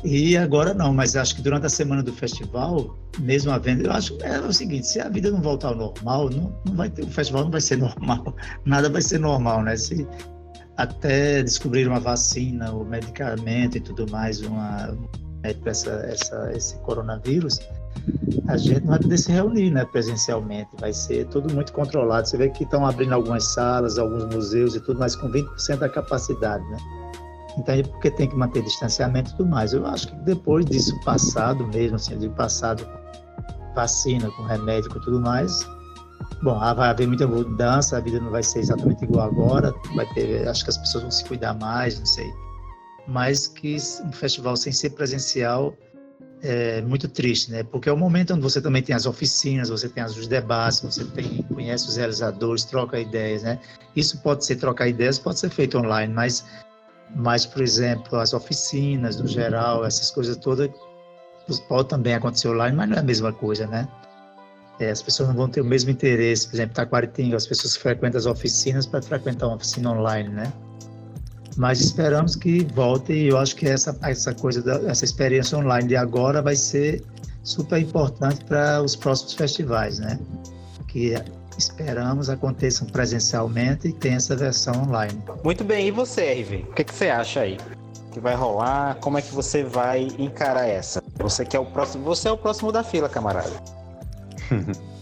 E 0.05 0.37
agora 0.37 0.75
não, 0.75 0.93
mas 0.93 1.17
acho 1.17 1.37
que 1.37 1.43
durante 1.43 1.67
a 1.67 1.69
semana 1.69 2.03
do 2.03 2.13
festival, 2.13 2.97
mesmo 3.19 3.51
havendo, 3.51 3.87
eu 3.87 3.93
acho 3.93 4.17
é 4.23 4.39
o 4.41 4.53
seguinte, 4.53 4.87
se 4.87 5.01
a 5.01 5.09
vida 5.09 5.31
não 5.31 5.41
voltar 5.41 5.69
ao 5.69 5.75
normal, 5.75 6.31
não, 6.31 6.55
não 6.67 6.77
vai 6.77 6.91
ter, 6.91 7.03
o 7.03 7.11
festival 7.11 7.45
não 7.45 7.51
vai 7.51 7.61
ser 7.61 7.79
normal, 7.79 8.37
nada 8.65 8.89
vai 8.89 9.03
ser 9.03 9.19
normal, 9.19 9.63
né? 9.63 9.77
Se 9.77 10.07
até 10.77 11.43
descobrir 11.43 11.89
uma 11.89 12.01
vacina, 12.01 12.73
o 12.73 12.85
medicamento 12.85 13.79
e 13.79 13.81
tudo 13.81 14.11
mais, 14.11 14.41
uma 14.41 14.97
essa, 15.65 15.91
essa, 15.91 16.53
esse 16.55 16.77
coronavírus, 16.79 17.61
a 18.49 18.57
gente 18.57 18.81
não 18.81 18.89
vai 18.89 18.99
poder 18.99 19.19
se 19.19 19.33
reunir 19.33 19.71
né, 19.71 19.85
presencialmente, 19.85 20.71
vai 20.81 20.93
ser 20.93 21.27
tudo 21.27 21.53
muito 21.55 21.73
controlado. 21.73 22.29
Você 22.29 22.37
vê 22.37 22.49
que 22.51 22.65
estão 22.65 22.87
abrindo 22.87 23.13
algumas 23.13 23.45
salas, 23.55 23.99
alguns 23.99 24.25
museus 24.35 24.75
e 24.75 24.81
tudo, 24.81 24.99
mas 24.99 25.15
com 25.17 25.31
20% 25.31 25.79
da 25.79 25.89
capacidade, 25.89 26.65
né? 26.69 26.79
Então, 27.59 27.75
é 27.75 27.83
porque 27.83 28.11
tem 28.11 28.29
que 28.29 28.37
manter 28.37 28.63
distanciamento 28.63 29.31
e 29.31 29.37
tudo 29.37 29.49
mais. 29.49 29.73
Eu 29.73 29.87
acho 29.87 30.09
que 30.09 30.15
depois 30.17 30.67
disso 30.67 30.99
passado 31.05 31.67
mesmo, 31.69 31.97
assim, 31.97 32.19
de 32.19 32.29
passado 32.31 32.87
vacina, 33.75 34.31
com 34.33 34.43
remédio, 34.43 34.91
com 34.91 35.01
tudo 35.01 35.21
mais, 35.21 35.67
bom, 36.43 36.59
vai 36.59 36.89
haver 36.89 37.07
muita 37.07 37.27
mudança, 37.27 37.97
a 37.97 38.01
vida 38.01 38.21
não 38.21 38.31
vai 38.31 38.43
ser 38.43 38.61
exatamente 38.61 39.05
igual 39.05 39.27
agora, 39.29 39.75
vai 39.95 40.07
ter, 40.15 40.47
acho 40.49 40.65
que 40.65 40.71
as 40.71 40.79
pessoas 40.79 41.03
vão 41.03 41.11
se 41.11 41.25
cuidar 41.25 41.55
mais, 41.55 41.99
não 41.99 42.07
sei. 42.07 42.33
Mas 43.07 43.47
que 43.47 43.77
um 44.05 44.13
festival 44.13 44.57
sem 44.57 44.73
ser 44.73 44.91
presencial 44.91 45.77
é 46.43 46.83
muito 46.83 47.09
triste, 47.09 47.51
né? 47.51 47.63
Porque 47.63 47.89
é 47.89 47.93
o 47.93 47.97
momento 47.97 48.35
onde 48.35 48.43
você 48.43 48.61
também 48.61 48.83
tem 48.83 48.95
as 48.95 49.07
oficinas, 49.07 49.69
você 49.69 49.89
tem 49.89 50.05
os 50.05 50.27
debates, 50.27 50.81
você 50.81 51.05
tem, 51.05 51.43
conhece 51.45 51.89
os 51.89 51.97
realizadores, 51.97 52.65
troca 52.65 52.99
ideias, 52.99 53.43
né? 53.43 53.59
Isso 53.95 54.21
pode 54.23 54.45
ser 54.45 54.57
trocar 54.57 54.89
ideias, 54.89 55.19
pode 55.19 55.39
ser 55.39 55.51
feito 55.51 55.79
online, 55.79 56.13
mas 56.13 56.45
mas, 57.15 57.47
por 57.47 57.63
exemplo, 57.63 58.19
as 58.19 58.33
oficinas, 58.33 59.17
no 59.17 59.29
geral, 59.29 59.85
essas 59.85 60.11
coisas 60.11 60.37
todas, 60.37 60.69
pode 61.69 61.89
também 61.89 62.15
acontecer 62.15 62.49
online, 62.49 62.77
mas 62.77 62.89
não 62.89 62.97
é 62.97 63.01
a 63.01 63.03
mesma 63.03 63.33
coisa, 63.33 63.67
né? 63.67 63.89
É, 64.79 64.91
as 64.91 65.01
pessoas 65.01 65.29
não 65.31 65.37
vão 65.37 65.49
ter 65.49 65.61
o 65.61 65.65
mesmo 65.65 65.91
interesse, 65.91 66.47
por 66.49 66.57
exemplo, 66.57 66.75
Taquaritinga, 66.75 67.37
as 67.37 67.47
pessoas 67.47 67.77
frequentam 67.77 68.19
as 68.19 68.27
oficinas 68.27 68.85
para 68.85 69.01
frequentar 69.01 69.47
uma 69.47 69.57
oficina 69.57 69.91
online, 69.93 70.29
né? 70.29 70.53
Mas 71.57 71.81
esperamos 71.81 72.37
que 72.37 72.65
volte 72.75 73.13
e 73.13 73.29
eu 73.29 73.39
acho 73.39 73.57
que 73.57 73.67
essa, 73.67 73.97
essa 74.03 74.35
coisa, 74.35 74.61
da, 74.61 74.75
essa 74.91 75.05
experiência 75.05 75.57
online 75.57 75.89
de 75.89 75.97
agora 75.97 76.43
vai 76.43 76.55
ser 76.55 77.03
super 77.43 77.81
importante 77.81 78.45
para 78.45 78.83
os 78.83 78.95
próximos 78.95 79.33
festivais, 79.33 79.99
né? 79.99 80.19
Que 80.89 81.15
esperamos 81.57 82.29
aconteçam 82.29 82.87
presencialmente 82.87 83.89
e 83.89 83.93
tenha 83.93 84.17
essa 84.17 84.37
versão 84.37 84.83
online. 84.83 85.19
Muito 85.43 85.65
bem, 85.65 85.89
e 85.89 85.91
você, 85.91 86.35
RV? 86.35 86.67
O 86.69 86.75
que, 86.75 86.85
que 86.85 86.95
você 86.95 87.09
acha 87.09 87.41
aí? 87.41 87.57
Que 88.13 88.21
vai 88.21 88.35
rolar? 88.35 88.97
Como 88.97 89.17
é 89.17 89.23
que 89.23 89.35
você 89.35 89.65
vai 89.65 90.09
encarar 90.19 90.67
essa? 90.67 91.03
Você 91.19 91.47
que 91.47 91.57
é 91.57 91.61
o 91.61 91.65
próximo, 91.65 92.05
você 92.05 92.29
é 92.29 92.33
o 92.33 92.37
próximo 92.37 92.71
da 92.71 92.85
fila, 92.85 93.09
camarada. 93.09 93.53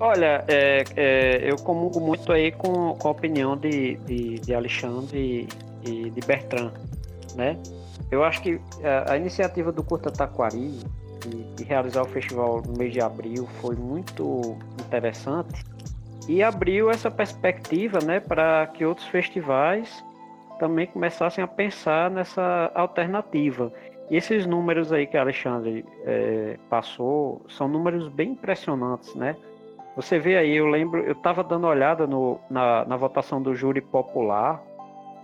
Olha, 0.00 0.44
é, 0.48 0.82
é, 0.96 1.50
eu 1.50 1.56
comungo 1.56 2.00
muito 2.00 2.32
aí 2.32 2.50
com, 2.52 2.94
com 2.94 3.08
a 3.08 3.10
opinião 3.10 3.54
de, 3.54 3.96
de, 3.96 4.38
de 4.40 4.54
Alexandre 4.54 5.46
e 5.84 6.10
de 6.10 6.20
Bertrand, 6.26 6.72
né? 7.34 7.58
Eu 8.10 8.24
acho 8.24 8.40
que 8.42 8.58
a, 8.82 9.12
a 9.12 9.16
iniciativa 9.18 9.70
do 9.70 9.82
Curta 9.82 10.10
Taquari 10.10 10.80
de, 11.20 11.54
de, 11.54 11.64
realizar 11.64 12.02
o 12.02 12.06
festival 12.06 12.62
no 12.66 12.78
mês 12.78 12.94
de 12.94 13.00
abril 13.00 13.46
foi 13.60 13.76
muito 13.76 14.56
interessante 14.80 15.62
e 16.26 16.42
abriu 16.42 16.90
essa 16.90 17.10
perspectiva 17.10 17.98
né, 18.02 18.20
para 18.20 18.66
que 18.68 18.84
outros 18.84 19.06
festivais 19.08 20.02
também 20.58 20.86
começassem 20.86 21.42
a 21.42 21.46
pensar 21.46 22.10
nessa 22.10 22.70
alternativa. 22.74 23.72
E 24.10 24.16
esses 24.16 24.44
números 24.44 24.92
aí 24.92 25.06
que 25.06 25.16
Alexandre 25.16 25.84
é, 26.04 26.58
passou 26.68 27.42
são 27.48 27.68
números 27.68 28.08
bem 28.08 28.32
impressionantes, 28.32 29.14
né? 29.14 29.36
Você 29.94 30.18
vê 30.18 30.36
aí, 30.36 30.56
eu 30.56 30.66
lembro, 30.66 31.00
eu 31.00 31.12
estava 31.12 31.44
dando 31.44 31.66
olhada 31.66 32.06
no, 32.06 32.40
na, 32.48 32.84
na 32.84 32.96
votação 32.96 33.40
do 33.40 33.54
júri 33.54 33.80
popular 33.80 34.62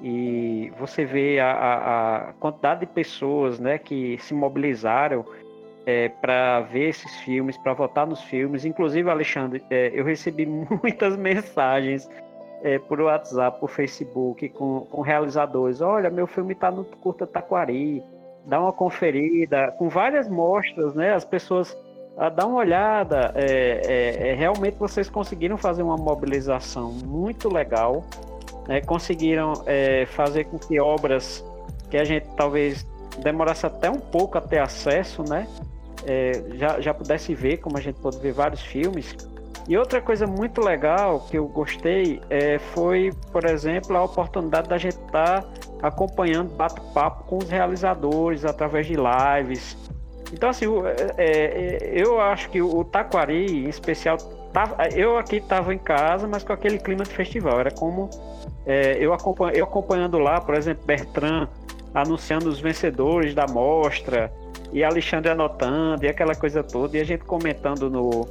e 0.03 0.73
você 0.79 1.05
vê 1.05 1.41
a, 1.41 1.53
a, 1.53 2.17
a 2.17 2.33
quantidade 2.35 2.81
de 2.81 2.87
pessoas 2.87 3.59
né, 3.59 3.79
que 3.79 4.19
se 4.19 4.35
mobilizaram 4.35 5.25
é, 5.87 6.09
para 6.09 6.61
ver 6.61 6.89
esses 6.89 7.15
filmes, 7.21 7.57
para 7.57 7.73
votar 7.73 8.07
nos 8.07 8.21
filmes. 8.23 8.65
Inclusive, 8.65 9.09
Alexandre, 9.09 9.65
é, 9.71 9.93
eu 9.95 10.05
recebi 10.05 10.45
muitas 10.47 11.17
mensagens 11.17 12.09
é, 12.63 12.79
por 12.79 13.01
WhatsApp, 13.01 13.59
por 13.61 13.71
Facebook, 13.71 14.49
com, 14.51 14.81
com 14.91 15.01
realizadores. 15.01 15.81
Olha, 15.81 16.11
meu 16.11 16.27
filme 16.27 16.53
está 16.53 16.71
no 16.71 16.85
Curta 16.85 17.27
Taquari, 17.27 18.03
dá 18.47 18.61
uma 18.61 18.73
conferida, 18.73 19.75
com 19.79 19.89
várias 19.89 20.29
mostras, 20.29 20.95
né? 20.95 21.13
As 21.13 21.25
pessoas 21.25 21.77
ah, 22.17 22.29
dá 22.29 22.47
uma 22.47 22.59
olhada. 22.59 23.33
É, 23.35 23.81
é, 23.85 24.29
é, 24.29 24.35
realmente 24.35 24.77
vocês 24.79 25.11
conseguiram 25.11 25.59
fazer 25.59 25.83
uma 25.83 25.97
mobilização 25.97 26.93
muito 26.93 27.53
legal, 27.53 28.05
né? 28.67 28.81
conseguiram 28.81 29.53
é, 29.67 30.07
fazer 30.07 30.45
com 30.45 30.59
que 30.59 30.81
obras 30.81 31.45
que 31.91 31.97
a 31.97 32.05
gente 32.05 32.27
talvez 32.37 32.87
demorasse 33.23 33.67
até 33.67 33.91
um 33.91 33.99
pouco 33.99 34.39
a 34.39 34.41
ter 34.41 34.59
acesso, 34.59 35.23
né? 35.29 35.47
é, 36.07 36.43
já, 36.55 36.81
já 36.81 36.95
pudesse 36.95 37.35
ver, 37.35 37.59
como 37.59 37.77
a 37.77 37.81
gente 37.81 37.99
pode 38.01 38.19
ver 38.19 38.33
vários 38.33 38.63
filmes. 38.63 39.15
E 39.69 39.77
outra 39.77 40.01
coisa 40.01 40.27
muito 40.27 40.61
legal 40.61 41.27
que 41.29 41.37
eu 41.37 41.47
gostei 41.49 42.21
é, 42.31 42.59
foi, 42.59 43.13
por 43.33 43.45
exemplo, 43.45 43.97
a 43.97 44.05
oportunidade 44.05 44.69
da 44.69 44.79
gente 44.79 44.97
estar 44.97 45.43
tá 45.43 45.49
acompanhando 45.83 46.55
bate-papo 46.55 47.25
com 47.25 47.39
os 47.39 47.51
realizadores 47.51 48.45
através 48.45 48.87
de 48.87 48.95
lives. 48.95 49.77
Então, 50.33 50.51
assim, 50.51 50.67
é, 51.17 51.25
é, 51.25 51.93
eu 51.95 52.21
acho 52.21 52.49
que 52.51 52.63
o 52.63 52.85
Taquari, 52.85 53.65
em 53.65 53.69
especial, 53.69 54.19
tava, 54.53 54.89
eu 54.95 55.19
aqui 55.19 55.37
estava 55.37 55.75
em 55.75 55.79
casa, 55.79 56.29
mas 56.29 56.45
com 56.45 56.53
aquele 56.53 56.79
clima 56.79 57.03
de 57.03 57.11
festival. 57.11 57.59
Era 57.59 57.71
como 57.73 58.09
é, 58.65 58.97
eu, 59.01 59.17
eu 59.53 59.65
acompanhando 59.65 60.19
lá, 60.19 60.41
por 60.41 60.55
exemplo, 60.55 60.85
Bertrand 60.87 61.49
anunciando 61.93 62.49
os 62.49 62.61
vencedores 62.61 63.35
da 63.35 63.47
mostra, 63.47 64.31
e 64.73 64.85
Alexandre 64.85 65.31
anotando, 65.31 66.05
e 66.05 66.09
aquela 66.09 66.35
coisa 66.35 66.63
toda, 66.63 66.99
e 66.99 67.01
a 67.01 67.05
gente 67.05 67.25
comentando 67.25 67.89
no, 67.89 68.29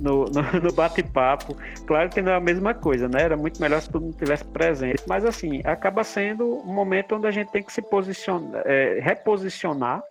no, 0.00 0.24
no, 0.24 0.42
no 0.62 0.72
bate-papo. 0.72 1.56
Claro 1.86 2.10
que 2.10 2.22
não 2.22 2.32
é 2.32 2.36
a 2.36 2.40
mesma 2.40 2.74
coisa, 2.74 3.08
né? 3.08 3.22
Era 3.22 3.36
muito 3.36 3.60
melhor 3.60 3.80
se 3.80 3.90
todo 3.90 4.02
mundo 4.02 4.16
tivesse 4.16 4.44
presente. 4.44 5.02
Mas 5.06 5.24
assim, 5.24 5.60
acaba 5.64 6.02
sendo 6.04 6.44
um 6.44 6.72
momento 6.72 7.14
onde 7.16 7.26
a 7.26 7.30
gente 7.30 7.50
tem 7.50 7.62
que 7.62 7.72
se 7.72 7.82
posicionar, 7.82 8.62
é, 8.64 8.98
reposicionar, 9.00 10.02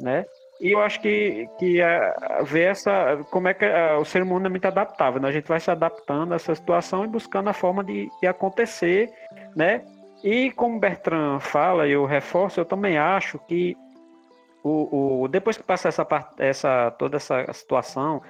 né? 0.00 0.24
E 0.60 0.72
eu 0.72 0.80
acho 0.80 1.00
que, 1.00 1.48
que 1.58 1.80
é, 1.80 2.14
ver 2.44 2.70
essa. 2.70 3.18
como 3.30 3.48
é 3.48 3.54
que 3.54 3.64
é, 3.64 3.94
o 3.96 4.04
ser 4.04 4.22
humano 4.22 4.46
é 4.46 4.48
muito 4.48 4.66
adaptável, 4.66 5.20
né? 5.20 5.28
A 5.28 5.32
gente 5.32 5.48
vai 5.48 5.60
se 5.60 5.70
adaptando 5.70 6.32
a 6.32 6.36
essa 6.36 6.54
situação 6.54 7.04
e 7.04 7.08
buscando 7.08 7.48
a 7.50 7.52
forma 7.52 7.82
de, 7.82 8.08
de 8.20 8.26
acontecer, 8.26 9.12
né? 9.56 9.82
E 10.22 10.50
como 10.52 10.78
Bertrand 10.78 11.40
fala, 11.40 11.86
e 11.86 11.92
eu 11.92 12.06
reforço, 12.06 12.58
eu 12.58 12.64
também 12.64 12.96
acho 12.96 13.38
que 13.40 13.76
o, 14.62 15.24
o, 15.24 15.28
depois 15.28 15.58
que 15.58 15.62
passar 15.62 15.90
essa, 15.90 16.06
essa, 16.38 16.90
toda 16.92 17.18
essa 17.18 17.52
situação, 17.52 18.22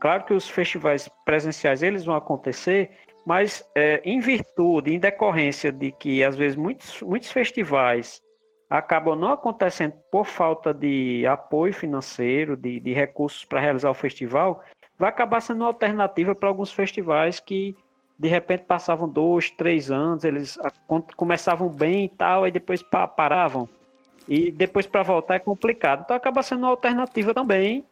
claro 0.00 0.24
que 0.24 0.34
os 0.34 0.48
festivais 0.48 1.08
presenciais 1.24 1.82
eles 1.82 2.04
vão 2.04 2.16
acontecer, 2.16 2.90
mas 3.24 3.64
é, 3.76 4.00
em 4.04 4.18
virtude, 4.18 4.92
em 4.92 4.98
decorrência 4.98 5.70
de 5.70 5.92
que 5.92 6.24
às 6.24 6.34
vezes 6.34 6.56
muitos, 6.56 7.02
muitos 7.02 7.30
festivais 7.30 8.20
acabam 8.68 9.16
não 9.16 9.32
acontecendo 9.32 9.94
por 10.10 10.24
falta 10.24 10.72
de 10.72 11.26
apoio 11.26 11.74
financeiro, 11.74 12.56
de, 12.56 12.80
de 12.80 12.92
recursos 12.92 13.44
para 13.44 13.60
realizar 13.60 13.90
o 13.90 13.94
festival, 13.94 14.62
vai 14.96 15.08
acabar 15.08 15.40
sendo 15.40 15.62
uma 15.62 15.66
alternativa 15.66 16.34
para 16.34 16.48
alguns 16.48 16.72
festivais 16.72 17.40
que 17.40 17.76
de 18.18 18.28
repente 18.28 18.64
passavam 18.64 19.08
dois, 19.08 19.50
três 19.50 19.90
anos, 19.90 20.24
eles 20.24 20.58
começavam 21.16 21.68
bem 21.70 22.04
e 22.04 22.08
tal, 22.10 22.46
e 22.46 22.50
depois 22.50 22.82
paravam. 23.16 23.66
E 24.28 24.52
depois 24.52 24.86
para 24.86 25.02
voltar 25.02 25.36
é 25.36 25.38
complicado. 25.38 26.02
Então 26.04 26.14
acaba 26.14 26.42
sendo 26.42 26.60
uma 26.60 26.68
alternativa 26.68 27.32
também 27.32 27.84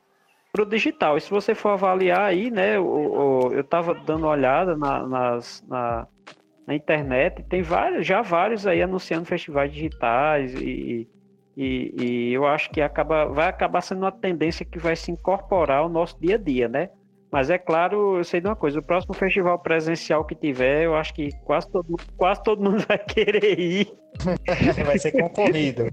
para 0.53 0.63
o 0.63 0.67
digital. 0.67 1.17
E 1.17 1.21
se 1.21 1.31
você 1.31 1.55
for 1.55 1.71
avaliar 1.71 2.23
aí, 2.23 2.51
né, 2.51 2.79
o, 2.79 2.85
o 2.85 3.53
eu 3.53 3.61
estava 3.61 3.95
dando 3.95 4.25
uma 4.25 4.31
olhada 4.31 4.77
na, 4.77 5.07
nas, 5.07 5.65
na, 5.69 6.07
na 6.67 6.75
internet, 6.75 7.43
tem 7.45 7.63
vários, 7.63 8.07
já 8.07 8.23
vários 8.23 8.67
aí 8.67 8.83
anunciando 8.83 9.25
festivais 9.25 9.73
digitais 9.73 10.55
e, 10.55 11.09
e, 11.57 11.95
e, 12.01 12.33
eu 12.33 12.47
acho 12.47 12.71
que 12.71 12.81
acaba, 12.81 13.27
vai 13.27 13.49
acabar 13.49 13.81
sendo 13.81 14.03
uma 14.03 14.13
tendência 14.13 14.65
que 14.65 14.79
vai 14.79 14.95
se 14.95 15.11
incorporar 15.11 15.79
ao 15.79 15.89
nosso 15.89 16.19
dia 16.21 16.37
a 16.37 16.39
dia, 16.39 16.69
né? 16.69 16.91
Mas 17.31 17.51
é 17.51 17.59
claro, 17.59 18.17
eu 18.17 18.25
sei 18.25 18.41
de 18.41 18.47
uma 18.47 18.57
coisa, 18.57 18.79
o 18.79 18.83
próximo 18.83 19.12
festival 19.12 19.59
presencial 19.59 20.25
que 20.25 20.35
tiver, 20.35 20.85
eu 20.85 20.97
acho 20.97 21.12
que 21.12 21.31
quase 21.45 21.71
todo, 21.71 21.97
quase 22.17 22.43
todo 22.43 22.62
mundo 22.62 22.85
vai 22.88 22.99
querer 22.99 23.59
ir. 23.59 23.93
vai 24.87 24.99
ser 24.99 25.12
concorrido. 25.12 25.85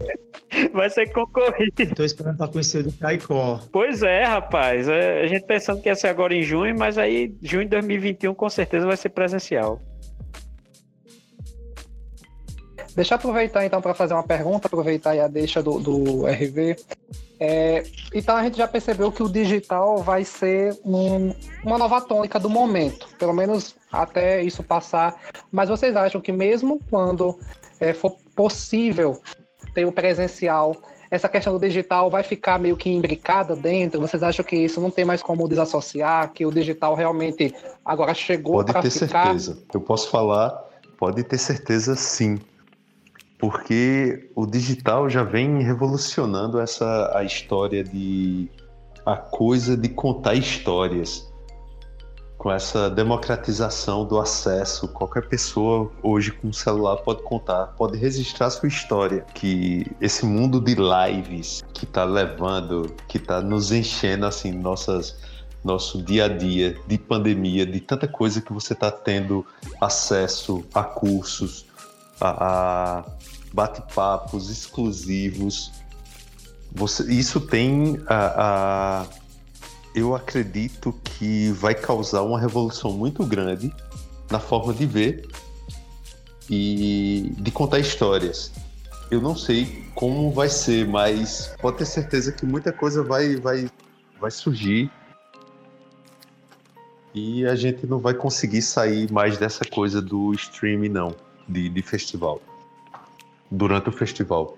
Vai 0.74 0.90
ser 0.90 1.12
concorrido. 1.12 1.74
Estou 1.78 2.06
esperando 2.06 2.38
para 2.38 2.48
conhecer 2.48 2.80
o 2.80 2.84
do 2.84 2.94
Caicó. 2.94 3.60
Pois 3.72 4.02
é, 4.02 4.24
rapaz. 4.24 4.88
É, 4.88 5.24
a 5.24 5.28
gente 5.28 5.46
pensando 5.46 5.82
que 5.82 5.90
ia 5.90 5.96
ser 5.96 6.08
agora 6.08 6.34
em 6.34 6.42
junho, 6.42 6.74
mas 6.78 6.98
aí 6.98 7.36
junho 7.42 7.66
de 7.66 7.72
2021 7.72 8.34
com 8.34 8.50
certeza 8.50 8.88
vai 8.88 8.96
ser 8.96 9.10
presencial. 9.10 9.82
Deixa 12.96 13.14
eu 13.14 13.18
aproveitar 13.18 13.66
então 13.66 13.82
para 13.82 13.94
fazer 13.94 14.14
uma 14.14 14.24
pergunta, 14.24 14.68
aproveitar 14.68 15.12
aí 15.12 15.20
a 15.20 15.28
deixa 15.28 15.62
do, 15.62 15.80
do 15.80 16.26
RV. 16.26 16.78
É, 17.40 17.84
então 18.14 18.36
a 18.36 18.44
gente 18.44 18.58
já 18.58 18.68
percebeu 18.68 19.12
que 19.12 19.22
o 19.22 19.30
digital 19.30 19.98
vai 19.98 20.24
ser 20.24 20.78
um, 20.86 21.34
uma 21.64 21.78
nova 21.78 22.00
tônica 22.00 22.40
do 22.40 22.50
momento, 22.50 23.08
pelo 23.20 23.34
menos 23.34 23.76
até 23.92 24.42
isso 24.42 24.64
passar. 24.64 25.16
Mas 25.52 25.70
vocês 25.70 25.96
acham 25.96 26.22
que 26.22 26.32
mesmo 26.32 26.80
quando 26.90 27.38
é, 27.80 27.94
for 27.94 28.16
possível 28.36 29.22
ter 29.74 29.86
o 29.86 29.92
presencial, 29.92 30.76
essa 31.12 31.28
questão 31.28 31.54
do 31.54 31.60
digital 31.60 32.10
vai 32.10 32.24
ficar 32.24 32.58
meio 32.58 32.78
que 32.78 32.90
imbricada 32.90 33.56
dentro? 33.56 34.00
Vocês 34.00 34.24
acham 34.24 34.44
que 34.44 34.56
isso 34.56 34.80
não 34.80 34.90
tem 34.90 35.06
mais 35.06 35.22
como 35.22 35.48
desassociar, 35.48 36.32
que 36.32 36.46
o 36.46 36.52
digital 36.52 36.96
realmente 36.96 37.54
agora 37.84 38.14
chegou 38.14 38.64
para 38.64 38.82
ficar? 38.82 38.82
Pode 38.82 38.94
ter 38.94 39.00
certeza. 39.00 39.64
Eu 39.74 39.82
posso 39.82 40.10
falar, 40.10 40.52
pode 40.98 41.24
ter 41.24 41.38
certeza 41.38 41.96
sim 41.96 42.40
porque 43.38 44.30
o 44.36 44.46
digital 44.46 45.10
já 45.10 45.24
vem 45.24 45.62
revolucionando 45.62 46.60
essa 46.60 47.12
a 47.16 47.24
história 47.24 47.84
de 47.84 48.50
a 49.06 49.16
coisa 49.18 49.78
de 49.78 49.90
contar 49.90 50.34
histórias 50.34 51.32
com 52.38 52.52
essa 52.52 52.92
democratização 52.92 54.06
do 54.06 54.20
acesso, 54.20 54.88
qualquer 54.90 55.28
pessoa 55.28 55.92
hoje 56.04 56.32
com 56.32 56.50
um 56.50 56.54
celular 56.54 56.98
pode 56.98 57.24
contar, 57.24 57.68
pode 57.78 57.98
registrar 57.98 58.52
sua 58.52 58.68
história. 58.68 59.26
Que 59.34 59.92
esse 60.00 60.26
mundo 60.26 60.62
de 60.62 60.76
lives 60.76 61.64
que 61.74 61.86
está 61.86 62.04
levando, 62.04 62.94
que 63.08 63.18
está 63.18 63.42
nos 63.42 63.72
enchendo 63.72 64.28
assim 64.28 64.52
nossas 64.52 65.18
nosso 65.64 66.00
dia 66.04 66.26
a 66.26 66.28
dia 66.28 66.78
de 66.86 67.00
pandemia, 67.00 67.66
de 67.66 67.80
tanta 67.80 68.08
coisa 68.08 68.40
que 68.40 68.54
você 68.54 68.74
está 68.74 68.92
tendo 68.92 69.44
acesso 69.82 70.64
a 70.72 70.84
cursos, 70.84 71.66
a, 72.20 73.00
a 73.00 73.06
bate-papos 73.54 74.50
exclusivos. 74.50 75.72
Você, 76.74 77.04
isso 77.12 77.40
tem 77.40 78.02
a, 78.08 79.02
a, 79.02 79.06
eu 79.96 80.14
acredito 80.14 80.94
que 81.04 81.50
vai 81.52 81.74
causar 81.74 82.22
uma 82.22 82.40
revolução 82.40 82.92
muito 82.92 83.26
grande 83.26 83.74
na 84.30 84.40
forma 84.40 84.74
de 84.74 84.86
ver 84.86 85.28
e 86.50 87.34
de 87.38 87.52
contar 87.52 87.80
histórias. 87.80 88.52
Eu 89.10 89.22
não 89.22 89.36
sei 89.36 89.86
como 89.94 90.32
vai 90.32 90.50
ser, 90.50 90.88
mas 90.88 91.56
pode 91.62 91.78
ter 91.78 91.86
certeza 91.86 92.32
que 92.32 92.46
muita 92.46 92.74
coisa 92.74 93.04
vai, 93.04 93.36
vai, 93.38 93.70
vai 94.20 94.32
surgir 94.32 94.92
e 97.14 97.46
a 97.46 97.56
gente 97.56 97.88
não 97.88 98.00
vai 98.00 98.14
conseguir 98.14 98.62
sair 98.62 99.10
mais 99.10 99.38
dessa 99.38 99.64
coisa 99.64 100.02
do 100.02 100.34
streaming 100.34 100.90
não, 100.90 101.16
de, 101.48 101.70
de 101.70 101.82
festival 101.82 102.42
durante 103.50 103.90
o 103.90 103.92
festival. 103.92 104.58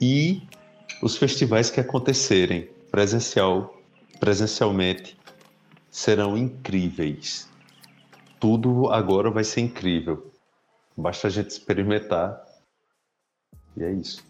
E 0.00 0.42
os 1.02 1.16
festivais 1.16 1.70
que 1.70 1.80
acontecerem 1.80 2.68
presencial, 2.90 3.74
presencialmente 4.18 5.16
serão 5.90 6.36
incríveis. 6.36 7.48
Tudo 8.40 8.90
agora 8.90 9.30
vai 9.30 9.44
ser 9.44 9.60
incrível. 9.60 10.32
Basta 10.96 11.28
a 11.28 11.30
gente 11.30 11.50
experimentar. 11.50 12.42
E 13.76 13.84
é 13.84 13.92
isso. 13.92 14.24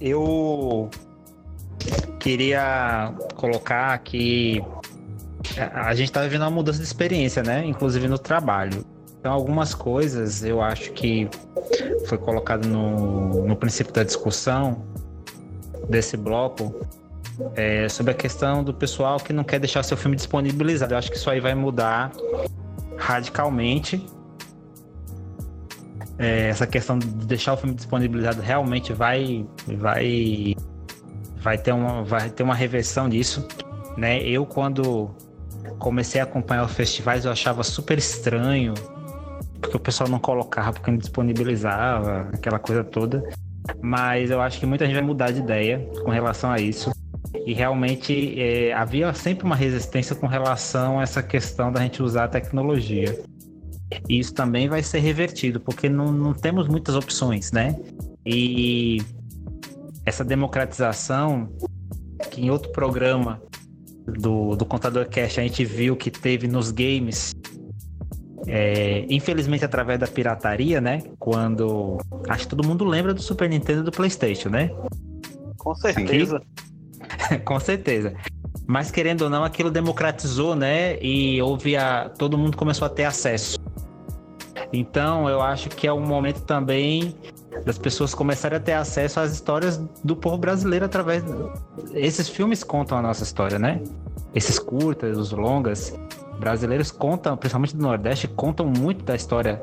Eu 0.00 0.90
queria 2.18 3.14
colocar 3.36 3.96
que 3.98 4.60
a 5.72 5.94
gente 5.94 6.08
está 6.08 6.22
vivendo 6.22 6.42
uma 6.42 6.50
mudança 6.50 6.78
de 6.78 6.84
experiência, 6.84 7.42
né? 7.42 7.64
Inclusive 7.64 8.08
no 8.08 8.18
trabalho. 8.18 8.84
Então, 9.26 9.34
algumas 9.34 9.74
coisas 9.74 10.44
eu 10.44 10.62
acho 10.62 10.92
que 10.92 11.28
foi 12.06 12.16
colocado 12.16 12.64
no, 12.68 13.44
no 13.44 13.56
princípio 13.56 13.92
da 13.92 14.04
discussão 14.04 14.86
desse 15.88 16.16
bloco 16.16 16.72
é, 17.56 17.88
sobre 17.88 18.12
a 18.12 18.14
questão 18.14 18.62
do 18.62 18.72
pessoal 18.72 19.18
que 19.18 19.32
não 19.32 19.42
quer 19.42 19.58
deixar 19.58 19.82
seu 19.82 19.96
filme 19.96 20.14
disponibilizado. 20.14 20.94
Eu 20.94 20.98
acho 20.98 21.10
que 21.10 21.16
isso 21.16 21.28
aí 21.28 21.40
vai 21.40 21.56
mudar 21.56 22.12
radicalmente. 22.96 24.06
É, 26.16 26.50
essa 26.50 26.64
questão 26.64 26.96
de 26.96 27.08
deixar 27.08 27.54
o 27.54 27.56
filme 27.56 27.74
disponibilizado 27.74 28.40
realmente 28.40 28.92
vai, 28.92 29.44
vai, 29.66 30.54
vai 31.38 31.58
ter 31.58 31.72
uma, 31.72 32.04
vai 32.04 32.30
ter 32.30 32.44
uma 32.44 32.54
reversão 32.54 33.08
disso. 33.08 33.44
Né? 33.96 34.22
Eu 34.22 34.46
quando 34.46 35.10
comecei 35.80 36.20
a 36.20 36.24
acompanhar 36.24 36.64
os 36.64 36.72
festivais 36.74 37.24
eu 37.24 37.32
achava 37.32 37.64
super 37.64 37.98
estranho 37.98 38.72
porque 39.60 39.76
o 39.76 39.80
pessoal 39.80 40.08
não 40.08 40.18
colocava, 40.18 40.72
porque 40.72 40.90
não 40.90 40.98
disponibilizava, 40.98 42.28
aquela 42.32 42.58
coisa 42.58 42.84
toda. 42.84 43.28
Mas 43.80 44.30
eu 44.30 44.40
acho 44.40 44.60
que 44.60 44.66
muita 44.66 44.84
gente 44.86 44.94
vai 44.94 45.02
mudar 45.02 45.30
de 45.30 45.40
ideia 45.40 45.78
com 46.04 46.10
relação 46.10 46.50
a 46.50 46.60
isso. 46.60 46.90
E 47.44 47.52
realmente 47.52 48.40
é, 48.40 48.72
havia 48.72 49.12
sempre 49.12 49.44
uma 49.44 49.56
resistência 49.56 50.14
com 50.14 50.26
relação 50.26 51.00
a 51.00 51.02
essa 51.02 51.22
questão 51.22 51.72
da 51.72 51.80
gente 51.80 52.02
usar 52.02 52.24
a 52.24 52.28
tecnologia. 52.28 53.18
E 54.08 54.18
isso 54.18 54.34
também 54.34 54.68
vai 54.68 54.82
ser 54.82 54.98
revertido, 54.98 55.60
porque 55.60 55.88
não, 55.88 56.12
não 56.12 56.32
temos 56.32 56.68
muitas 56.68 56.94
opções, 56.96 57.52
né? 57.52 57.76
E 58.24 59.02
essa 60.04 60.24
democratização, 60.24 61.48
que 62.30 62.40
em 62.40 62.50
outro 62.50 62.70
programa 62.72 63.40
do, 64.06 64.56
do 64.56 64.64
Contador 64.64 65.08
Cash 65.08 65.38
a 65.38 65.42
gente 65.42 65.64
viu 65.64 65.96
que 65.96 66.10
teve 66.10 66.46
nos 66.48 66.70
games, 66.70 67.34
é, 68.46 69.04
infelizmente, 69.10 69.64
através 69.64 69.98
da 69.98 70.06
pirataria, 70.06 70.80
né? 70.80 71.02
Quando. 71.18 71.98
Acho 72.28 72.44
que 72.44 72.48
todo 72.48 72.66
mundo 72.66 72.84
lembra 72.84 73.12
do 73.12 73.20
Super 73.20 73.48
Nintendo 73.48 73.80
e 73.80 73.84
do 73.84 73.90
PlayStation, 73.90 74.48
né? 74.48 74.70
Com 75.58 75.74
certeza. 75.74 76.40
Com 77.44 77.58
certeza. 77.58 78.14
Mas 78.66 78.90
querendo 78.90 79.22
ou 79.22 79.30
não, 79.30 79.44
aquilo 79.44 79.70
democratizou, 79.70 80.54
né? 80.54 80.98
E 81.02 81.40
houve 81.42 81.76
a. 81.76 82.08
Todo 82.08 82.38
mundo 82.38 82.56
começou 82.56 82.86
a 82.86 82.88
ter 82.88 83.04
acesso. 83.04 83.58
Então, 84.72 85.28
eu 85.28 85.40
acho 85.40 85.68
que 85.68 85.86
é 85.86 85.92
um 85.92 86.04
momento 86.04 86.42
também 86.42 87.14
das 87.64 87.78
pessoas 87.78 88.14
começarem 88.14 88.58
a 88.58 88.60
ter 88.60 88.72
acesso 88.72 89.20
às 89.20 89.32
histórias 89.32 89.78
do 90.04 90.14
povo 90.14 90.36
brasileiro 90.36 90.84
através. 90.84 91.24
Esses 91.94 92.28
filmes 92.28 92.62
contam 92.62 92.98
a 92.98 93.02
nossa 93.02 93.22
história, 93.22 93.58
né? 93.58 93.80
Esses 94.34 94.58
curtas, 94.58 95.16
os 95.16 95.32
longas 95.32 95.94
brasileiros 96.38 96.90
contam, 96.90 97.36
principalmente 97.36 97.76
do 97.76 97.82
Nordeste, 97.82 98.28
contam 98.28 98.66
muito 98.66 99.04
da 99.04 99.14
história 99.14 99.62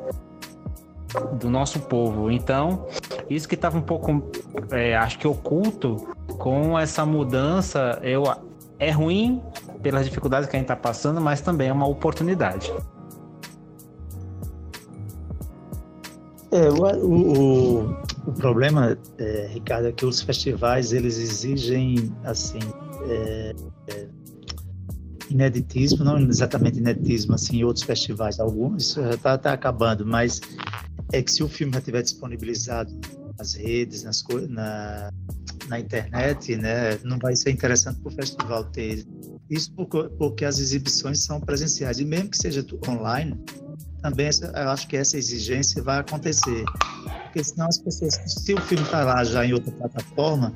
do 1.39 1.49
nosso 1.49 1.79
povo. 1.81 2.31
Então, 2.31 2.87
isso 3.29 3.47
que 3.47 3.55
estava 3.55 3.77
um 3.77 3.81
pouco, 3.81 4.23
é, 4.71 4.95
acho 4.95 5.19
que 5.19 5.27
oculto 5.27 6.07
com 6.37 6.77
essa 6.77 7.05
mudança, 7.05 7.99
eu 8.01 8.23
é 8.79 8.91
ruim 8.91 9.41
pelas 9.81 10.05
dificuldades 10.05 10.49
que 10.49 10.55
a 10.55 10.59
gente 10.59 10.65
está 10.65 10.75
passando, 10.75 11.21
mas 11.21 11.41
também 11.41 11.69
é 11.69 11.73
uma 11.73 11.87
oportunidade. 11.87 12.73
É, 16.51 16.69
o, 16.69 16.83
o, 17.05 17.97
o 18.27 18.31
problema, 18.33 18.97
é, 19.17 19.47
Ricardo, 19.51 19.87
é 19.87 19.91
que 19.91 20.05
os 20.05 20.21
festivais 20.21 20.93
eles 20.93 21.17
exigem 21.17 22.13
assim 22.23 22.59
é, 23.07 23.55
é, 23.87 24.07
ineditismo, 25.33 26.03
não 26.03 26.17
exatamente 26.17 26.79
ineditismo 26.79 27.35
assim 27.35 27.57
em 27.57 27.63
outros 27.63 27.83
festivais, 27.83 28.39
alguns 28.39 28.97
está 28.97 29.37
tá 29.37 29.53
acabando, 29.53 30.05
mas 30.05 30.39
é 31.11 31.21
que 31.21 31.31
se 31.31 31.43
o 31.43 31.49
filme 31.49 31.73
já 31.73 31.79
estiver 31.79 32.01
disponibilizado 32.01 32.91
nas 33.37 33.53
redes, 33.53 34.03
nas 34.03 34.23
na, 34.49 35.11
na 35.67 35.79
internet, 35.79 36.55
né, 36.55 36.97
não 37.03 37.17
vai 37.17 37.35
ser 37.35 37.51
interessante 37.51 37.99
para 37.99 38.11
o 38.11 38.15
festival 38.15 38.63
ter 38.65 39.05
isso 39.49 39.71
porque, 39.73 40.03
porque 40.17 40.45
as 40.45 40.59
exibições 40.59 41.23
são 41.23 41.41
presenciais 41.41 41.99
e 41.99 42.05
mesmo 42.05 42.29
que 42.29 42.37
seja 42.37 42.65
online 42.87 43.37
também 44.03 44.29
eu 44.53 44.69
acho 44.69 44.85
que 44.87 44.97
essa 44.97 45.17
exigência 45.17 45.81
vai 45.81 45.99
acontecer. 45.99 46.65
Porque 47.23 47.41
senão 47.41 47.67
as 47.67 47.77
pessoas, 47.77 48.19
se 48.27 48.53
o 48.53 48.61
filme 48.61 48.83
está 48.83 49.03
lá 49.03 49.23
já 49.23 49.45
em 49.45 49.53
outra 49.53 49.71
plataforma, 49.71 50.53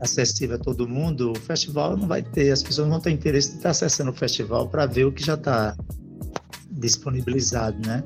acessível 0.00 0.56
a 0.56 0.58
todo 0.58 0.88
mundo, 0.88 1.32
o 1.32 1.38
festival 1.38 1.96
não 1.96 2.06
vai 2.06 2.22
ter, 2.22 2.50
as 2.50 2.62
pessoas 2.62 2.88
não 2.88 3.00
têm 3.00 3.14
interesse 3.14 3.50
de 3.50 3.56
estar 3.56 3.70
acessando 3.70 4.10
o 4.10 4.14
festival 4.14 4.68
para 4.68 4.86
ver 4.86 5.04
o 5.04 5.12
que 5.12 5.24
já 5.24 5.34
está 5.34 5.76
disponibilizado, 6.70 7.76
né? 7.86 8.02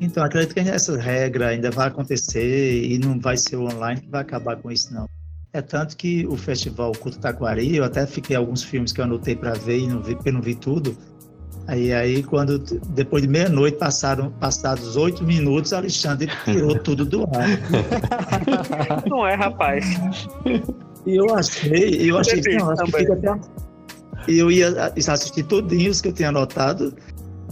Então, 0.00 0.24
acredito 0.24 0.54
que 0.54 0.60
essa 0.60 0.96
regra 0.96 1.48
ainda 1.48 1.70
vai 1.70 1.86
acontecer 1.86 2.84
e 2.84 2.98
não 2.98 3.20
vai 3.20 3.36
ser 3.36 3.56
o 3.56 3.64
online 3.64 4.00
que 4.00 4.08
vai 4.08 4.22
acabar 4.22 4.56
com 4.56 4.70
isso, 4.70 4.92
não. 4.92 5.08
É 5.52 5.62
tanto 5.62 5.96
que 5.96 6.26
o 6.26 6.36
festival 6.36 6.92
Culto 6.92 7.18
Taquari, 7.18 7.76
eu 7.76 7.84
até 7.84 8.06
fiquei 8.06 8.34
alguns 8.34 8.64
filmes 8.64 8.90
que 8.90 9.00
eu 9.00 9.04
anotei 9.04 9.36
para 9.36 9.52
ver 9.52 9.80
e 9.80 9.86
não 9.86 10.02
vi, 10.02 10.16
porque 10.16 10.32
não 10.32 10.40
vi 10.40 10.54
tudo, 10.54 10.96
Aí, 11.66 11.92
aí 11.92 12.22
quando 12.22 12.58
depois 12.88 13.22
de 13.22 13.28
meia-noite 13.28 13.78
passaram 13.78 14.30
passados 14.32 14.96
oito 14.96 15.22
minutos, 15.24 15.72
Alexandre 15.72 16.28
tirou 16.44 16.78
tudo 16.78 17.04
do 17.04 17.22
ar. 17.22 17.48
Não 19.08 19.26
é, 19.26 19.34
rapaz. 19.34 19.84
E 21.06 21.16
eu 21.16 21.34
achei, 21.34 22.10
eu 22.10 22.18
achei 22.18 22.40
que, 22.40 22.56
não, 22.56 22.70
acho 22.70 22.84
que 22.84 22.92
fica 22.92 23.12
até. 23.14 23.40
Eu 24.28 24.50
ia 24.50 24.92
assistir 25.08 25.42
todinhos 25.44 26.00
que 26.00 26.08
eu 26.08 26.12
tinha 26.12 26.28
anotado 26.28 26.94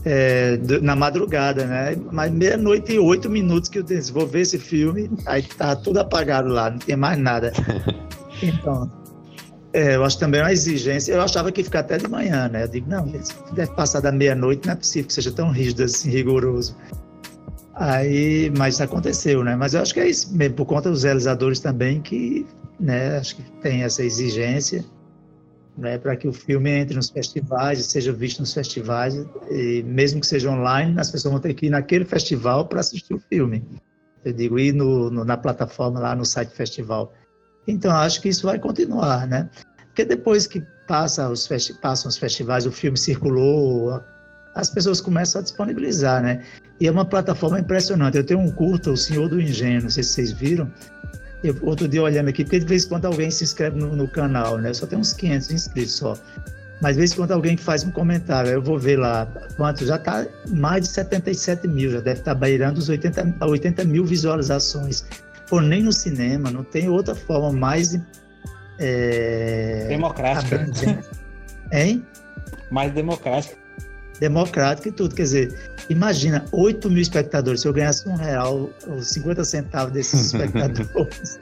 é, 0.05 0.59
na 0.81 0.95
madrugada, 0.95 1.67
né? 1.67 1.97
Mas 2.13 2.33
meia-noite 2.33 2.93
e 2.93 2.99
oito 2.99 3.29
minutos 3.29 3.69
que 3.69 3.79
eu 3.79 3.83
disse, 3.83 4.13
vou 4.13 4.27
ver 4.27 4.43
esse 4.43 4.59
filme, 4.59 5.11
aí 5.27 5.43
tá 5.43 5.75
tudo 5.75 5.99
apagado 5.99 6.49
lá, 6.49 6.71
não 6.71 6.79
tem 6.79 6.97
mais 6.97 7.19
nada. 7.19 7.53
Então, 8.43 8.91
é, 9.71 9.97
eu 9.97 10.05
acho 10.05 10.19
também 10.19 10.41
uma 10.41 10.51
exigência. 10.51 11.13
Eu 11.13 11.21
achava 11.21 11.53
que 11.53 11.61
ia 11.61 11.65
ficar 11.65 11.81
até 11.81 11.99
de 11.99 12.09
manhã, 12.09 12.49
né? 12.49 12.65
Eu 12.65 12.69
digo, 12.69 12.89
não, 12.89 13.05
deve 13.53 13.71
passar 13.73 14.01
da 14.01 14.11
meia-noite, 14.11 14.67
não 14.67 14.73
é 14.73 14.77
possível 14.77 15.07
que 15.09 15.13
seja 15.13 15.31
tão 15.31 15.51
rígido 15.51 15.83
assim, 15.85 16.09
rigoroso. 16.09 16.75
Aí, 17.75 18.51
mas 18.57 18.81
aconteceu, 18.81 19.45
né? 19.45 19.55
Mas 19.57 19.75
eu 19.75 19.83
acho 19.83 19.95
que 19.95 20.01
é 20.01 20.09
isso 20.09 20.35
mesmo, 20.35 20.57
por 20.57 20.67
conta 20.67 20.91
dos 20.91 21.05
realizadores 21.05 21.61
também, 21.61 22.01
que, 22.01 22.47
né, 22.81 23.19
acho 23.19 23.37
que 23.37 23.43
tem 23.61 23.83
essa 23.83 24.03
exigência, 24.03 24.85
né, 25.77 25.99
para 25.99 26.17
que 26.17 26.27
o 26.27 26.33
filme 26.33 26.71
entre 26.71 26.97
nos 26.97 27.11
festivais 27.11 27.85
seja 27.87 28.13
visto 28.13 28.41
nos 28.41 28.53
festivais, 28.53 29.15
e 29.51 29.83
mesmo 29.83 30.21
que 30.21 30.27
seja 30.27 30.51
online, 30.51 30.99
as 30.99 31.11
pessoas 31.11 31.33
vão 31.33 31.41
ter 31.41 31.55
que 31.55 31.67
ir 31.67 31.71
naquele 31.71 32.05
festival 32.05 32.67
para 32.67 32.81
assistir 32.81 33.15
o 33.15 33.21
filme. 33.29 33.65
Eu 34.25 34.33
digo, 34.33 34.59
ir 34.59 34.73
no, 34.73 35.11
no, 35.11 35.25
na 35.25 35.37
plataforma 35.37 36.01
lá 36.01 36.15
no 36.15 36.25
site 36.25 36.51
festival. 36.55 37.13
Então, 37.67 37.91
acho 37.93 38.21
que 38.21 38.29
isso 38.29 38.47
vai 38.47 38.59
continuar, 38.59 39.27
né? 39.27 39.49
Porque 39.87 40.05
depois 40.05 40.47
que 40.47 40.63
passa 40.87 41.29
os 41.29 41.49
passam 41.81 42.09
os 42.09 42.19
festivais, 42.19 42.67
o 42.67 42.73
filme 42.73 42.99
circulou, 42.99 44.01
as 44.55 44.71
pessoas 44.71 45.01
começam 45.01 45.41
a 45.41 45.43
disponibilizar, 45.43 46.23
né? 46.23 46.45
E 46.81 46.87
é 46.87 46.91
uma 46.91 47.05
plataforma 47.05 47.61
impressionante. 47.61 48.17
Eu 48.17 48.25
tenho 48.25 48.41
um 48.41 48.51
curto, 48.51 48.93
O 48.93 48.97
Senhor 48.97 49.29
do 49.29 49.41
Engenho, 49.41 49.83
não 49.83 49.91
sei 49.91 50.03
se 50.03 50.15
vocês 50.15 50.33
viram. 50.33 50.71
Eu, 51.43 51.57
outro 51.63 51.89
dia 51.89 52.03
olhando 52.03 52.29
aqui, 52.29 52.45
porque 52.45 52.59
de 52.59 52.67
vez 52.67 52.85
em 52.85 52.89
quando 52.89 53.07
alguém 53.07 53.31
se 53.31 53.45
inscreve 53.45 53.79
no, 53.79 53.97
no 53.97 54.09
canal, 54.09 54.59
né? 54.59 54.71
Eu 54.71 54.75
só 54.75 54.87
tenho 54.87 55.01
uns 55.01 55.13
500 55.13 55.51
inscritos 55.51 55.93
só. 55.93 56.17
Mas 56.81 56.95
de 56.95 56.99
vez 56.99 57.13
em 57.13 57.17
quando 57.17 57.33
alguém 57.33 57.57
faz 57.57 57.85
um 57.85 57.91
comentário, 57.91 58.51
eu 58.51 58.63
vou 58.63 58.79
ver 58.79 58.99
lá 58.99 59.27
quanto, 59.57 59.85
já 59.85 59.97
está 59.97 60.27
mais 60.49 60.85
de 60.85 60.89
77 60.89 61.69
mil, 61.69 61.91
já 61.91 62.01
deve 62.01 62.21
estar 62.21 62.35
tá 62.35 62.41
beirando 62.41 62.79
os 62.79 62.89
80, 62.89 63.45
80 63.45 63.85
mil 63.85 64.05
visualizações 64.05 65.05
for 65.51 65.61
nem 65.61 65.83
no 65.83 65.93
cinema, 65.93 66.49
não 66.49 66.63
tem 66.63 66.89
outra 66.89 67.13
forma 67.13 67.53
mais 67.53 68.01
é, 68.79 69.87
democrática. 69.89 70.65
Hein? 71.73 72.07
Mais 72.71 72.93
democrática. 72.93 73.57
Democrática 74.21 74.89
e 74.89 74.93
tudo. 74.93 75.15
Quer 75.15 75.23
dizer, 75.23 75.75
imagina 75.89 76.45
8 76.53 76.89
mil 76.89 77.03
espectadores. 77.03 77.63
Se 77.63 77.69
eu 77.69 77.73
ganhasse 77.73 78.09
um 78.09 78.15
real 78.15 78.71
ou 78.87 79.03
50 79.03 79.45
centavos 79.45 79.93
desses 79.93 80.21
espectadores. 80.33 81.41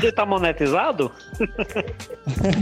Você 0.00 0.12
tá 0.12 0.24
monetizado? 0.26 1.10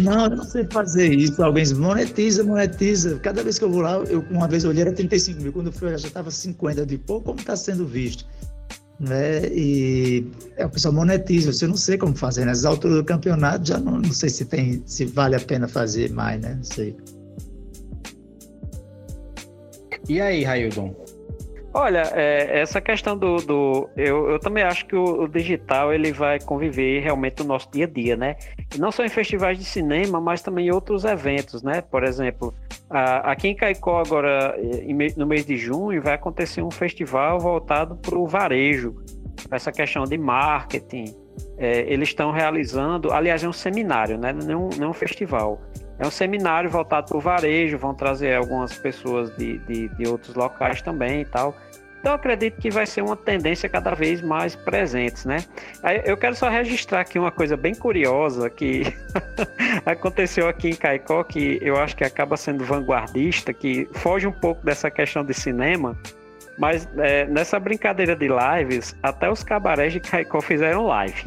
Não, 0.00 0.24
eu 0.24 0.36
não 0.36 0.44
sei 0.44 0.64
fazer 0.70 1.12
isso. 1.12 1.42
Alguém 1.42 1.64
diz, 1.64 1.72
monetiza, 1.72 2.44
monetiza. 2.44 3.18
Cada 3.18 3.42
vez 3.42 3.58
que 3.58 3.64
eu 3.64 3.70
vou 3.70 3.80
lá, 3.80 3.94
eu 4.08 4.24
uma 4.30 4.46
vez 4.46 4.64
eu 4.64 4.70
olhei, 4.70 4.82
era 4.82 4.92
35 4.92 5.42
mil. 5.42 5.52
Quando 5.52 5.66
eu 5.66 5.72
fui, 5.72 5.88
já 5.98 6.06
estava 6.06 6.30
50. 6.30 6.86
de 6.86 6.98
pô, 6.98 7.20
como 7.20 7.38
está 7.40 7.56
sendo 7.56 7.86
visto? 7.86 8.24
né? 8.98 9.46
E 9.48 10.26
é, 10.56 10.66
o 10.66 10.70
pessoal 10.70 10.92
monetiza. 10.94 11.64
Eu 11.64 11.68
não 11.68 11.76
sei 11.76 11.98
como 11.98 12.14
fazer. 12.14 12.44
Nessas 12.44 12.64
né? 12.64 12.70
alturas 12.70 12.96
do 12.96 13.04
campeonato, 13.04 13.68
já 13.68 13.78
não, 13.78 13.98
não 13.98 14.12
sei 14.12 14.28
se 14.28 14.44
tem, 14.44 14.82
se 14.86 15.04
vale 15.04 15.36
a 15.36 15.40
pena 15.40 15.68
fazer 15.68 16.10
mais, 16.12 16.40
né? 16.40 16.54
Não 16.54 16.64
sei. 16.64 16.96
E 20.08 20.20
aí, 20.20 20.44
Raildon? 20.44 20.94
Olha, 21.78 22.10
é, 22.14 22.60
essa 22.60 22.80
questão 22.80 23.18
do, 23.18 23.36
do 23.36 23.90
eu, 23.94 24.30
eu, 24.30 24.38
também 24.38 24.64
acho 24.64 24.86
que 24.86 24.96
o, 24.96 25.24
o, 25.24 25.28
digital 25.28 25.92
ele 25.92 26.10
vai 26.10 26.40
conviver 26.40 27.00
realmente 27.00 27.40
no 27.40 27.48
nosso 27.48 27.70
dia 27.70 27.84
a 27.84 27.88
dia, 27.88 28.16
né? 28.16 28.36
E 28.74 28.78
não 28.78 28.90
só 28.90 29.04
em 29.04 29.10
festivais 29.10 29.58
de 29.58 29.64
cinema, 29.66 30.18
mas 30.18 30.40
também 30.40 30.68
em 30.68 30.70
outros 30.70 31.04
eventos, 31.04 31.62
né? 31.62 31.82
Por 31.82 32.02
exemplo, 32.02 32.54
a, 32.88 33.30
aqui 33.30 33.48
em 33.48 33.54
Caicó 33.54 34.00
agora, 34.00 34.56
no 35.18 35.26
mês 35.26 35.44
de 35.44 35.58
junho, 35.58 36.00
vai 36.00 36.14
acontecer 36.14 36.62
um 36.62 36.70
festival 36.70 37.38
voltado 37.38 37.94
para 37.96 38.18
o 38.18 38.26
varejo, 38.26 38.96
essa 39.50 39.70
questão 39.70 40.04
de 40.04 40.16
marketing. 40.16 41.14
É, 41.58 41.80
eles 41.92 42.08
estão 42.08 42.30
realizando, 42.30 43.12
aliás, 43.12 43.44
é 43.44 43.48
um 43.48 43.52
seminário, 43.52 44.16
né? 44.16 44.32
Não, 44.32 44.70
não 44.78 44.86
é 44.86 44.88
um 44.88 44.94
festival. 44.94 45.60
É 45.98 46.06
um 46.06 46.10
seminário 46.10 46.68
voltado 46.68 47.08
para 47.08 47.16
o 47.16 47.20
varejo, 47.20 47.78
vão 47.78 47.94
trazer 47.94 48.34
algumas 48.34 48.76
pessoas 48.76 49.34
de, 49.36 49.58
de, 49.58 49.88
de 49.88 50.06
outros 50.06 50.34
locais 50.34 50.82
também 50.82 51.22
e 51.22 51.24
tal. 51.24 51.56
Então 52.06 52.14
acredito 52.14 52.60
que 52.60 52.70
vai 52.70 52.86
ser 52.86 53.02
uma 53.02 53.16
tendência 53.16 53.68
cada 53.68 53.92
vez 53.94 54.22
mais 54.22 54.54
presente, 54.54 55.26
né? 55.26 55.38
Eu 56.04 56.16
quero 56.16 56.36
só 56.36 56.48
registrar 56.48 57.00
aqui 57.00 57.18
uma 57.18 57.32
coisa 57.32 57.56
bem 57.56 57.74
curiosa 57.74 58.48
que 58.48 58.84
aconteceu 59.84 60.48
aqui 60.48 60.70
em 60.70 60.76
Caicó, 60.76 61.24
que 61.24 61.58
eu 61.60 61.76
acho 61.76 61.96
que 61.96 62.04
acaba 62.04 62.36
sendo 62.36 62.64
vanguardista, 62.64 63.52
que 63.52 63.88
foge 63.94 64.24
um 64.24 64.32
pouco 64.32 64.64
dessa 64.64 64.88
questão 64.88 65.24
de 65.24 65.34
cinema, 65.34 65.98
mas 66.56 66.88
é, 66.98 67.26
nessa 67.26 67.58
brincadeira 67.58 68.14
de 68.14 68.28
lives, 68.28 68.94
até 69.02 69.28
os 69.28 69.42
cabarés 69.42 69.92
de 69.92 69.98
Caicó 69.98 70.40
fizeram 70.40 70.86
live. 70.86 71.24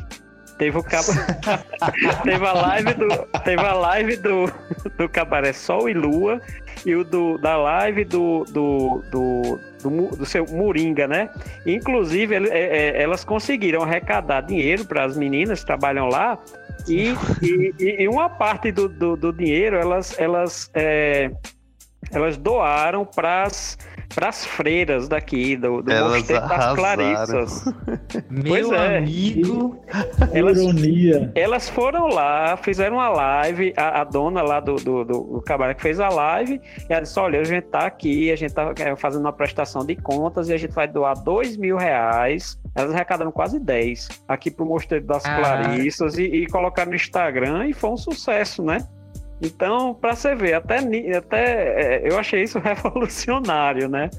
Teve 0.59 0.77
o 0.77 0.83
teve 2.23 2.45
a 2.45 2.53
live 2.53 2.93
do 2.93 3.07
teve 3.45 3.61
a 3.61 3.73
live 3.73 4.17
do, 4.17 4.51
do 4.97 5.07
cabaré 5.07 5.53
Sol 5.53 5.89
e 5.89 5.93
Lua 5.93 6.41
e 6.85 6.93
o 6.95 7.03
do, 7.05 7.37
da 7.37 7.55
live 7.55 8.03
do, 8.03 8.43
do, 8.49 9.01
do, 9.09 9.59
do, 9.81 10.15
do 10.17 10.25
seu 10.25 10.45
Moringa, 10.45 11.07
né? 11.07 11.29
Inclusive 11.65 12.35
ele, 12.35 12.49
é, 12.49 12.97
é, 12.97 13.01
elas 13.01 13.23
conseguiram 13.23 13.83
arrecadar 13.83 14.41
dinheiro 14.41 14.83
para 14.83 15.05
as 15.05 15.15
meninas 15.15 15.61
que 15.61 15.65
trabalham 15.65 16.09
lá 16.09 16.37
e, 16.87 17.15
e, 17.41 18.03
e 18.03 18.07
uma 18.09 18.29
parte 18.29 18.69
do, 18.69 18.89
do, 18.89 19.15
do 19.15 19.31
dinheiro 19.31 19.77
elas 19.77 20.19
elas 20.19 20.69
é, 20.73 21.31
elas 22.11 22.37
doaram 22.37 23.05
para 23.05 23.43
as 23.43 23.77
para 24.13 24.29
as 24.29 24.43
freiras 24.43 25.07
daqui, 25.07 25.55
do, 25.55 25.83
do 25.83 25.91
Elas 25.91 26.13
Mosteiro 26.13 26.47
das 26.47 26.75
Clarissas. 26.75 27.65
Meu 28.29 28.73
é. 28.73 28.97
amigo! 28.97 29.79
Elas, 30.33 30.57
Ironia. 30.57 31.31
elas 31.35 31.69
foram 31.69 32.07
lá, 32.07 32.57
fizeram 32.57 32.97
uma 32.97 33.07
live, 33.09 33.71
a, 33.77 34.01
a 34.01 34.03
dona 34.03 34.41
lá 34.41 34.59
do, 34.59 34.75
do, 34.75 35.05
do, 35.05 35.41
cabaré 35.45 35.75
que 35.75 35.81
fez 35.83 35.99
a 35.99 36.09
live, 36.09 36.59
e 36.89 36.91
ela 36.91 37.03
disse, 37.03 37.19
olha, 37.19 37.39
a 37.39 37.43
gente 37.43 37.65
tá 37.65 37.85
aqui, 37.85 38.31
a 38.31 38.35
gente 38.35 38.53
tá 38.53 38.73
é, 38.79 38.95
fazendo 38.95 39.21
uma 39.21 39.33
prestação 39.33 39.85
de 39.85 39.95
contas 39.95 40.49
e 40.49 40.53
a 40.53 40.57
gente 40.57 40.73
vai 40.73 40.87
doar 40.87 41.13
dois 41.23 41.55
mil 41.55 41.77
reais 41.77 42.59
elas 42.75 42.93
arrecadaram 42.93 43.31
quase 43.31 43.59
10 43.59 44.07
aqui 44.27 44.49
pro 44.51 44.65
Mosteiro 44.65 45.05
das 45.05 45.25
ah. 45.25 45.37
Clarissas 45.37 46.17
e, 46.17 46.23
e 46.23 46.47
colocaram 46.47 46.91
no 46.91 46.95
Instagram 46.95 47.67
e 47.67 47.73
foi 47.73 47.89
um 47.89 47.97
sucesso, 47.97 48.63
né? 48.63 48.87
Então, 49.41 49.93
para 49.93 50.15
você 50.15 50.35
ver, 50.35 50.53
até, 50.53 50.79
até 51.15 52.01
é, 52.03 52.11
eu 52.11 52.17
achei 52.17 52.43
isso 52.43 52.59
revolucionário, 52.59 53.87
né? 53.87 54.09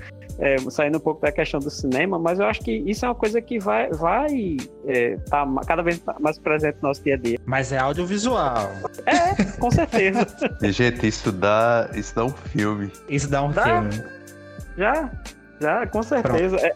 é, 0.40 0.58
saindo 0.70 0.96
um 0.96 1.00
pouco 1.00 1.20
da 1.20 1.30
questão 1.30 1.60
do 1.60 1.70
cinema, 1.70 2.18
mas 2.18 2.40
eu 2.40 2.46
acho 2.46 2.60
que 2.60 2.72
isso 2.72 3.04
é 3.04 3.08
uma 3.08 3.14
coisa 3.14 3.40
que 3.42 3.58
vai, 3.58 3.90
vai 3.90 4.56
é, 4.86 5.16
tá 5.28 5.46
cada 5.66 5.82
vez 5.82 6.02
mais 6.18 6.38
presente 6.38 6.78
no 6.80 6.88
nosso 6.88 7.04
dia 7.04 7.14
a 7.14 7.18
dia. 7.18 7.38
Mas 7.44 7.72
é 7.72 7.78
audiovisual. 7.78 8.70
É, 9.04 9.44
com 9.58 9.70
certeza. 9.70 10.26
gente, 10.64 11.06
isso 11.06 11.30
dá, 11.30 11.90
isso 11.94 12.14
dá 12.14 12.24
um 12.24 12.30
filme. 12.30 12.90
Isso 13.08 13.28
dá 13.28 13.42
um 13.42 13.52
dá? 13.52 13.64
filme. 13.64 14.04
Já, 14.78 15.10
já, 15.60 15.86
com 15.86 16.02
certeza. 16.02 16.56
É. 16.56 16.74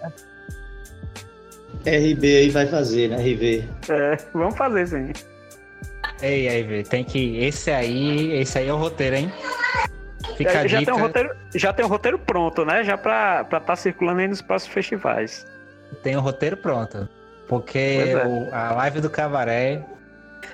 RB 1.87 2.37
aí 2.37 2.51
vai 2.51 2.67
fazer, 2.67 3.09
né? 3.09 3.17
RV. 3.17 3.65
É, 3.89 4.19
vamos 4.35 4.57
fazer 4.57 4.87
sim. 4.87 5.13
Ei, 6.23 6.49
aí, 6.49 6.85
tem 6.85 7.05
que. 7.05 7.39
Esse 7.39 7.71
aí, 7.71 8.33
esse 8.33 8.59
aí 8.59 8.69
é 8.69 8.73
o 8.73 8.77
roteiro, 8.77 9.17
hein? 9.17 9.33
Fica 10.37 10.65
é, 10.65 10.69
já, 10.69 10.83
tem 10.83 10.95
um 10.95 10.99
roteiro, 10.99 11.37
já 11.55 11.73
tem 11.73 11.85
um 11.85 11.89
roteiro 11.89 12.19
pronto, 12.19 12.65
né? 12.65 12.83
Já 12.83 12.97
pra 12.97 13.43
estar 13.43 13.61
tá 13.61 13.77
circulando 13.77 14.21
aí 14.21 14.29
nos 14.29 14.43
próximos 14.43 14.75
festivais. 14.75 15.47
Tem 16.03 16.17
o 16.17 16.19
um 16.19 16.23
roteiro 16.23 16.57
pronto. 16.57 17.09
Porque 17.47 17.79
é. 17.79 18.27
o, 18.27 18.55
a 18.55 18.73
live 18.75 19.01
do 19.01 19.11
Cabaré. 19.11 19.85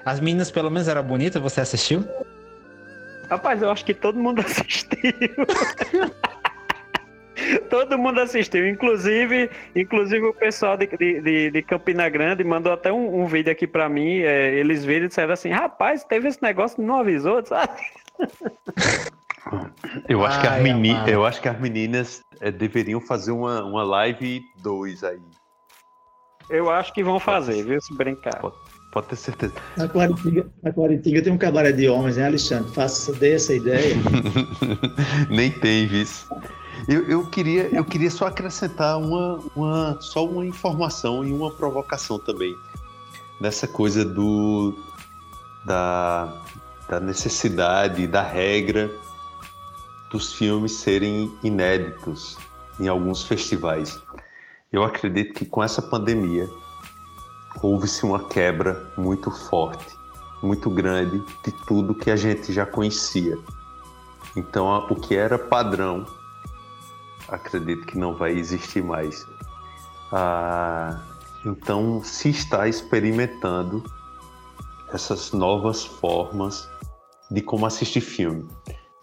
As 0.04 0.20
meninas 0.20 0.50
pelo 0.50 0.70
menos 0.70 0.88
eram 0.88 1.02
bonitas, 1.02 1.40
você 1.42 1.60
assistiu? 1.60 2.04
Rapaz, 3.28 3.62
eu 3.62 3.70
acho 3.70 3.84
que 3.84 3.94
todo 3.94 4.18
mundo 4.18 4.40
assistiu. 4.44 4.86
Todo 7.68 7.98
mundo 7.98 8.20
assistiu, 8.20 8.68
inclusive, 8.68 9.50
inclusive 9.74 10.26
o 10.26 10.34
pessoal 10.34 10.76
de, 10.76 10.86
de, 10.86 11.50
de 11.50 11.62
Campina 11.62 12.08
Grande 12.08 12.44
mandou 12.44 12.72
até 12.72 12.92
um, 12.92 13.22
um 13.22 13.26
vídeo 13.26 13.52
aqui 13.52 13.66
para 13.66 13.88
mim. 13.88 14.20
É, 14.20 14.54
eles 14.54 14.84
viram 14.84 15.06
e 15.06 15.08
disseram 15.08 15.32
assim: 15.32 15.50
rapaz, 15.50 16.04
teve 16.04 16.28
esse 16.28 16.42
negócio 16.42 16.82
não 16.82 17.00
avisou, 17.00 17.44
sabe? 17.44 17.80
Eu 20.08 20.24
acho, 20.24 20.36
Ai, 20.38 20.42
que 20.42 20.46
as 20.48 20.62
meni... 20.62 21.10
eu 21.10 21.24
acho 21.24 21.40
que 21.40 21.48
as 21.48 21.58
meninas 21.58 22.20
é, 22.40 22.50
deveriam 22.50 23.00
fazer 23.00 23.32
uma, 23.32 23.64
uma 23.64 23.82
live 23.82 24.42
2 24.62 25.02
aí. 25.02 25.20
Eu 26.50 26.70
acho 26.70 26.92
que 26.92 27.02
vão 27.02 27.18
fazer, 27.18 27.64
viu? 27.64 27.80
Se 27.80 27.96
brincar. 27.96 28.38
Pode, 28.40 28.56
pode 28.92 29.08
ter 29.08 29.16
certeza. 29.16 29.54
Na 29.76 29.88
Quaritiga, 29.88 30.46
na 30.62 30.72
Quaritiga 30.72 31.22
tem 31.22 31.32
um 31.32 31.38
cabaré 31.38 31.72
de 31.72 31.88
homens, 31.88 32.16
né, 32.16 32.26
Alexandre? 32.26 32.72
Faça 32.74 33.12
dessa 33.14 33.54
ideia. 33.54 33.94
Nem 35.30 35.50
tem, 35.50 35.86
viu? 35.86 36.04
Eu, 36.88 37.02
eu, 37.08 37.26
queria, 37.26 37.68
eu 37.74 37.84
queria 37.84 38.10
só 38.10 38.26
acrescentar 38.26 38.98
uma, 38.98 39.38
uma, 39.54 40.00
só 40.00 40.24
uma 40.24 40.44
informação 40.46 41.24
e 41.24 41.32
uma 41.32 41.50
provocação 41.50 42.18
também. 42.18 42.56
Nessa 43.40 43.66
coisa 43.66 44.04
do, 44.04 44.74
da, 45.64 46.42
da 46.88 47.00
necessidade, 47.00 48.06
da 48.06 48.22
regra 48.22 48.90
dos 50.10 50.32
filmes 50.32 50.72
serem 50.72 51.32
inéditos 51.42 52.36
em 52.78 52.88
alguns 52.88 53.22
festivais. 53.22 54.00
Eu 54.72 54.82
acredito 54.82 55.34
que 55.34 55.44
com 55.44 55.62
essa 55.62 55.80
pandemia 55.80 56.48
houve-se 57.62 58.04
uma 58.04 58.24
quebra 58.28 58.90
muito 58.96 59.30
forte, 59.30 59.96
muito 60.42 60.70
grande 60.70 61.22
de 61.44 61.52
tudo 61.66 61.94
que 61.94 62.10
a 62.10 62.16
gente 62.16 62.52
já 62.52 62.64
conhecia. 62.64 63.36
Então, 64.36 64.86
o 64.88 64.94
que 64.94 65.14
era 65.14 65.38
padrão 65.38 66.06
acredito 67.30 67.86
que 67.86 67.98
não 67.98 68.14
vai 68.14 68.32
existir 68.32 68.82
mais. 68.82 69.26
Ah, 70.12 71.00
então, 71.44 72.02
se 72.02 72.28
está 72.28 72.68
experimentando 72.68 73.82
essas 74.92 75.32
novas 75.32 75.84
formas 75.84 76.68
de 77.30 77.40
como 77.40 77.64
assistir 77.64 78.00
filme. 78.00 78.48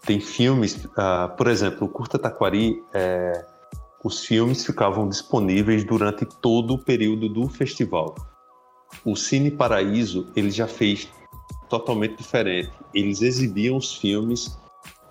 Tem 0.04 0.20
filmes, 0.20 0.86
ah, 0.96 1.28
por 1.36 1.48
exemplo, 1.48 1.86
o 1.86 1.90
Curta 1.90 2.18
Taquari, 2.18 2.82
é, 2.92 3.44
os 4.04 4.24
filmes 4.24 4.64
ficavam 4.64 5.08
disponíveis 5.08 5.84
durante 5.84 6.24
todo 6.24 6.74
o 6.74 6.78
período 6.78 7.28
do 7.28 7.48
festival. 7.48 8.14
O 9.04 9.16
Cine 9.16 9.50
Paraíso, 9.50 10.30
ele 10.36 10.50
já 10.50 10.66
fez 10.66 11.08
totalmente 11.68 12.16
diferente. 12.16 12.72
Eles 12.94 13.22
exibiam 13.22 13.76
os 13.76 13.96
filmes 13.96 14.58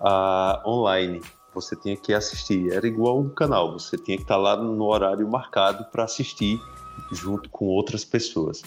ah, 0.00 0.62
online 0.66 1.20
você 1.60 1.74
tinha 1.74 1.96
que 1.96 2.12
assistir. 2.12 2.72
Era 2.72 2.86
igual 2.86 3.18
um 3.18 3.28
canal, 3.28 3.72
você 3.72 3.96
tinha 3.96 4.16
que 4.16 4.22
estar 4.22 4.36
lá 4.36 4.56
no 4.56 4.84
horário 4.84 5.28
marcado 5.28 5.84
para 5.90 6.04
assistir 6.04 6.60
junto 7.12 7.48
com 7.50 7.66
outras 7.66 8.04
pessoas. 8.04 8.62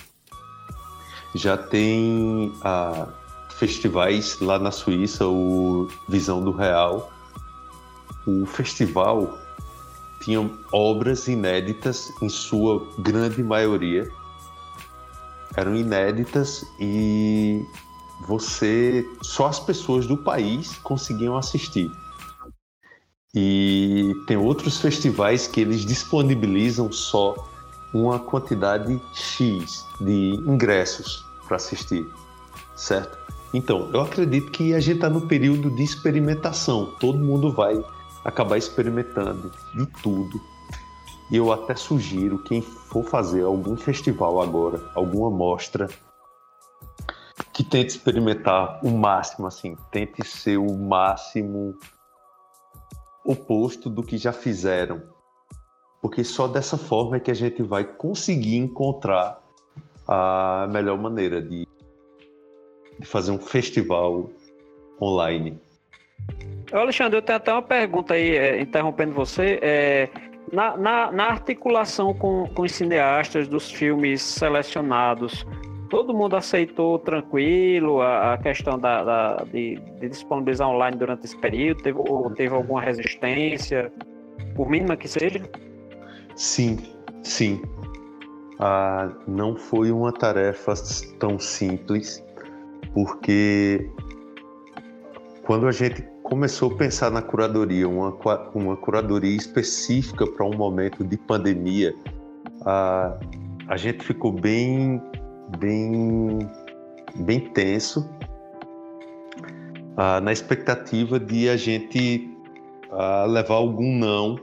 Já 1.34 1.58
tem 1.58 2.54
ah, 2.62 3.08
festivais 3.52 4.40
lá 4.40 4.60
na 4.60 4.72
Suíça, 4.72 5.26
o 5.26 5.88
Visão 6.10 6.44
do 6.44 6.52
Real. 6.52 7.12
O 8.28 8.46
festival 8.46 9.38
tinha 10.22 10.50
obras 10.72 11.28
inéditas, 11.28 12.12
em 12.22 12.30
sua 12.30 12.86
grande 13.00 13.42
maioria. 13.42 14.12
Eram 15.56 15.76
inéditas 15.76 16.66
e 16.80 17.66
você 18.28 19.06
só 19.22 19.48
as 19.48 19.60
pessoas 19.60 20.06
do 20.06 20.18
país 20.18 20.78
conseguiam 20.84 21.36
assistir. 21.36 21.92
E 23.34 24.14
tem 24.28 24.36
outros 24.36 24.80
festivais 24.80 25.48
que 25.48 25.62
eles 25.62 25.86
disponibilizam 25.86 26.92
só 26.92 27.36
uma 27.94 28.20
quantidade 28.20 29.02
X 29.14 29.86
de 30.02 30.34
ingressos 30.46 31.26
para 31.48 31.56
assistir, 31.56 32.06
certo? 32.76 33.18
Então, 33.54 33.90
eu 33.94 34.02
acredito 34.02 34.52
que 34.52 34.74
a 34.74 34.80
gente 34.80 34.96
está 34.96 35.10
no 35.10 35.28
período 35.28 35.70
de 35.72 35.84
experimentação. 35.84 36.94
Todo 37.00 37.18
mundo 37.20 37.52
vai 37.52 37.84
acabar 38.24 38.58
experimentando 38.58 39.52
de 39.76 39.86
tudo. 40.02 40.40
E 41.30 41.38
eu 41.38 41.52
até 41.52 41.76
sugiro 41.76 42.40
quem 42.40 42.62
for 42.62 43.04
fazer 43.06 43.44
algum 43.44 43.78
festival 43.78 44.42
agora, 44.42 44.82
alguma 44.94 45.30
mostra, 45.30 45.90
que 47.54 47.64
tente 47.64 47.90
experimentar 47.90 48.80
o 48.84 48.90
máximo, 48.90 49.48
assim, 49.48 49.78
tente 49.92 50.26
ser 50.26 50.58
o 50.58 50.74
máximo 50.78 51.78
oposto 53.24 53.90
do 53.90 54.04
que 54.04 54.18
já 54.18 54.34
fizeram. 54.34 55.02
Porque 56.02 56.24
só 56.24 56.48
dessa 56.48 56.78
forma 56.78 57.18
é 57.18 57.20
que 57.20 57.32
a 57.32 57.36
gente 57.36 57.62
vai 57.62 57.84
conseguir 57.84 58.58
encontrar 58.58 59.40
a 60.08 60.68
melhor 60.72 60.98
maneira 60.98 61.42
de, 61.42 61.68
de 63.00 63.06
fazer 63.06 63.32
um 63.32 63.38
festival 63.38 64.30
online. 65.00 65.60
Alexandre, 66.72 67.18
eu 67.18 67.22
tenho 67.22 67.38
até 67.38 67.52
uma 67.52 67.62
pergunta 67.62 68.14
aí, 68.14 68.36
é, 68.36 68.62
interrompendo 68.62 69.14
você. 69.14 69.60
É, 69.62 70.10
na, 70.52 70.76
na, 70.78 71.12
na, 71.12 71.26
articulação 71.26 72.14
com, 72.14 72.48
com 72.48 72.64
os 72.64 72.72
cineastas 72.72 73.48
dos 73.48 73.72
filmes 73.72 74.22
selecionados, 74.22 75.46
todo 75.92 76.14
mundo 76.14 76.38
aceitou 76.38 76.98
tranquilo 76.98 78.02
a, 78.02 78.34
a 78.34 78.38
questão 78.38 78.80
da, 78.80 79.04
da 79.04 79.36
de, 79.44 79.76
de, 80.00 80.08
disponibilizar 80.08 80.70
online 80.70 80.98
durante 80.98 81.26
esse 81.26 81.38
período? 81.38 81.84
Teve, 81.84 82.00
ou 82.00 82.32
teve 82.32 82.56
alguma 82.56 82.82
resistência, 82.82 83.92
por 84.56 84.70
mínima 84.70 84.96
que 84.96 85.08
seja? 85.08 85.42
Sim, 86.34 86.78
sim. 87.22 87.62
Ah, 88.58 89.12
não 89.28 89.56
foi 89.58 89.92
uma 89.92 90.14
tarefa 90.14 90.74
tão 91.20 91.38
simples, 91.38 92.24
porque 92.94 93.92
quando 95.44 95.68
a 95.68 95.72
gente 95.74 96.02
começou 96.24 96.72
a 96.72 96.78
pensar 96.78 97.12
na 97.12 97.22
curadoria, 97.22 97.90
uma, 97.90 98.18
uma 98.56 98.78
curadoria 98.78 99.36
específica 99.36 100.26
para 100.26 100.46
um 100.46 100.56
momento 100.56 101.04
de 101.04 101.18
pandemia, 101.18 101.94
a, 102.66 103.20
a 103.68 103.76
gente 103.76 104.06
ficou 104.06 104.32
bem 104.32 105.02
bem, 105.58 106.40
bem 107.16 107.40
tenso, 107.54 108.10
ah, 109.98 110.22
na 110.22 110.32
expectativa 110.32 111.20
de 111.20 111.50
a 111.50 111.58
gente 111.58 112.30
ah, 112.92 113.26
levar 113.26 113.56
algum 113.56 113.98
não, 113.98 114.40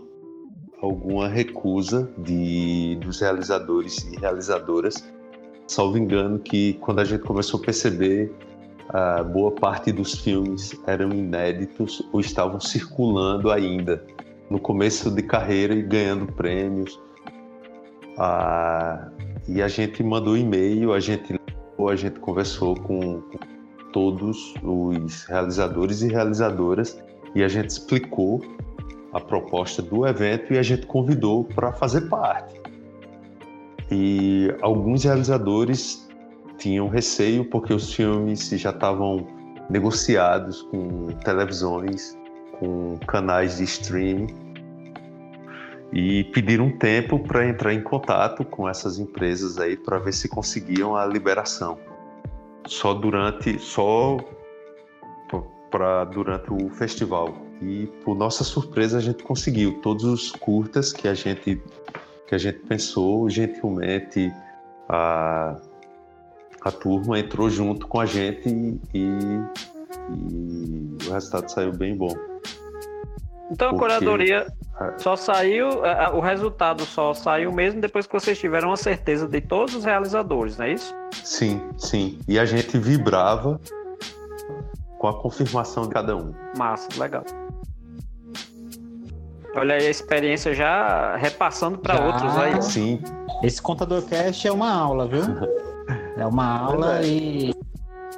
alguma 0.81 1.29
recusa 1.29 2.11
de, 2.19 2.99
dos 3.01 3.21
realizadores 3.21 3.99
e 4.05 4.17
realizadoras. 4.17 5.09
Salvo 5.67 5.99
engano 5.99 6.39
que 6.39 6.75
quando 6.75 7.01
a 7.01 7.05
gente 7.05 7.23
começou 7.23 7.61
a 7.61 7.65
perceber, 7.65 8.33
ah, 8.91 9.23
boa 9.23 9.51
parte 9.51 9.93
dos 9.93 10.15
filmes 10.15 10.79
eram 10.87 11.11
inéditos 11.11 12.03
ou 12.13 12.21
estavam 12.21 12.61
circulando 12.61 13.51
ainda 13.51 14.03
no 14.51 14.59
começo 14.59 15.11
de 15.11 15.23
carreira 15.23 15.75
e 15.75 15.83
ganhando 15.83 16.33
prêmios. 16.33 16.99
Ah, 18.17 19.11
e 19.49 19.63
a 19.63 19.69
gente 19.69 20.03
mandou 20.03 20.37
e-mail, 20.37 20.93
a 20.93 21.01
gente 21.01 21.39
a 21.89 21.97
gente 21.97 22.19
conversou 22.19 22.75
com, 22.75 23.21
com 23.21 23.39
todos 23.93 24.53
os 24.63 25.25
realizadores 25.25 26.03
e 26.03 26.09
realizadoras 26.09 27.01
e 27.35 27.43
a 27.43 27.49
gente 27.49 27.71
explicou 27.71 28.43
a 29.13 29.21
proposta 29.21 29.81
do 29.81 30.07
evento 30.07 30.53
e 30.53 30.59
a 30.59 30.63
gente 30.63 30.87
convidou 30.87 31.45
para 31.45 31.73
fazer 31.73 32.03
parte. 32.03 32.61
E 33.91 34.53
alguns 34.61 35.05
realizadores 35.05 36.07
tinham 36.59 36.89
receio 36.89 37.45
porque 37.45 37.73
os 37.73 37.95
filmes 37.95 38.49
já 38.51 38.71
estavam 38.71 39.27
negociados 39.71 40.63
com 40.63 41.07
televisões, 41.25 42.19
com 42.59 42.99
canais 43.07 43.59
de 43.59 43.65
streaming 43.65 44.48
e 45.93 46.25
pediram 46.25 46.67
um 46.67 46.79
tempo 46.79 47.19
para 47.19 47.47
entrar 47.47 47.73
em 47.73 47.83
contato 47.83 48.45
com 48.45 48.69
essas 48.69 48.99
empresas 48.99 49.59
aí 49.59 49.77
para 49.77 49.99
ver 49.99 50.13
se 50.13 50.29
conseguiam 50.29 50.95
a 50.95 51.07
liberação. 51.07 51.79
Só 52.67 52.93
durante 52.93 53.59
só 53.59 54.19
para 55.71 56.05
durante 56.05 56.53
o 56.53 56.69
festival. 56.71 57.35
E 57.61 57.87
por 58.05 58.17
nossa 58.17 58.45
surpresa 58.45 58.99
a 58.99 59.01
gente 59.01 59.23
conseguiu 59.23 59.81
todos 59.81 60.05
os 60.05 60.31
curtas 60.33 60.93
que 60.93 61.09
a 61.09 61.15
gente 61.15 61.61
que 62.27 62.35
a 62.35 62.39
gente 62.39 62.59
pensou, 62.61 63.29
gentilmente 63.31 64.31
a 64.89 65.57
a 66.61 66.73
turma 66.73 67.19
entrou 67.19 67.49
junto 67.49 67.87
com 67.87 68.01
a 68.01 68.07
gente 68.07 68.49
e, 68.93 69.01
e 70.11 71.07
o 71.07 71.13
resultado 71.13 71.49
saiu 71.49 71.73
bem 71.73 71.97
bom. 71.97 72.15
Então 73.51 73.71
a 73.71 73.79
curadoria 73.79 74.47
só 74.99 75.17
saiu, 75.17 75.69
o 76.15 76.21
resultado 76.21 76.85
só 76.85 77.13
saiu 77.13 77.53
mesmo 77.53 77.81
depois 77.81 78.07
que 78.07 78.13
vocês 78.13 78.39
tiveram 78.39 78.73
a 78.73 78.77
certeza 78.77 79.27
de 79.27 79.41
todos 79.41 79.75
os 79.75 79.85
realizadores, 79.85 80.57
não 80.57 80.67
é 80.67 80.73
isso? 80.73 80.95
Sim, 81.13 81.61
sim. 81.77 82.19
E 82.29 82.39
a 82.39 82.45
gente 82.45 82.79
vibrava 82.79 83.61
com 84.99 85.09
a 85.09 85.21
confirmação 85.21 85.85
de 85.85 85.91
cada 85.91 86.17
um. 86.17 86.33
Massa, 86.57 86.89
legal. 86.99 87.25
Olha 89.55 89.75
aí 89.75 89.87
a 89.87 89.91
experiência 89.91 90.55
já 90.55 91.17
repassando 91.17 91.79
para 91.79 92.05
outros 92.05 92.37
aí. 92.37 92.63
Sim. 92.63 93.03
Esse 93.43 93.61
contador 93.61 94.03
cast 94.03 94.47
é 94.47 94.53
uma 94.53 94.71
aula, 94.71 95.07
viu? 95.07 95.23
É 96.19 96.27
uma 96.27 96.59
aula 96.59 97.01
e 97.03 97.55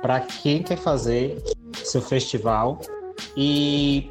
para 0.01 0.21
quem 0.21 0.63
quer 0.63 0.79
fazer 0.79 1.37
seu 1.75 2.01
festival 2.01 2.81
e 3.37 4.11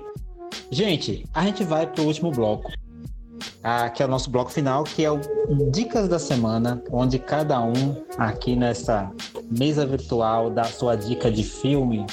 Gente, 0.71 1.25
a 1.33 1.43
gente 1.43 1.63
vai 1.63 1.87
para 1.87 2.03
o 2.03 2.07
último 2.07 2.31
bloco, 2.31 2.71
ah, 3.63 3.89
que 3.89 4.01
é 4.01 4.05
o 4.05 4.09
nosso 4.09 4.29
bloco 4.29 4.51
final, 4.51 4.83
que 4.83 5.03
é 5.03 5.11
o 5.11 5.19
Dicas 5.71 6.07
da 6.07 6.19
Semana, 6.19 6.81
onde 6.91 7.19
cada 7.19 7.59
um 7.61 8.03
aqui 8.17 8.55
nessa 8.55 9.11
mesa 9.51 9.85
virtual 9.85 10.49
dá 10.49 10.63
sua 10.65 10.95
dica 10.95 11.31
de 11.31 11.43
filme, 11.43 12.05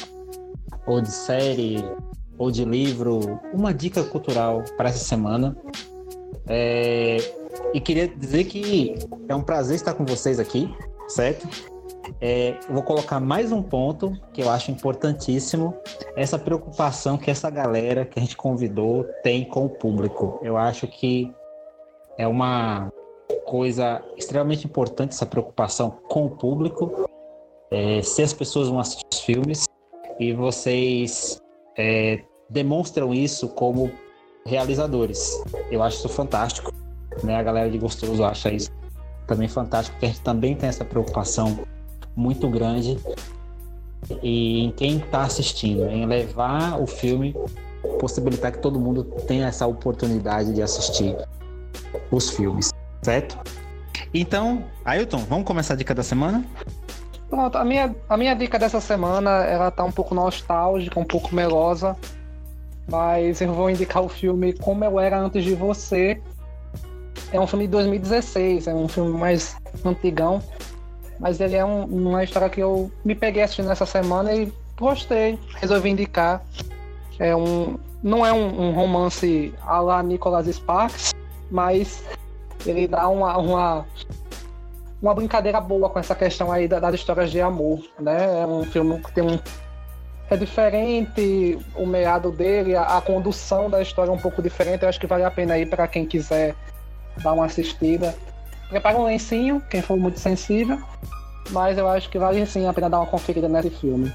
ou 0.87 1.01
de 1.01 1.11
série, 1.11 1.85
ou 2.39 2.51
de 2.51 2.65
livro, 2.65 3.41
uma 3.53 3.73
dica 3.73 4.03
cultural 4.05 4.63
para 4.77 4.89
essa 4.89 5.05
semana. 5.05 5.57
É... 6.47 7.17
E 7.73 7.81
queria 7.81 8.09
dizer 8.09 8.45
que 8.45 8.95
é 9.29 9.35
um 9.35 9.43
prazer 9.43 9.77
estar 9.77 9.95
com 9.95 10.05
vocês 10.05 10.39
aqui, 10.39 10.73
certo? 11.09 11.49
É, 12.21 12.59
vou 12.71 12.83
colocar 12.83 13.21
mais 13.21 13.53
um 13.53 13.63
ponto 13.63 14.13
que 14.33 14.43
eu 14.43 14.51
acho 14.51 14.71
importantíssimo, 14.71 15.75
essa 16.17 16.39
preocupação 16.39 17.19
que 17.19 17.31
essa 17.31 17.51
galera 17.51 18.05
que 18.05 18.19
a 18.19 18.23
gente 18.23 18.37
convidou 18.37 19.05
tem 19.23 19.45
com 19.45 19.67
o 19.67 19.69
público. 19.69 20.39
Eu 20.43 20.57
acho 20.57 20.87
que 20.87 21.33
é 22.19 22.27
uma 22.27 22.91
coisa 23.45 24.03
extremamente 24.17 24.67
importante 24.67 25.13
essa 25.13 25.27
preocupação 25.27 25.91
com 26.09 26.27
o 26.27 26.31
público, 26.31 27.09
é, 27.71 28.01
se 28.03 28.23
as 28.23 28.33
pessoas 28.33 28.69
vão 28.69 28.79
assistir 28.79 29.07
os 29.13 29.21
filmes 29.21 29.65
e 30.19 30.33
vocês 30.33 31.41
é, 31.77 32.23
demonstram 32.49 33.13
isso 33.13 33.49
como 33.49 33.91
realizadores. 34.47 35.43
Eu 35.71 35.83
acho 35.83 35.99
isso 35.99 36.09
fantástico, 36.09 36.73
né? 37.23 37.37
A 37.37 37.43
galera 37.43 37.71
de 37.71 37.79
Gostoso 37.79 38.25
acha 38.25 38.53
isso 38.53 38.71
também 39.27 39.49
fantástico, 39.49 39.95
porque 39.97 40.07
a 40.07 40.09
gente 40.09 40.23
também 40.23 40.55
tem 40.55 40.69
essa 40.69 40.85
preocupação 40.85 41.67
muito 42.17 42.49
grande 42.49 42.99
e 44.23 44.65
em 44.65 44.71
quem 44.71 44.99
está 44.99 45.23
assistindo, 45.23 45.85
em 45.87 46.07
levar 46.07 46.81
o 46.81 46.87
filme, 46.87 47.35
possibilitar 48.01 48.53
que 48.53 48.59
todo 48.59 48.81
mundo 48.81 49.05
tenha 49.27 49.47
essa 49.47 49.67
oportunidade 49.67 50.53
de 50.53 50.63
assistir 50.63 51.17
os 52.11 52.31
filmes, 52.31 52.73
certo? 53.03 53.39
Então, 54.15 54.65
Ailton, 54.85 55.19
vamos 55.29 55.45
começar 55.45 55.75
a 55.75 55.77
dica 55.77 55.95
da 55.95 56.03
semana? 56.03 56.45
Pronto, 57.29 57.59
a 57.59 57.65
minha, 57.65 57.95
a 58.09 58.17
minha 58.17 58.35
dica 58.35 58.59
dessa 58.59 58.81
semana, 58.81 59.45
ela 59.45 59.71
tá 59.71 59.85
um 59.85 59.91
pouco 59.91 60.15
nostálgica, 60.15 60.99
um 60.99 61.05
pouco 61.05 61.35
melosa, 61.35 61.97
mas 62.89 63.41
eu 63.41 63.53
vou 63.53 63.69
indicar 63.69 64.03
o 64.03 64.09
filme 64.09 64.53
Como 64.53 64.85
Eu 64.85 65.01
Era 65.01 65.19
Antes 65.19 65.45
de 65.45 65.55
Você. 65.55 66.21
É 67.33 67.41
um 67.41 67.47
filme 67.47 67.67
de 67.67 67.73
2016, 67.73 68.69
é 68.69 68.75
um 68.75 68.87
filme 68.87 69.19
mais 69.19 69.57
antigão, 69.85 70.41
mas 71.19 71.41
ele 71.41 71.57
é 71.57 71.65
um, 71.65 71.85
uma 71.85 72.25
história 72.25 72.49
que 72.49 72.61
eu 72.61 72.91
me 73.05 73.15
peguei 73.15 73.43
assistindo 73.43 73.71
essa 73.71 73.87
semana 73.87 74.35
e 74.35 74.53
gostei, 74.77 75.39
resolvi 75.57 75.91
indicar. 75.91 76.45
É 77.19 77.35
um, 77.35 77.79
não 78.03 78.25
é 78.25 78.33
um, 78.33 78.69
um 78.69 78.73
romance 78.73 79.55
a 79.63 79.81
la 79.81 80.03
Nicholas 80.03 80.47
Sparks, 80.47 81.15
mas 81.51 82.03
ele 82.65 82.87
dá 82.87 83.09
uma, 83.09 83.37
uma, 83.39 83.87
uma 85.01 85.15
brincadeira 85.15 85.61
boa 85.61 85.89
com 85.89 85.99
essa 85.99 86.15
questão 86.15 86.53
aí 86.53 86.69
das 86.69 86.95
histórias 86.95 87.31
de 87.31 87.41
amor, 87.41 87.81
né? 87.99 88.43
É 88.43 88.47
um 88.47 88.65
filme 88.65 89.01
que 89.01 89.13
tem 89.13 89.25
um 89.25 89.39
é 90.29 90.37
diferente 90.37 91.59
o 91.77 91.87
meado 91.87 92.33
dele, 92.33 92.75
a, 92.75 92.97
a, 92.97 93.01
condução 93.01 93.71
da 93.71 93.81
história 93.81 94.11
é 94.11 94.13
um 94.13 94.19
pouco 94.19 94.43
diferente. 94.43 94.83
Eu 94.83 94.89
acho 94.89 94.99
que 94.99 95.07
vale 95.07 95.23
a 95.23 95.31
pena 95.31 95.55
aí 95.55 95.65
para 95.65 95.87
quem 95.87 96.05
quiser 96.05 96.55
dar 97.23 97.33
uma 97.33 97.47
assistida. 97.47 98.15
Prepara 98.69 98.97
um 98.97 99.05
lencinho, 99.05 99.63
quem 99.71 99.83
for 99.83 99.97
muito 99.97 100.19
sensível. 100.19 100.81
Mas 101.51 101.79
eu 101.79 101.89
acho 101.89 102.11
que 102.11 102.19
vale 102.19 102.45
sim 102.47 102.67
a 102.67 102.73
pena 102.73 102.91
dar 102.91 102.99
uma 102.99 103.07
conferida 103.07 103.49
nesse 103.49 103.71
filme. 103.71 104.13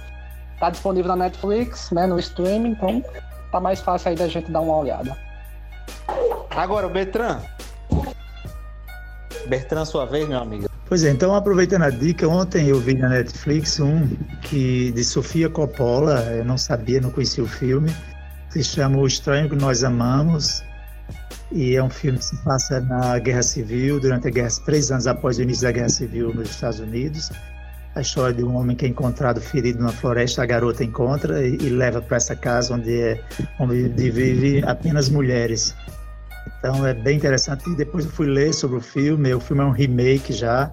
Tá 0.59 0.69
disponível 0.69 1.09
na 1.09 1.15
Netflix, 1.15 1.89
né, 1.91 2.05
no 2.05 2.19
streaming, 2.19 2.71
então 2.71 3.03
tá 3.51 3.59
mais 3.59 3.79
fácil 3.79 4.09
aí 4.09 4.15
da 4.15 4.27
gente 4.27 4.51
dar 4.51 4.61
uma 4.61 4.77
olhada. 4.77 5.17
Agora, 6.51 6.87
o 6.87 6.89
Bertrand. 6.89 7.39
Bertrand, 9.47 9.85
sua 9.85 10.05
vez, 10.05 10.27
meu 10.27 10.37
amigo. 10.37 10.69
Pois 10.85 11.05
é, 11.05 11.09
então 11.09 11.33
aproveitando 11.33 11.83
a 11.83 11.89
dica, 11.89 12.27
ontem 12.27 12.67
eu 12.67 12.77
vi 12.77 12.95
na 12.95 13.07
Netflix 13.07 13.79
um 13.79 14.09
que 14.41 14.91
de 14.91 15.03
Sofia 15.05 15.49
Coppola, 15.49 16.19
eu 16.33 16.43
não 16.43 16.57
sabia, 16.57 16.99
não 16.99 17.09
conhecia 17.09 17.41
o 17.41 17.47
filme, 17.47 17.95
se 18.49 18.61
chama 18.61 18.97
O 18.97 19.07
Estranho 19.07 19.49
que 19.49 19.55
Nós 19.55 19.85
Amamos, 19.85 20.61
e 21.51 21.75
é 21.75 21.83
um 21.83 21.89
filme 21.89 22.17
que 22.17 22.25
se 22.25 22.35
passa 22.43 22.79
na 22.79 23.19
Guerra 23.19 23.43
Civil, 23.43 23.99
durante 23.99 24.27
a 24.27 24.31
guerra, 24.31 24.49
três 24.65 24.91
anos 24.91 25.05
após 25.07 25.37
o 25.37 25.41
início 25.41 25.63
da 25.63 25.71
Guerra 25.71 25.89
Civil 25.89 26.33
nos 26.33 26.49
Estados 26.49 26.79
Unidos. 26.79 27.31
A 27.93 28.01
história 28.01 28.33
de 28.33 28.43
um 28.43 28.55
homem 28.55 28.75
que 28.75 28.85
é 28.85 28.87
encontrado 28.87 29.41
ferido 29.41 29.79
numa 29.79 29.91
floresta, 29.91 30.41
a 30.41 30.45
garota 30.45 30.83
encontra 30.83 31.45
e, 31.45 31.57
e 31.57 31.69
leva 31.69 32.01
para 32.01 32.15
essa 32.15 32.35
casa 32.35 32.73
onde, 32.73 33.01
é, 33.01 33.21
onde 33.59 33.89
vive 33.89 34.63
apenas 34.65 35.09
mulheres. 35.09 35.75
Então 36.57 36.87
é 36.87 36.93
bem 36.93 37.17
interessante. 37.17 37.69
E 37.69 37.75
depois 37.75 38.05
eu 38.05 38.11
fui 38.11 38.27
ler 38.27 38.53
sobre 38.53 38.77
o 38.77 38.81
filme. 38.81 39.33
O 39.33 39.41
filme 39.41 39.61
é 39.61 39.65
um 39.65 39.71
remake 39.71 40.31
já, 40.31 40.71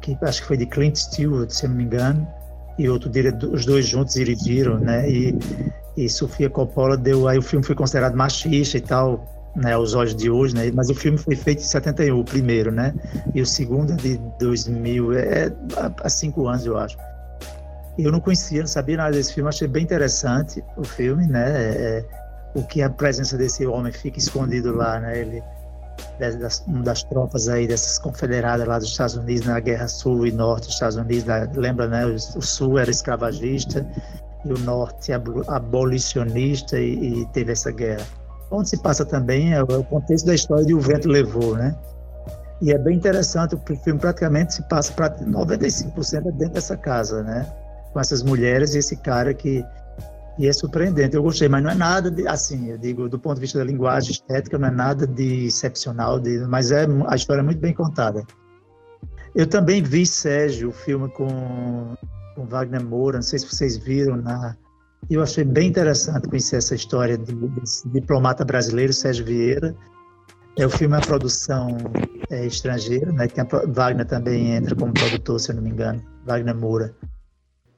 que 0.00 0.16
acho 0.22 0.42
que 0.42 0.46
foi 0.46 0.56
de 0.56 0.66
Clint 0.66 0.96
Stewart, 0.96 1.50
se 1.50 1.66
não 1.66 1.74
me 1.74 1.84
engano, 1.84 2.28
e 2.78 2.88
outro 2.88 3.10
diretor, 3.10 3.52
os 3.52 3.66
dois 3.66 3.88
juntos 3.88 4.14
dirigiram, 4.14 4.78
né? 4.78 5.10
E, 5.10 5.36
e 5.96 6.08
Sofia 6.08 6.48
Coppola 6.48 6.96
deu 6.96 7.26
aí 7.26 7.38
o 7.38 7.42
filme 7.42 7.66
foi 7.66 7.74
considerado 7.74 8.14
machista 8.14 8.78
e 8.78 8.80
tal 8.80 9.39
né, 9.56 9.76
olhos 9.76 10.14
de 10.14 10.30
hoje, 10.30 10.54
né? 10.54 10.70
Mas 10.72 10.90
o 10.90 10.94
filme 10.94 11.18
foi 11.18 11.34
feito 11.34 11.60
em 11.60 11.66
71, 11.66 12.18
o 12.18 12.24
primeiro, 12.24 12.70
né? 12.70 12.94
E 13.34 13.42
o 13.42 13.46
segundo 13.46 13.92
é 13.92 13.96
de 13.96 14.18
2000, 14.38 15.12
é 15.14 15.52
há 16.02 16.08
cinco 16.08 16.46
anos, 16.46 16.64
eu 16.64 16.78
acho. 16.78 16.96
Eu 17.98 18.12
não 18.12 18.20
conhecia, 18.20 18.60
não 18.60 18.66
sabia 18.66 18.96
nada 18.96 19.10
desse 19.10 19.34
filme, 19.34 19.48
achei 19.48 19.68
bem 19.68 19.82
interessante 19.82 20.64
o 20.76 20.84
filme, 20.84 21.26
né? 21.26 21.48
É, 21.48 22.04
o 22.54 22.62
que 22.62 22.82
a 22.82 22.90
presença 22.90 23.36
desse 23.36 23.66
homem 23.66 23.92
fica 23.92 24.18
escondido 24.18 24.74
lá, 24.74 25.00
né? 25.00 25.18
Ele 25.18 25.42
das, 26.18 26.64
das 26.66 27.02
tropas 27.04 27.48
aí 27.48 27.66
dessas 27.66 27.98
confederadas 27.98 28.66
lá 28.66 28.78
dos 28.78 28.88
Estados 28.88 29.16
Unidos 29.16 29.46
na 29.46 29.58
Guerra 29.60 29.88
Sul 29.88 30.26
e 30.26 30.32
Norte 30.32 30.66
dos 30.66 30.74
Estados 30.74 30.96
Unidos, 30.96 31.24
né? 31.24 31.50
lembra, 31.54 31.88
né? 31.88 32.06
O, 32.06 32.14
o 32.14 32.42
Sul 32.42 32.78
era 32.78 32.90
escravagista 32.90 33.86
e 34.44 34.52
o 34.52 34.58
Norte 34.58 35.12
abolicionista 35.12 36.78
e, 36.78 37.22
e 37.22 37.26
teve 37.26 37.52
essa 37.52 37.70
guerra 37.70 38.06
onde 38.50 38.68
se 38.68 38.78
passa 38.78 39.04
também 39.04 39.52
é 39.52 39.62
o 39.62 39.84
contexto 39.84 40.26
da 40.26 40.34
história 40.34 40.64
de 40.64 40.74
O 40.74 40.80
Vento 40.80 41.08
Levou, 41.08 41.54
né? 41.54 41.74
E 42.60 42.72
é 42.72 42.78
bem 42.78 42.96
interessante, 42.96 43.54
o 43.54 43.76
filme 43.76 43.98
praticamente 43.98 44.54
se 44.54 44.68
passa 44.68 44.92
para 44.92 45.18
95% 45.18 46.32
dentro 46.32 46.54
dessa 46.54 46.76
casa, 46.76 47.22
né? 47.22 47.46
Com 47.92 48.00
essas 48.00 48.22
mulheres 48.22 48.74
e 48.74 48.78
esse 48.78 48.96
cara 48.96 49.32
que 49.32 49.64
e 50.38 50.48
é 50.48 50.52
surpreendente. 50.52 51.14
Eu 51.14 51.22
gostei, 51.22 51.48
mas 51.48 51.62
não 51.62 51.70
é 51.70 51.74
nada 51.74 52.10
de 52.10 52.26
assim, 52.26 52.70
eu 52.70 52.78
digo, 52.78 53.08
do 53.08 53.18
ponto 53.18 53.34
de 53.34 53.42
vista 53.42 53.58
da 53.58 53.64
linguagem 53.64 54.12
estética, 54.12 54.58
não 54.58 54.68
é 54.68 54.70
nada 54.70 55.06
de 55.06 55.46
excepcional, 55.46 56.18
de, 56.18 56.38
mas 56.46 56.70
é 56.70 56.86
a 57.08 57.14
história 57.14 57.40
é 57.40 57.44
muito 57.44 57.60
bem 57.60 57.74
contada. 57.74 58.24
Eu 59.34 59.46
também 59.46 59.82
vi 59.82 60.06
Sérgio, 60.06 60.70
o 60.70 60.72
filme 60.72 61.08
com, 61.10 61.94
com 62.34 62.46
Wagner 62.46 62.82
Moura, 62.82 63.18
não 63.18 63.22
sei 63.22 63.38
se 63.38 63.46
vocês 63.46 63.76
viram 63.76 64.16
na 64.16 64.56
eu 65.08 65.22
achei 65.22 65.44
bem 65.44 65.68
interessante 65.68 66.28
conhecer 66.28 66.56
essa 66.56 66.74
história 66.74 67.16
desse 67.16 67.88
diplomata 67.88 68.44
brasileiro, 68.44 68.92
Sérgio 68.92 69.24
Vieira. 69.24 69.74
É, 70.58 70.66
o 70.66 70.70
filme 70.70 70.94
é 70.94 70.98
uma 70.98 71.06
produção 71.06 71.68
é, 72.28 72.44
estrangeira, 72.44 73.12
né? 73.12 73.26
Que 73.28 73.40
a 73.40 73.46
Wagner 73.68 74.06
também 74.06 74.52
entra 74.54 74.74
como 74.74 74.92
produtor, 74.92 75.40
se 75.40 75.50
eu 75.50 75.56
não 75.56 75.62
me 75.62 75.70
engano, 75.70 76.02
Wagner 76.26 76.54
Moura. 76.54 76.94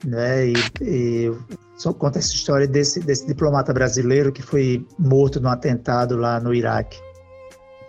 Né? 0.05 0.49
E, 0.49 0.55
e 0.81 1.33
só 1.77 1.93
conta 1.93 2.19
essa 2.19 2.35
história 2.35 2.67
desse, 2.67 3.01
desse 3.01 3.27
diplomata 3.27 3.73
brasileiro 3.73 4.33
que 4.33 4.43
foi 4.43 4.85
morto 4.99 5.41
num 5.41 5.49
atentado 5.49 6.17
lá 6.17 6.41
no 6.41 6.53
Iraque. 6.53 6.99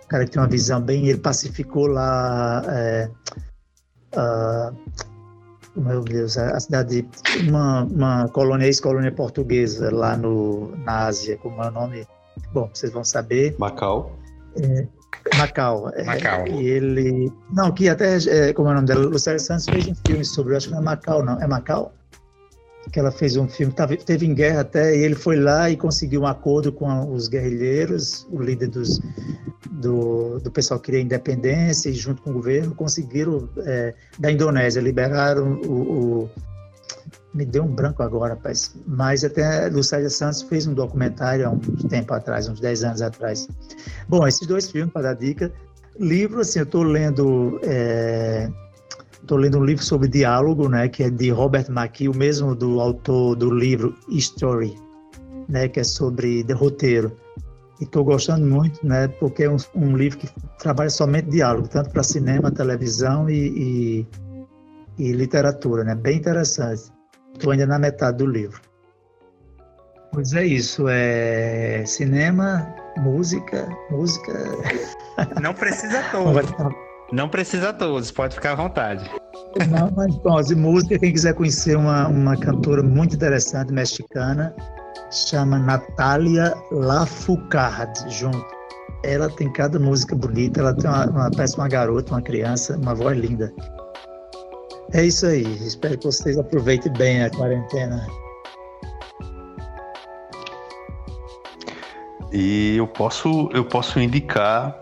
um 0.04 0.08
cara 0.08 0.24
que 0.24 0.30
tem 0.30 0.40
uma 0.40 0.48
visão 0.48 0.80
bem. 0.80 1.08
Ele 1.08 1.18
pacificou 1.18 1.86
lá. 1.86 2.62
É, 2.68 3.10
uh, 4.16 4.76
meu 5.76 6.02
Deus, 6.02 6.38
a 6.38 6.58
cidade, 6.60 7.06
uma, 7.48 7.84
uma 7.84 8.28
colônia, 8.28 8.66
ex-colônia 8.66 9.10
portuguesa 9.10 9.92
lá 9.92 10.16
no, 10.16 10.74
na 10.78 11.06
Ásia, 11.06 11.36
como 11.38 11.62
é 11.62 11.68
o 11.68 11.70
nome? 11.70 12.06
Bom, 12.52 12.70
vocês 12.72 12.92
vão 12.92 13.04
saber. 13.04 13.54
Macau. 13.58 14.12
É, 14.56 14.86
Macau. 15.36 15.90
É, 15.94 16.04
Macau. 16.04 16.46
E 16.46 16.68
ele. 16.68 17.32
Não, 17.52 17.72
que 17.72 17.88
até. 17.88 18.16
É, 18.28 18.52
como 18.52 18.68
é 18.68 18.72
o 18.72 18.74
nome 18.74 18.86
dela? 18.86 19.06
Lucélia 19.06 19.38
Santos 19.38 19.66
fez 19.66 19.88
um 19.88 19.94
filme 20.06 20.24
sobre. 20.24 20.56
Acho 20.56 20.68
que 20.68 20.72
não 20.72 20.80
é 20.80 20.84
Macau, 20.84 21.24
não. 21.24 21.40
É 21.40 21.46
Macau? 21.46 21.92
Que 22.92 23.00
ela 23.00 23.10
fez 23.10 23.36
um 23.36 23.48
filme. 23.48 23.72
Tava, 23.72 23.96
teve 23.96 24.26
em 24.26 24.34
guerra 24.34 24.60
até. 24.60 24.96
E 24.96 25.02
ele 25.02 25.14
foi 25.14 25.36
lá 25.36 25.70
e 25.70 25.76
conseguiu 25.76 26.22
um 26.22 26.26
acordo 26.26 26.72
com 26.72 27.12
os 27.12 27.28
guerrilheiros, 27.28 28.26
o 28.30 28.40
líder 28.40 28.68
dos, 28.68 29.00
do, 29.70 30.38
do 30.38 30.50
pessoal 30.50 30.78
que 30.78 30.86
queria 30.86 31.00
independência, 31.00 31.88
e 31.88 31.94
junto 31.94 32.22
com 32.22 32.30
o 32.30 32.34
governo 32.34 32.74
conseguiram. 32.74 33.48
É, 33.58 33.94
da 34.18 34.30
Indonésia, 34.30 34.80
liberaram 34.80 35.60
o, 35.62 36.22
o 36.24 36.30
me 37.34 37.44
deu 37.44 37.64
um 37.64 37.74
branco 37.74 38.02
agora, 38.02 38.34
rapaz. 38.34 38.74
Mas 38.86 39.24
até 39.24 39.68
Lucélia 39.68 40.08
Santos 40.08 40.42
fez 40.42 40.66
um 40.66 40.72
documentário 40.72 41.46
há 41.46 41.50
um 41.50 41.58
tempo 41.58 42.14
atrás, 42.14 42.48
uns 42.48 42.60
10 42.60 42.84
anos 42.84 43.02
atrás. 43.02 43.48
Bom, 44.08 44.26
esses 44.26 44.46
dois 44.46 44.70
filmes, 44.70 44.92
para 44.92 45.02
dar 45.02 45.14
dica. 45.14 45.52
Livro, 45.98 46.40
assim, 46.40 46.60
eu 46.60 46.64
estou 46.64 46.82
lendo. 46.82 47.60
Estou 49.24 49.38
lendo 49.38 49.58
um 49.58 49.64
livro 49.64 49.82
sobre 49.82 50.06
diálogo, 50.06 50.68
né, 50.68 50.86
que 50.86 51.02
é 51.02 51.08
de 51.08 51.30
Robert 51.30 51.64
McKee, 51.70 52.10
o 52.10 52.14
mesmo 52.14 52.54
do 52.54 52.78
autor 52.78 53.34
do 53.34 53.50
livro 53.50 53.96
History, 54.06 54.74
né, 55.48 55.66
que 55.66 55.80
é 55.80 55.82
sobre 55.82 56.42
roteiro. 56.52 57.10
E 57.80 57.84
estou 57.84 58.04
gostando 58.04 58.44
muito, 58.44 58.86
né, 58.86 59.08
porque 59.08 59.44
é 59.44 59.50
um, 59.50 59.56
um, 59.74 59.96
livro 59.96 60.18
que 60.18 60.28
trabalha 60.58 60.90
somente 60.90 61.30
diálogo, 61.30 61.66
tanto 61.68 61.88
para 61.88 62.02
cinema, 62.02 62.50
televisão 62.50 63.30
e, 63.30 64.04
e, 64.98 65.06
e 65.06 65.12
literatura, 65.12 65.84
né, 65.84 65.94
bem 65.94 66.18
interessante. 66.18 66.92
Estou 67.32 67.52
ainda 67.52 67.64
na 67.64 67.78
metade 67.78 68.18
do 68.18 68.26
livro. 68.26 68.60
Pois 70.12 70.34
é 70.34 70.44
isso, 70.44 70.84
é 70.86 71.82
cinema, 71.86 72.74
música, 72.98 73.66
música. 73.90 74.34
Não 75.40 75.54
precisa 75.54 76.02
todos. 76.12 76.83
Não 77.12 77.28
precisa 77.28 77.72
todos, 77.72 78.10
pode 78.10 78.34
ficar 78.34 78.52
à 78.52 78.54
vontade. 78.54 79.08
Não, 79.70 79.90
mas 79.94 80.16
bom, 80.16 80.40
de 80.40 80.54
música, 80.54 80.98
quem 80.98 81.12
quiser 81.12 81.34
conhecer 81.34 81.76
uma, 81.76 82.08
uma 82.08 82.36
cantora 82.36 82.82
muito 82.82 83.14
interessante, 83.14 83.72
mexicana, 83.72 84.54
chama 85.10 85.58
Natália 85.58 86.54
Lafourcade, 86.72 88.12
junto. 88.12 88.44
Ela 89.04 89.28
tem 89.28 89.52
cada 89.52 89.78
música 89.78 90.16
bonita, 90.16 90.60
ela 90.60 90.74
tem 90.74 90.90
uma, 90.90 91.06
uma, 91.06 91.30
parece 91.30 91.56
uma 91.56 91.68
garota, 91.68 92.12
uma 92.12 92.22
criança, 92.22 92.76
uma 92.76 92.94
voz 92.94 93.16
linda. 93.18 93.52
É 94.92 95.04
isso 95.04 95.26
aí. 95.26 95.42
Espero 95.66 95.98
que 95.98 96.06
vocês 96.06 96.38
aproveitem 96.38 96.92
bem 96.94 97.22
a 97.22 97.30
quarentena. 97.30 98.06
E 102.32 102.76
eu 102.76 102.86
posso, 102.88 103.48
eu 103.52 103.64
posso 103.64 104.00
indicar 104.00 104.80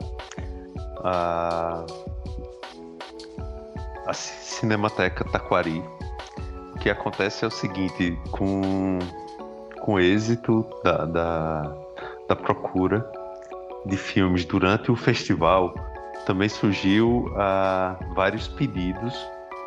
a, 1.04 1.84
a 4.06 4.12
Cinemateca 4.12 5.24
Taquari. 5.24 5.82
O 6.74 6.78
que 6.78 6.90
acontece 6.90 7.44
é 7.44 7.48
o 7.48 7.50
seguinte, 7.50 8.18
com, 8.30 8.98
com 9.80 9.94
o 9.94 10.00
êxito 10.00 10.66
da, 10.82 11.04
da, 11.04 11.76
da 12.28 12.36
procura 12.36 13.08
de 13.86 13.96
filmes 13.96 14.44
durante 14.44 14.90
o 14.90 14.96
festival, 14.96 15.74
também 16.26 16.48
surgiu 16.48 17.26
uh, 17.32 18.14
vários 18.14 18.48
pedidos 18.48 19.14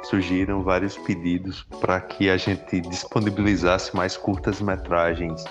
surgiram 0.05 0.61
vários 0.61 0.97
pedidos 0.97 1.63
para 1.81 1.99
que 1.99 2.29
a 2.29 2.37
gente 2.37 2.79
disponibilizasse 2.81 3.95
mais 3.95 4.15
curtas-metragens. 4.15 5.43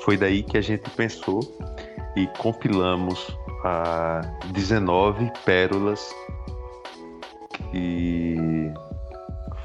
Foi 0.00 0.16
daí 0.16 0.42
que 0.42 0.58
a 0.58 0.60
gente 0.60 0.88
pensou 0.90 1.40
e 2.16 2.26
compilamos 2.38 3.36
ah, 3.64 4.20
19 4.52 5.30
pérolas 5.44 6.12
que 7.70 8.72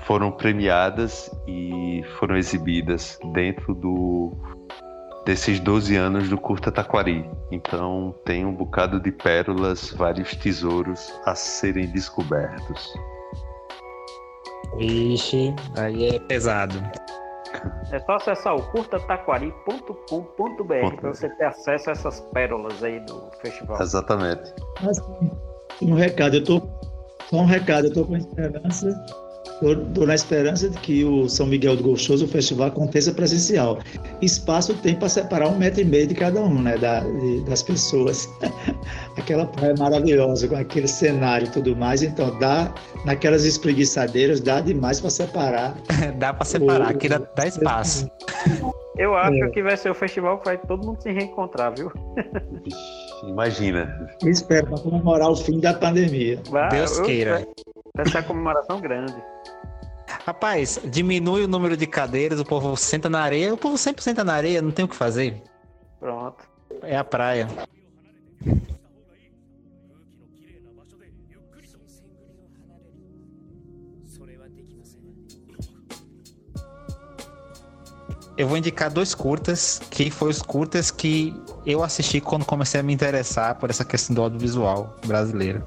foram 0.06 0.32
premiadas 0.32 1.32
e 1.48 2.04
foram 2.18 2.36
exibidas 2.36 3.20
dentro 3.34 3.76
do 3.76 4.36
desses 5.26 5.60
12 5.60 5.96
anos 5.96 6.30
do 6.30 6.38
Curta 6.38 6.72
Taquari. 6.72 7.30
Então 7.52 8.16
tem 8.26 8.46
um 8.46 8.54
bocado 8.54 9.00
de 9.00 9.12
pérolas, 9.12 9.92
vários 9.92 10.36
tesouros 10.36 11.14
a 11.26 11.36
serem 11.36 11.88
descobertos. 11.92 12.94
Vixe, 14.78 15.54
aí 15.78 16.08
é 16.08 16.20
pesado. 16.20 16.82
É 17.92 18.00
só 18.00 18.14
acessar 18.14 18.56
o 18.56 18.64
curtataquari.com.br 18.72 20.96
para 21.00 21.14
você 21.14 21.30
ter 21.30 21.46
acesso 21.46 21.90
a 21.90 21.94
essas 21.94 22.20
pérolas 22.34 22.84
aí 22.84 23.00
do 23.02 23.30
festival. 23.42 23.82
Exatamente. 23.82 24.54
Um 25.82 25.94
recado, 25.94 26.38
eu 26.38 26.44
tô. 26.44 26.79
Só 27.30 27.38
um 27.38 27.46
recado, 27.46 27.88
eu 27.88 27.94
tô 27.94 28.06
com 28.06 28.18
esperança 28.18 29.06
Estou 29.62 30.08
na 30.08 30.16
esperança 30.16 30.70
de 30.70 30.78
que 30.78 31.04
o 31.04 31.28
São 31.28 31.46
Miguel 31.46 31.76
do 31.76 31.84
Gostoso, 31.84 32.24
o 32.24 32.28
festival, 32.28 32.70
aconteça 32.70 33.12
presencial. 33.12 33.80
Espaço 34.22 34.74
tem 34.76 34.96
para 34.96 35.10
separar 35.10 35.50
um 35.50 35.58
metro 35.58 35.82
e 35.82 35.86
meio 35.86 36.08
de 36.08 36.16
cada 36.16 36.40
um, 36.40 36.62
né, 36.62 36.78
da, 36.78 37.02
de, 37.02 37.44
das 37.44 37.62
pessoas. 37.62 38.30
Aquela 39.18 39.46
praia 39.46 39.76
maravilhosa, 39.78 40.48
com 40.48 40.56
aquele 40.56 40.88
cenário 40.88 41.48
e 41.48 41.52
tudo 41.52 41.76
mais. 41.76 42.02
Então, 42.02 42.40
dá, 42.40 42.74
naquelas 43.04 43.44
espreguiçadeiras, 43.44 44.40
dá 44.40 44.62
demais 44.62 45.02
para 45.02 45.10
separar. 45.10 45.76
dá 46.18 46.34
para 46.34 46.46
separar, 46.46 46.88
o, 46.88 46.92
aqui 46.92 47.10
dá, 47.10 47.18
dá 47.18 47.46
espaço. 47.46 48.10
Eu 48.98 49.16
acho 49.16 49.44
é. 49.46 49.50
que 49.50 49.64
vai 49.64 49.78
ser 49.78 49.90
o 49.90 49.96
festival 49.96 50.40
que 50.40 50.46
vai 50.46 50.58
todo 50.58 50.86
mundo 50.86 51.02
se 51.02 51.10
reencontrar, 51.10 51.74
viu? 51.74 51.90
Imagina. 53.24 54.10
Espero 54.24 54.68
para 54.68 54.80
comemorar 54.80 55.30
o 55.30 55.36
fim 55.36 55.60
da 55.60 55.74
pandemia. 55.74 56.42
Vai, 56.50 56.70
Deus 56.70 57.00
queira. 57.02 57.48
Vai 57.96 58.08
ser 58.08 58.18
uma 58.18 58.24
comemoração 58.24 58.80
grande. 58.80 59.16
Rapaz, 60.26 60.80
diminui 60.86 61.44
o 61.44 61.48
número 61.48 61.76
de 61.76 61.88
cadeiras, 61.88 62.40
o 62.40 62.46
povo 62.46 62.76
senta 62.78 63.10
na 63.10 63.22
areia. 63.22 63.54
O 63.54 63.58
povo 63.58 63.78
sempre 63.78 64.04
senta 64.04 64.24
na 64.24 64.34
areia, 64.34 64.62
não 64.62 64.72
tem 64.72 64.86
o 64.86 64.88
que 64.88 64.96
fazer. 64.96 65.42
Pronto. 66.00 66.44
É 66.84 66.98
a 66.98 67.04
praia. 67.04 67.48
Eu 78.38 78.48
vou 78.48 78.56
indicar 78.56 78.90
dois 78.90 79.14
curtas, 79.14 79.80
que 79.92 80.10
foram 80.10 80.32
os 80.32 80.42
curtas 80.42 80.90
que 80.90 81.36
eu 81.66 81.84
assisti 81.84 82.22
quando 82.22 82.46
comecei 82.46 82.80
a 82.80 82.84
me 82.84 82.94
interessar 82.94 83.56
por 83.56 83.70
essa 83.70 83.86
questão 83.86 84.16
do 84.16 84.22
audiovisual 84.22 84.96
brasileiro. 85.06 85.64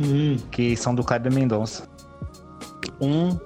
Hum. 0.00 0.36
Que 0.50 0.76
são 0.76 0.94
do 0.94 1.02
Kleber 1.02 1.32
Mendonça. 1.32 1.88
Um 3.00 3.38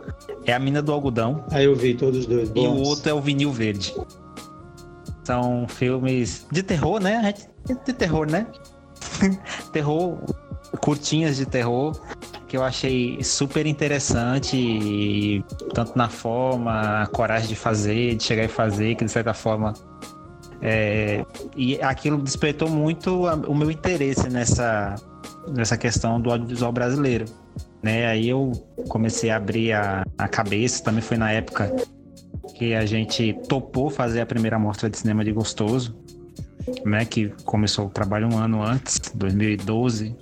é 0.45 0.53
a 0.53 0.59
Mina 0.59 0.83
do 0.83 0.93
Algodão. 0.93 1.45
Aí 1.51 1.65
eu 1.65 1.75
vi 1.75 1.95
todos 1.95 2.21
os 2.21 2.27
dois. 2.27 2.49
Bons. 2.49 2.63
E 2.63 2.67
o 2.67 2.77
outro 2.83 3.11
é 3.11 3.15
o 3.15 3.21
Vinil 3.21 3.53
Verde. 3.53 3.95
São 5.25 5.67
filmes 5.69 6.47
de 6.51 6.63
terror, 6.63 7.01
né? 7.01 7.35
De 7.67 7.93
terror, 7.93 8.31
né? 8.31 8.47
terror, 9.73 10.19
curtinhas 10.81 11.37
de 11.37 11.47
terror, 11.47 11.93
que 12.49 12.57
eu 12.57 12.63
achei 12.63 13.23
super 13.23 13.67
interessante, 13.67 15.45
tanto 15.75 15.97
na 15.97 16.09
forma, 16.09 17.03
a 17.03 17.07
coragem 17.07 17.49
de 17.49 17.57
fazer, 17.57 18.17
de 18.17 18.25
chegar 18.25 18.45
e 18.45 18.49
fazer, 18.49 18.95
que 18.97 19.05
de 19.05 19.11
certa 19.11 19.33
forma. 19.33 19.73
É, 20.63 21.25
e 21.57 21.81
aquilo 21.83 22.19
despertou 22.19 22.71
muito 22.71 23.25
o 23.27 23.55
meu 23.55 23.71
interesse 23.71 24.29
nessa, 24.29 24.95
nessa 25.49 25.77
questão 25.77 26.21
do 26.21 26.31
audiovisual 26.31 26.73
brasileiro. 26.73 27.25
Né? 27.83 28.07
Aí 28.07 28.29
eu 28.29 28.53
comecei 28.89 29.31
a 29.31 29.37
abrir 29.37 29.73
a, 29.73 30.07
a 30.17 30.29
cabeça, 30.29 30.85
também 30.85 31.03
foi 31.03 31.17
na 31.17 31.33
época 31.33 31.75
que 32.55 32.75
a 32.75 32.87
gente 32.87 33.35
topou 33.49 33.91
fazer 33.91 34.21
a 34.21 34.27
primeira 34.27 34.59
mostra 34.59 34.89
de 34.89 34.97
cinema 34.97 35.25
de 35.25 35.33
Gostoso, 35.33 35.97
né? 36.85 37.05
Que 37.05 37.33
começou 37.45 37.87
o 37.87 37.91
trabalho 37.91 38.29
um 38.33 38.39
ano 38.39 38.63
antes, 38.63 39.01
2012. 39.15 40.15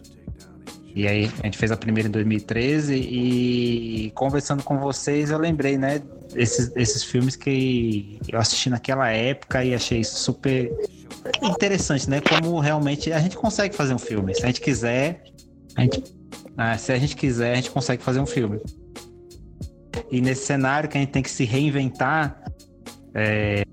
E 0.94 1.06
aí 1.06 1.30
a 1.40 1.46
gente 1.46 1.58
fez 1.58 1.70
a 1.70 1.76
primeira 1.76 2.08
em 2.08 2.12
2013 2.12 2.94
e 2.94 4.10
conversando 4.14 4.62
com 4.62 4.78
vocês 4.78 5.30
eu 5.30 5.38
lembrei, 5.38 5.78
né, 5.78 6.02
esses, 6.34 6.70
esses 6.76 7.04
filmes 7.04 7.36
que 7.36 8.18
eu 8.28 8.38
assisti 8.38 8.70
naquela 8.70 9.08
época 9.08 9.64
e 9.64 9.74
achei 9.74 10.04
super 10.04 10.70
interessante, 11.42 12.08
né? 12.08 12.20
Como 12.20 12.58
realmente 12.60 13.12
a 13.12 13.20
gente 13.20 13.36
consegue 13.36 13.74
fazer 13.74 13.94
um 13.94 13.98
filme. 13.98 14.34
Se 14.34 14.42
a 14.42 14.46
gente 14.46 14.60
quiser, 14.60 15.24
a 15.76 15.82
gente 15.82 16.02
ah, 16.56 16.76
se 16.76 16.92
a 16.92 16.98
gente 16.98 17.16
quiser, 17.16 17.52
a 17.52 17.56
gente 17.56 17.70
consegue 17.70 18.02
fazer 18.02 18.20
um 18.20 18.26
filme. 18.26 18.60
E 20.10 20.20
nesse 20.20 20.44
cenário 20.44 20.88
que 20.88 20.98
a 20.98 21.00
gente 21.00 21.10
tem 21.10 21.22
que 21.22 21.30
se 21.30 21.44
reinventar, 21.44 22.42
é, 23.14 23.64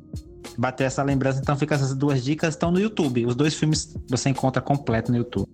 bater 0.58 0.86
essa 0.86 1.04
lembrança, 1.04 1.40
então 1.42 1.58
fica 1.58 1.76
essas 1.76 1.94
duas 1.96 2.24
dicas 2.24 2.54
estão 2.54 2.72
no 2.72 2.80
YouTube. 2.80 3.26
Os 3.26 3.36
dois 3.36 3.54
filmes 3.56 3.96
você 4.10 4.30
encontra 4.30 4.62
completo 4.62 5.12
no 5.12 5.18
YouTube. 5.18 5.50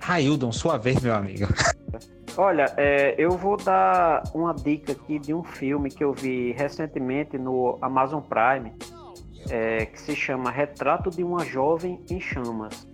Raildon, 0.00 0.52
sua 0.52 0.78
vez, 0.78 1.00
meu 1.00 1.14
amigo. 1.14 1.46
Olha, 2.40 2.72
é, 2.76 3.16
eu 3.18 3.32
vou 3.32 3.56
dar 3.56 4.22
uma 4.32 4.54
dica 4.54 4.92
aqui 4.92 5.18
de 5.18 5.34
um 5.34 5.42
filme 5.42 5.90
que 5.90 6.04
eu 6.04 6.12
vi 6.12 6.52
recentemente 6.52 7.36
no 7.36 7.76
Amazon 7.82 8.20
Prime, 8.20 8.72
é, 9.50 9.86
que 9.86 10.00
se 10.00 10.14
chama 10.14 10.48
Retrato 10.48 11.10
de 11.10 11.24
uma 11.24 11.44
Jovem 11.44 12.00
em 12.08 12.20
Chamas. 12.20 12.86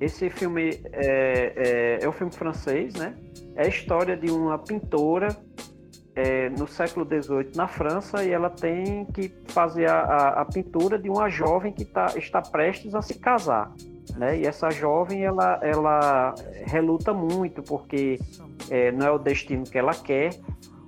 Esse 0.00 0.30
filme 0.30 0.80
é, 0.90 1.98
é, 1.98 1.98
é 2.00 2.08
um 2.08 2.12
filme 2.12 2.32
francês, 2.32 2.94
né? 2.94 3.14
É 3.56 3.64
a 3.64 3.68
história 3.68 4.16
de 4.16 4.30
uma 4.30 4.58
pintora 4.58 5.36
é, 6.16 6.48
no 6.48 6.66
século 6.66 7.04
XVIII 7.04 7.50
na 7.54 7.68
França 7.68 8.24
e 8.24 8.30
ela 8.30 8.48
tem 8.48 9.04
que 9.04 9.30
fazer 9.48 9.84
a, 9.86 10.00
a, 10.00 10.28
a 10.40 10.44
pintura 10.46 10.98
de 10.98 11.10
uma 11.10 11.28
jovem 11.28 11.74
que 11.74 11.84
tá, 11.84 12.14
está 12.16 12.40
prestes 12.40 12.94
a 12.94 13.02
se 13.02 13.18
casar. 13.18 13.70
Né? 14.16 14.38
E 14.38 14.46
essa 14.46 14.70
jovem 14.70 15.24
ela, 15.24 15.58
ela 15.62 16.34
reluta 16.66 17.14
muito 17.14 17.62
porque 17.62 18.18
é, 18.70 18.92
não 18.92 19.06
é 19.06 19.10
o 19.10 19.18
destino 19.18 19.64
que 19.64 19.78
ela 19.78 19.94
quer, 19.94 20.30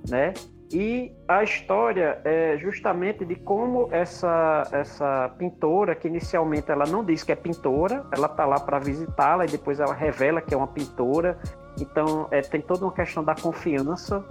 né? 0.09 0.35
E 0.73 1.13
a 1.29 1.45
história 1.45 2.21
é 2.25 2.57
justamente 2.59 3.25
de 3.25 3.37
como 3.37 3.89
essa, 3.93 4.65
essa 4.73 5.31
pintora, 5.39 5.95
que 5.95 6.09
inicialmente 6.09 6.69
ela 6.69 6.85
não 6.85 7.05
diz 7.05 7.23
que 7.23 7.31
é 7.31 7.37
pintora, 7.37 8.05
ela 8.11 8.27
está 8.27 8.45
lá 8.45 8.59
para 8.59 8.81
visitá-la 8.81 9.45
e 9.45 9.49
depois 9.49 9.79
ela 9.79 9.95
revela 9.95 10.41
que 10.41 10.53
é 10.53 10.57
uma 10.57 10.67
pintora. 10.67 11.39
Então 11.81 12.27
é, 12.33 12.41
tem 12.41 12.61
toda 12.61 12.85
uma 12.85 12.93
questão 12.93 13.23
da 13.23 13.37
confiança 13.37 14.25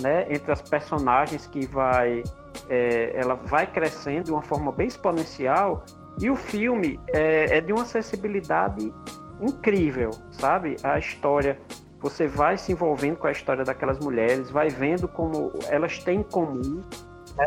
né, 0.00 0.26
entre 0.30 0.50
as 0.50 0.62
personagens 0.62 1.46
que 1.46 1.66
vai, 1.66 2.22
é, 2.70 3.12
ela 3.14 3.34
vai 3.34 3.66
crescendo 3.66 4.24
de 4.24 4.32
uma 4.32 4.42
forma 4.42 4.72
bem 4.72 4.86
exponencial. 4.86 5.84
E 6.20 6.30
o 6.30 6.36
filme 6.36 7.00
é, 7.08 7.56
é 7.56 7.60
de 7.60 7.72
uma 7.72 7.82
acessibilidade 7.82 8.92
incrível, 9.40 10.10
sabe? 10.30 10.76
A 10.82 10.98
história 10.98 11.58
você 12.00 12.26
vai 12.26 12.56
se 12.56 12.72
envolvendo 12.72 13.16
com 13.16 13.26
a 13.26 13.32
história 13.32 13.64
daquelas 13.64 13.98
mulheres, 13.98 14.50
vai 14.50 14.68
vendo 14.68 15.06
como 15.06 15.52
elas 15.68 15.98
têm 15.98 16.20
em 16.20 16.22
comum, 16.22 16.82
né? 17.36 17.46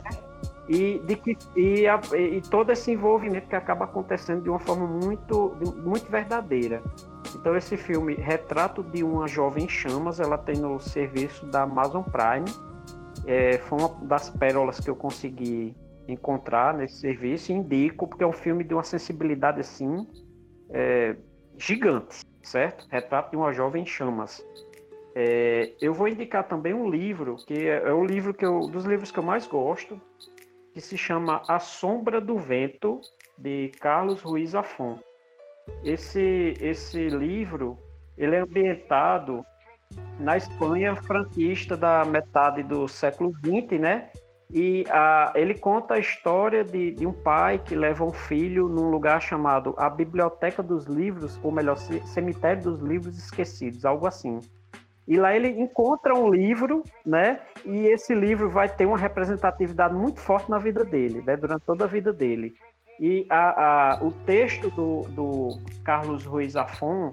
E, 0.69 0.99
de 0.99 1.15
que, 1.17 1.37
e, 1.57 1.85
a, 1.87 1.99
e 2.15 2.41
todo 2.41 2.71
esse 2.71 2.91
envolvimento 2.91 3.47
que 3.47 3.55
acaba 3.55 3.83
acontecendo 3.83 4.43
de 4.43 4.49
uma 4.49 4.59
forma 4.59 4.87
muito, 4.87 5.57
muito 5.83 6.09
verdadeira. 6.09 6.81
Então 7.35 7.55
esse 7.57 7.75
filme, 7.75 8.13
Retrato 8.13 8.81
de 8.81 9.03
uma 9.03 9.27
Jovem 9.27 9.67
Chamas, 9.67 10.19
ela 10.19 10.37
tem 10.37 10.55
no 10.55 10.79
serviço 10.79 11.45
da 11.47 11.63
Amazon 11.63 12.03
Prime. 12.03 12.45
É, 13.25 13.57
foi 13.57 13.79
uma 13.79 13.89
das 14.03 14.29
pérolas 14.29 14.79
que 14.79 14.89
eu 14.89 14.95
consegui 14.95 15.75
encontrar 16.07 16.73
nesse 16.73 16.97
serviço 16.97 17.51
e 17.51 17.55
indico, 17.55 18.07
porque 18.07 18.23
é 18.23 18.27
um 18.27 18.33
filme 18.33 18.63
de 18.63 18.73
uma 18.73 18.83
sensibilidade 18.83 19.59
assim 19.59 20.07
é, 20.69 21.15
gigante 21.57 22.23
certo? 22.43 22.85
Retrato 22.89 23.31
de 23.31 23.37
uma 23.37 23.53
Jovem 23.53 23.85
Chamas. 23.85 24.45
É, 25.15 25.71
eu 25.81 25.93
vou 25.93 26.07
indicar 26.07 26.47
também 26.47 26.73
um 26.73 26.89
livro, 26.89 27.37
que 27.47 27.67
é, 27.67 27.83
é 27.87 27.93
o 27.93 28.03
livro 28.03 28.33
que 28.33 28.45
eu, 28.45 28.67
dos 28.67 28.83
livros 28.85 29.11
que 29.11 29.19
eu 29.19 29.23
mais 29.23 29.47
gosto, 29.47 29.99
que 30.73 30.81
se 30.81 30.97
chama 30.97 31.41
A 31.47 31.59
Sombra 31.59 32.19
do 32.19 32.37
Vento, 32.37 32.99
de 33.37 33.71
Carlos 33.79 34.21
Ruiz 34.21 34.53
Afon. 34.53 34.99
Esse, 35.83 36.55
esse 36.59 37.09
livro 37.09 37.77
ele 38.17 38.35
é 38.35 38.39
ambientado 38.39 39.45
na 40.19 40.35
Espanha 40.35 40.95
franquista 40.95 41.77
da 41.77 42.03
metade 42.03 42.63
do 42.63 42.87
século 42.87 43.31
XX, 43.35 43.79
né? 43.79 44.09
E 44.55 44.85
a, 44.91 45.33
ele 45.33 45.55
conta 45.55 45.95
a 45.95 45.99
história 45.99 46.63
de, 46.63 46.91
de, 46.91 47.07
um 47.07 47.11
pai 47.11 47.57
que 47.57 47.75
leva 47.75 48.05
um 48.05 48.13
filho 48.13 48.69
num 48.69 48.91
lugar 48.91 49.19
chamado 49.19 49.73
a 49.77 49.89
Biblioteca 49.89 50.61
dos 50.61 50.85
Livros, 50.85 51.39
ou 51.41 51.51
melhor, 51.51 51.75
Cemitério 51.75 52.61
dos 52.61 52.79
Livros 52.79 53.17
Esquecidos, 53.17 53.83
algo 53.83 54.05
assim. 54.05 54.39
E 55.07 55.17
lá 55.17 55.35
ele 55.35 55.47
encontra 55.47 56.13
um 56.13 56.29
livro, 56.29 56.83
né? 57.03 57.39
E 57.65 57.87
esse 57.87 58.13
livro 58.13 58.47
vai 58.47 58.69
ter 58.69 58.85
uma 58.85 58.97
representatividade 58.97 59.95
muito 59.95 60.19
forte 60.19 60.51
na 60.51 60.59
vida 60.59 60.85
dele, 60.85 61.23
né? 61.25 61.35
Durante 61.35 61.65
toda 61.65 61.85
a 61.85 61.87
vida 61.87 62.13
dele. 62.13 62.53
E 62.99 63.25
a, 63.31 63.95
a, 63.95 64.03
o 64.03 64.11
texto 64.11 64.69
do, 64.69 65.01
do 65.09 65.59
Carlos 65.83 66.25
Ruiz 66.25 66.55
Afon, 66.55 67.09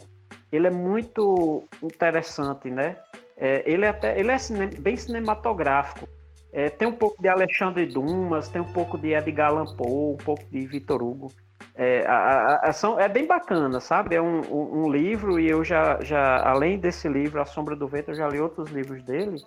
ele 0.53 0.67
é 0.67 0.71
muito 0.71 1.65
interessante, 1.83 2.71
né? 2.71 2.97
É, 3.35 3.63
ele, 3.65 3.87
é 3.87 3.89
até, 3.89 4.21
ele 4.21 4.31
é 4.31 4.37
cine, 4.37 4.67
bem 4.67 4.95
cinematográfico. 4.95 6.07
É, 6.53 6.69
tem 6.69 6.89
um 6.89 6.93
pouco 6.93 7.21
de 7.23 7.29
Alexandre 7.29 7.87
Dumas, 7.87 8.49
tem 8.49 8.61
um 8.61 8.73
pouco 8.73 8.99
de 8.99 9.13
Edgar 9.13 9.51
Allan 9.51 9.77
Poe, 9.77 10.15
um 10.15 10.17
pouco 10.17 10.45
de 10.51 10.67
Vitor 10.67 11.03
Hugo. 11.03 11.33
É, 11.75 12.05
a, 12.07 12.57
a, 12.65 12.73
são, 12.73 12.99
é 12.99 13.09
bem 13.09 13.27
bacana, 13.27 13.81
sabe? 13.81 14.17
É 14.17 14.21
um, 14.21 14.41
um, 14.41 14.83
um, 14.83 14.91
livro 14.91 15.39
e 15.39 15.49
eu 15.49 15.65
já, 15.65 16.01
já, 16.03 16.43
além 16.43 16.79
desse 16.79 17.09
livro, 17.09 17.41
A 17.41 17.45
Sombra 17.45 17.77
do 17.77 17.87
Vento, 17.87 18.11
eu 18.11 18.15
já 18.15 18.29
li 18.29 18.41
outros 18.41 18.71
livros 18.71 19.03
dele. 19.03 19.41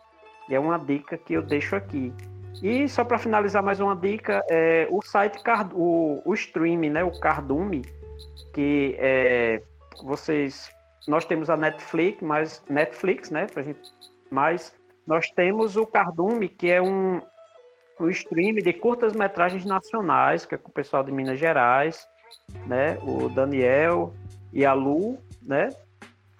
E 0.49 0.55
é 0.55 0.59
uma 0.59 0.77
dica 0.77 1.17
que 1.17 1.33
eu 1.33 1.41
deixo 1.41 1.75
aqui. 1.75 2.13
E 2.61 2.87
só 2.87 3.03
para 3.03 3.17
finalizar 3.17 3.61
mais 3.61 3.79
uma 3.79 3.95
dica, 3.95 4.43
é, 4.49 4.87
o 4.89 5.01
site, 5.01 5.41
Card, 5.43 5.73
o, 5.73 6.21
o 6.23 6.33
streaming, 6.33 6.91
né, 6.91 7.03
o 7.03 7.19
Cardume, 7.19 7.83
que 8.53 8.95
é, 8.99 9.61
vocês, 10.03 10.71
nós 11.07 11.25
temos 11.25 11.49
a 11.49 11.57
Netflix, 11.57 12.21
mas 12.21 12.63
Netflix, 12.69 13.29
né, 13.29 13.47
pra 13.47 13.63
gente, 13.63 13.81
mas 14.31 14.73
nós 15.05 15.29
temos 15.29 15.75
o 15.75 15.85
Cardume, 15.85 16.47
que 16.47 16.71
é 16.71 16.81
um, 16.81 17.21
um 17.99 18.09
stream 18.09 18.55
de 18.55 18.73
curtas-metragens 18.73 19.65
nacionais, 19.65 20.45
que 20.45 20.55
é 20.55 20.57
com 20.57 20.69
o 20.69 20.73
pessoal 20.73 21.03
de 21.03 21.11
Minas 21.11 21.39
Gerais, 21.39 22.07
né? 22.65 22.97
O 23.01 23.29
Daniel 23.29 24.13
e 24.51 24.65
a 24.65 24.73
Lu, 24.73 25.17
né? 25.41 25.69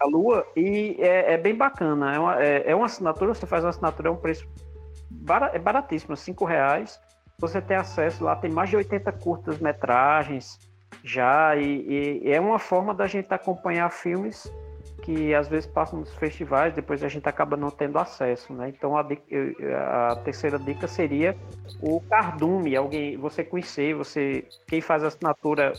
A 0.00 0.06
Lua, 0.06 0.46
e 0.56 0.96
é, 0.98 1.34
é 1.34 1.38
bem 1.38 1.54
bacana. 1.54 2.14
É 2.14 2.18
uma, 2.18 2.42
é, 2.42 2.70
é, 2.70 2.74
uma 2.74 2.86
assinatura, 2.86 3.34
você 3.34 3.46
faz 3.46 3.64
uma 3.64 3.70
assinatura, 3.70 4.08
é 4.08 4.12
um 4.12 4.16
preço 4.16 4.48
bar, 5.10 5.50
é 5.52 5.58
baratíssimo, 5.58 6.16
cinco 6.16 6.44
reais. 6.44 7.00
Você 7.38 7.60
tem 7.60 7.76
acesso 7.76 8.24
lá, 8.24 8.36
tem 8.36 8.50
mais 8.50 8.70
de 8.70 8.76
80 8.76 9.12
curtas-metragens 9.12 10.58
já, 11.02 11.54
e, 11.56 12.22
e, 12.22 12.32
é 12.32 12.40
uma 12.40 12.58
forma 12.58 12.94
da 12.94 13.06
gente 13.06 13.32
acompanhar 13.32 13.90
filmes 13.90 14.50
que 15.04 15.34
às 15.34 15.48
vezes 15.48 15.66
passam 15.66 16.00
nos 16.00 16.14
festivais, 16.14 16.72
depois 16.72 17.04
a 17.04 17.08
gente 17.08 17.28
acaba 17.28 17.58
não 17.58 17.70
tendo 17.70 17.98
acesso, 17.98 18.54
né? 18.54 18.70
Então 18.70 18.96
a, 18.96 19.06
a 20.12 20.16
terceira 20.16 20.58
dica 20.58 20.88
seria 20.88 21.36
o 21.78 22.00
cardume, 22.00 22.74
alguém 22.74 23.14
você 23.18 23.44
conhecer, 23.44 23.94
você 23.94 24.48
quem 24.66 24.80
faz 24.80 25.04
a 25.04 25.08
assinatura 25.08 25.74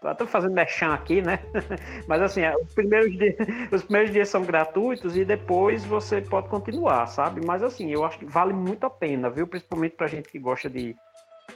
Estou 0.00 0.28
fazendo 0.28 0.54
mechan 0.54 0.94
aqui, 0.94 1.20
né? 1.20 1.40
Mas 2.06 2.22
assim, 2.22 2.42
é, 2.42 2.54
os 2.56 2.72
primeiros, 2.72 3.10
dias, 3.18 3.34
os 3.72 3.82
primeiros 3.82 4.12
dias 4.12 4.28
são 4.28 4.44
gratuitos 4.44 5.16
e 5.16 5.24
depois 5.24 5.84
você 5.84 6.20
pode 6.20 6.48
continuar, 6.48 7.04
sabe? 7.06 7.44
Mas 7.44 7.64
assim, 7.64 7.90
eu 7.90 8.04
acho 8.04 8.16
que 8.16 8.24
vale 8.24 8.52
muito 8.52 8.86
a 8.86 8.90
pena, 8.90 9.28
viu? 9.28 9.44
Principalmente 9.48 9.96
para 9.96 10.06
gente 10.06 10.28
que 10.28 10.38
gosta 10.38 10.70
de, 10.70 10.94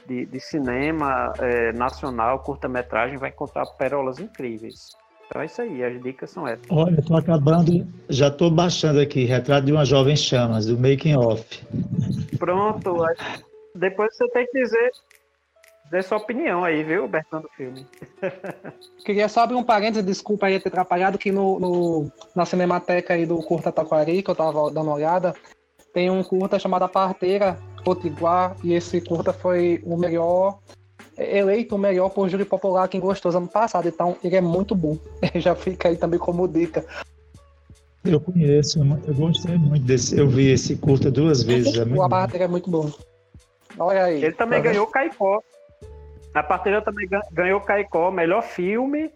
de, 0.05 0.25
de 0.25 0.39
cinema 0.41 1.31
é, 1.39 1.71
nacional, 1.71 2.39
curta-metragem, 2.39 3.17
vai 3.17 3.29
encontrar 3.29 3.65
pérolas 3.77 4.19
incríveis. 4.19 5.01
Então 5.27 5.41
é 5.41 5.45
isso 5.45 5.61
aí, 5.61 5.83
as 5.83 6.01
dicas 6.01 6.29
são 6.29 6.47
essas. 6.47 6.65
Olha, 6.69 6.99
estou 6.99 7.17
acabando, 7.17 7.87
já 8.09 8.27
estou 8.27 8.51
baixando 8.51 8.99
aqui, 8.99 9.25
Retrato 9.25 9.65
de 9.65 9.71
uma 9.71 9.85
Jovem 9.85 10.15
Chamas, 10.15 10.67
do 10.67 10.77
Making 10.77 11.15
Off. 11.15 11.65
Pronto, 12.37 13.05
depois 13.75 14.15
você 14.15 14.27
tem 14.29 14.45
que 14.45 14.63
dizer, 14.63 14.91
dizer 15.85 16.03
sua 16.03 16.17
opinião 16.17 16.63
aí, 16.63 16.83
viu, 16.83 17.07
Bertão, 17.07 17.41
do 17.41 17.49
filme. 17.49 17.85
Queria 19.03 19.27
só 19.27 19.41
abrir 19.41 19.55
um 19.55 19.63
parênteses, 19.63 20.05
desculpa 20.05 20.45
aí 20.45 20.59
ter 20.59 20.69
atrapalhado, 20.69 21.17
que 21.17 21.31
no, 21.31 21.59
no, 21.59 22.11
na 22.35 22.45
Cinemateca 22.45 23.13
aí 23.13 23.25
do 23.25 23.37
Curta 23.37 23.71
Taquari, 23.71 24.21
que 24.21 24.29
eu 24.29 24.33
estava 24.33 24.69
dando 24.69 24.87
uma 24.87 24.95
olhada, 24.95 25.33
tem 25.93 26.09
um 26.09 26.23
curta 26.23 26.57
chamado 26.57 26.83
A 26.83 26.89
Parteira 26.89 27.57
Potiguar, 27.83 28.55
e 28.63 28.73
esse 28.73 29.01
curta 29.01 29.31
foi 29.31 29.81
o 29.85 29.97
melhor 29.97 30.59
eleito 31.17 31.75
o 31.75 31.79
melhor 31.79 32.09
por 32.09 32.29
júri 32.29 32.45
popular 32.45 32.87
quem 32.87 32.99
gostou 32.99 33.31
ano 33.35 33.47
passado, 33.47 33.87
então 33.87 34.17
ele 34.23 34.35
é 34.35 34.41
muito 34.41 34.75
bom. 34.75 34.97
Já 35.35 35.55
fica 35.55 35.89
aí 35.89 35.97
também 35.97 36.19
como 36.19 36.47
dica. 36.47 36.85
Eu 38.03 38.19
conheço, 38.19 38.79
eu 39.07 39.13
gostei 39.13 39.57
muito 39.57 39.85
desse. 39.85 40.17
Eu 40.17 40.27
vi 40.27 40.51
esse 40.51 40.75
curta 40.75 41.09
duas 41.09 41.41
vezes. 41.41 41.77
É 41.77 41.85
o 41.85 42.01
Abater 42.01 42.41
é 42.41 42.47
muito 42.47 42.69
bom. 42.69 42.91
Olha 43.79 44.05
aí. 44.05 44.23
Ele 44.23 44.33
também 44.33 44.61
tá 44.61 44.69
ganhou 44.69 44.85
Caicó. 44.87 45.39
A 46.33 46.43
parteira 46.43 46.81
também 46.81 47.07
ganhou 47.31 47.61
Caicó, 47.61 48.11
melhor 48.11 48.41
filme 48.41 49.09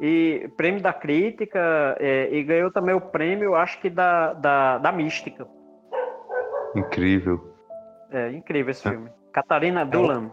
e 0.00 0.50
prêmio 0.56 0.82
da 0.82 0.92
crítica 0.92 1.96
é, 2.00 2.34
e 2.34 2.42
ganhou 2.42 2.72
também 2.72 2.94
o 2.94 3.00
prêmio, 3.00 3.54
acho 3.54 3.80
que 3.80 3.88
da, 3.88 4.32
da, 4.32 4.78
da 4.78 4.90
mística. 4.90 5.46
Incrível. 6.74 7.54
É 8.10 8.32
incrível 8.32 8.70
esse 8.70 8.82
filme. 8.82 9.08
Catarina 9.32 9.84
Dulan. 9.84 10.30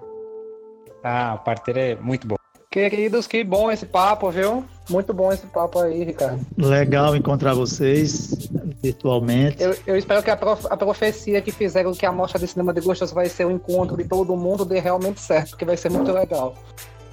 Ah, 1.03 1.37
o 1.39 1.43
parteiro 1.43 1.79
é 1.79 1.95
muito 1.95 2.27
bom. 2.27 2.35
Queridos, 2.71 3.25
que 3.25 3.43
bom 3.43 3.71
esse 3.71 3.87
papo, 3.87 4.29
viu? 4.29 4.63
Muito 4.87 5.11
bom 5.11 5.33
esse 5.33 5.47
papo 5.47 5.79
aí, 5.79 6.03
Ricardo. 6.03 6.39
Legal 6.55 7.15
encontrar 7.15 7.55
vocês 7.55 8.47
virtualmente. 8.83 9.63
Eu, 9.63 9.75
eu 9.87 9.97
espero 9.97 10.21
que 10.21 10.29
a, 10.29 10.37
prof, 10.37 10.67
a, 10.69 10.77
profecia 10.77 11.41
que 11.41 11.51
fizeram 11.51 11.91
que 11.93 12.05
a 12.05 12.11
mostra 12.11 12.39
de 12.39 12.45
cinema 12.45 12.71
de 12.71 12.81
gostos 12.81 13.11
vai 13.11 13.27
ser 13.27 13.45
o 13.45 13.51
encontro 13.51 13.97
de 13.97 14.03
todo 14.03 14.35
mundo 14.37 14.63
dê 14.63 14.79
realmente 14.79 15.19
certo, 15.19 15.51
porque 15.51 15.65
vai 15.65 15.77
ser 15.77 15.89
muito 15.89 16.11
legal. 16.11 16.53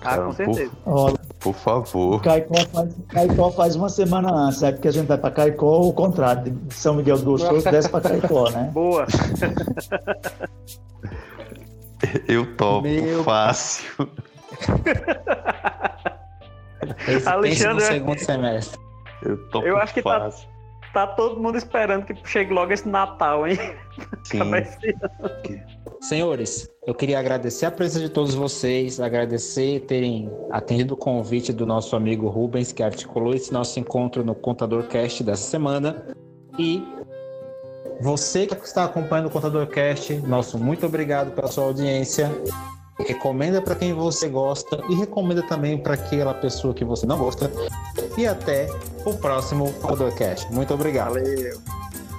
Ah, 0.03 0.19
com 0.19 0.33
certeza. 0.35 0.71
Olha, 0.85 1.19
Por 1.41 1.55
favor. 1.55 2.21
Caicó 2.21 2.55
faz, 2.71 2.95
Caicó 3.09 3.51
faz 3.51 3.77
uma 3.77 3.89
semana 3.89 4.31
antes, 4.31 4.63
é 4.63 4.73
porque 4.73 4.89
a 4.89 4.93
gente 4.93 5.07
vai 5.07 5.17
para 5.17 5.31
Caicó, 5.31 5.81
o 5.81 5.93
contrário, 5.95 6.53
de 6.53 6.75
São 6.75 6.95
Miguel 6.95 7.17
do 7.17 7.25
Gostoso 7.25 7.71
desce 7.71 7.89
para 7.89 8.11
Caicó, 8.11 8.51
né? 8.51 8.71
Boa. 8.75 9.07
Eu 12.29 12.57
topo 12.57 12.89
Meu 12.89 13.25
fácil. 13.25 13.87
Esse 17.09 17.29
Alexandre, 17.29 17.75
no 17.75 17.81
segundo 17.81 18.19
semestre. 18.19 18.81
Eu 19.23 19.37
topo 19.51 19.67
Eu 19.67 19.77
acho 19.79 19.95
que 19.95 20.03
tá- 20.03 20.21
fácil. 20.21 20.49
Tá 20.93 21.07
todo 21.09 21.39
mundo 21.39 21.59
esperando 21.59 22.07
que 22.07 22.15
chegue 22.27 22.55
logo 22.55 22.73
esse 22.73 22.89
Natal, 22.89 23.47
hein? 23.47 23.59
Sim. 24.25 24.39
Senhores, 26.01 26.71
eu 26.87 26.95
queria 26.95 27.19
agradecer 27.19 27.67
a 27.67 27.71
presença 27.71 28.07
de 28.07 28.11
todos 28.11 28.35
vocês, 28.35 28.99
agradecer 28.99 29.81
terem 29.81 30.31
atendido 30.51 30.95
o 30.95 30.97
convite 30.97 31.53
do 31.53 31.67
nosso 31.67 31.95
amigo 31.97 32.29
Rubens, 32.29 32.73
que 32.73 32.83
articulou 32.83 33.35
esse 33.35 33.53
nosso 33.53 33.79
encontro 33.79 34.25
no 34.25 34.35
Contador 34.35 34.85
Cast 34.85 35.23
dessa 35.23 35.43
semana. 35.43 36.07
E 36.59 36.83
você 38.01 38.47
que 38.47 38.55
está 38.55 38.85
acompanhando 38.85 39.27
o 39.27 39.31
Contador 39.31 39.67
Cast, 39.67 40.15
nosso 40.27 40.59
muito 40.59 40.87
obrigado 40.87 41.31
pela 41.33 41.49
sua 41.49 41.65
audiência. 41.65 42.31
Recomenda 42.99 43.61
para 43.61 43.75
quem 43.75 43.93
você 43.93 44.29
gosta 44.29 44.81
e 44.89 44.95
recomenda 44.95 45.43
também 45.43 45.77
para 45.77 45.95
aquela 45.95 46.33
pessoa 46.33 46.73
que 46.73 46.85
você 46.85 47.07
não 47.07 47.19
gosta. 47.19 47.51
E 48.17 48.27
até 48.27 48.69
o 49.05 49.15
próximo 49.15 49.73
Contador 49.75 50.15
Cast. 50.15 50.51
Muito 50.53 50.73
obrigado. 50.73 51.15
Valeu. 51.15 51.61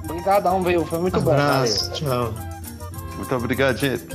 Obrigadão, 0.04 0.64
viu? 0.64 0.86
Foi 0.86 1.00
muito 1.00 1.20
bom. 1.20 1.32
Abraço, 1.32 1.92
tchau. 1.94 2.34
Muito 3.18 3.36
obrigado, 3.36 3.78
gente. 3.78 4.06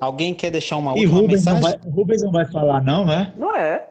Alguém 0.00 0.34
quer 0.34 0.50
deixar 0.50 0.76
uma 0.76 0.92
E 0.96 1.06
última 1.06 1.20
Rubens 1.20 1.44
não, 1.44 1.54
mensagem? 1.54 1.78
vai, 1.80 1.90
Rubens 1.90 2.22
não 2.22 2.30
vai 2.32 2.46
falar, 2.46 2.82
não, 2.82 3.04
né? 3.04 3.32
Não 3.36 3.54
é. 3.56 3.86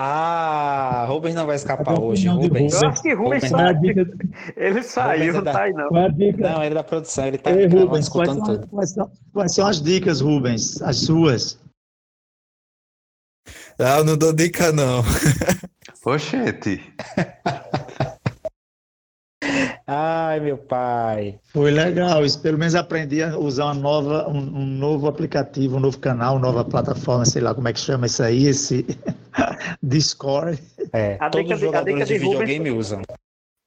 Ah, 0.00 1.06
Rubens 1.08 1.34
não 1.34 1.44
vai 1.46 1.56
escapar 1.56 1.96
a 1.96 2.00
hoje. 2.00 2.28
Rubens. 2.28 2.72
Eu 2.80 2.88
acho 2.88 3.02
que 3.02 3.12
Rubens 3.14 3.50
Rubens. 3.50 3.68
É 3.68 3.74
dica, 3.74 4.06
Ele 4.56 4.82
saiu, 4.84 5.32
Rubens 5.32 5.34
é 5.34 5.36
não 5.38 5.52
tá 5.52 5.62
aí 5.62 5.72
não. 5.72 5.96
é 5.96 6.04
a 6.04 6.08
dica? 6.08 6.50
Não, 6.50 6.62
ele 6.62 6.72
é 6.72 6.74
da 6.74 6.84
produção, 6.84 7.26
ele 7.26 7.38
tá 7.38 7.50
Ei, 7.50 7.66
gravando, 7.66 7.86
Rubens, 7.86 8.08
quais 8.08 8.28
escutando 8.30 8.46
são, 8.46 8.54
tudo. 8.60 8.68
quais, 8.68 8.90
são, 8.92 9.10
quais 9.32 9.54
são 9.54 9.66
as 9.66 9.82
dicas, 9.82 10.20
Rubens? 10.20 10.80
As 10.82 10.98
suas? 11.00 11.58
Ah, 13.80 13.98
eu 13.98 14.04
não 14.04 14.16
dou 14.16 14.32
dica, 14.32 14.70
não. 14.72 15.02
Oxente. 16.04 16.80
Ai, 19.90 20.38
meu 20.40 20.58
pai. 20.58 21.40
Foi 21.46 21.70
legal, 21.70 22.22
isso 22.22 22.38
pelo 22.42 22.58
menos 22.58 22.74
aprendi 22.74 23.22
a 23.22 23.38
usar 23.38 23.64
uma 23.66 23.74
nova, 23.74 24.28
um, 24.28 24.36
um 24.36 24.66
novo 24.66 25.08
aplicativo, 25.08 25.78
um 25.78 25.80
novo 25.80 25.98
canal, 25.98 26.34
uma 26.34 26.40
nova 26.42 26.62
plataforma, 26.62 27.24
sei 27.24 27.40
lá 27.40 27.54
como 27.54 27.68
é 27.68 27.72
que 27.72 27.80
chama 27.80 28.04
isso 28.04 28.22
aí, 28.22 28.46
esse 28.46 28.84
Discord. 29.82 30.62
É, 30.92 31.16
A 31.18 31.30
todos 31.30 31.46
dica 31.46 31.54
os 31.54 31.60
jogadores 31.62 32.06
de, 32.06 32.18
de 32.18 32.24
Rubens- 32.24 32.40
videogame 32.50 32.70
usam. 32.78 33.00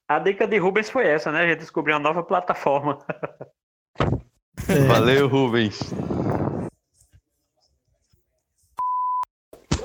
A 0.08 0.20
dica 0.20 0.46
de 0.46 0.58
Rubens 0.60 0.90
foi 0.92 1.08
essa, 1.08 1.32
né? 1.32 1.42
A 1.42 1.48
gente 1.48 1.60
descobriu 1.60 1.96
uma 1.96 2.04
nova 2.04 2.22
plataforma. 2.22 3.00
É, 4.70 4.76
Valeu, 4.88 5.28
Rubens. 5.28 5.80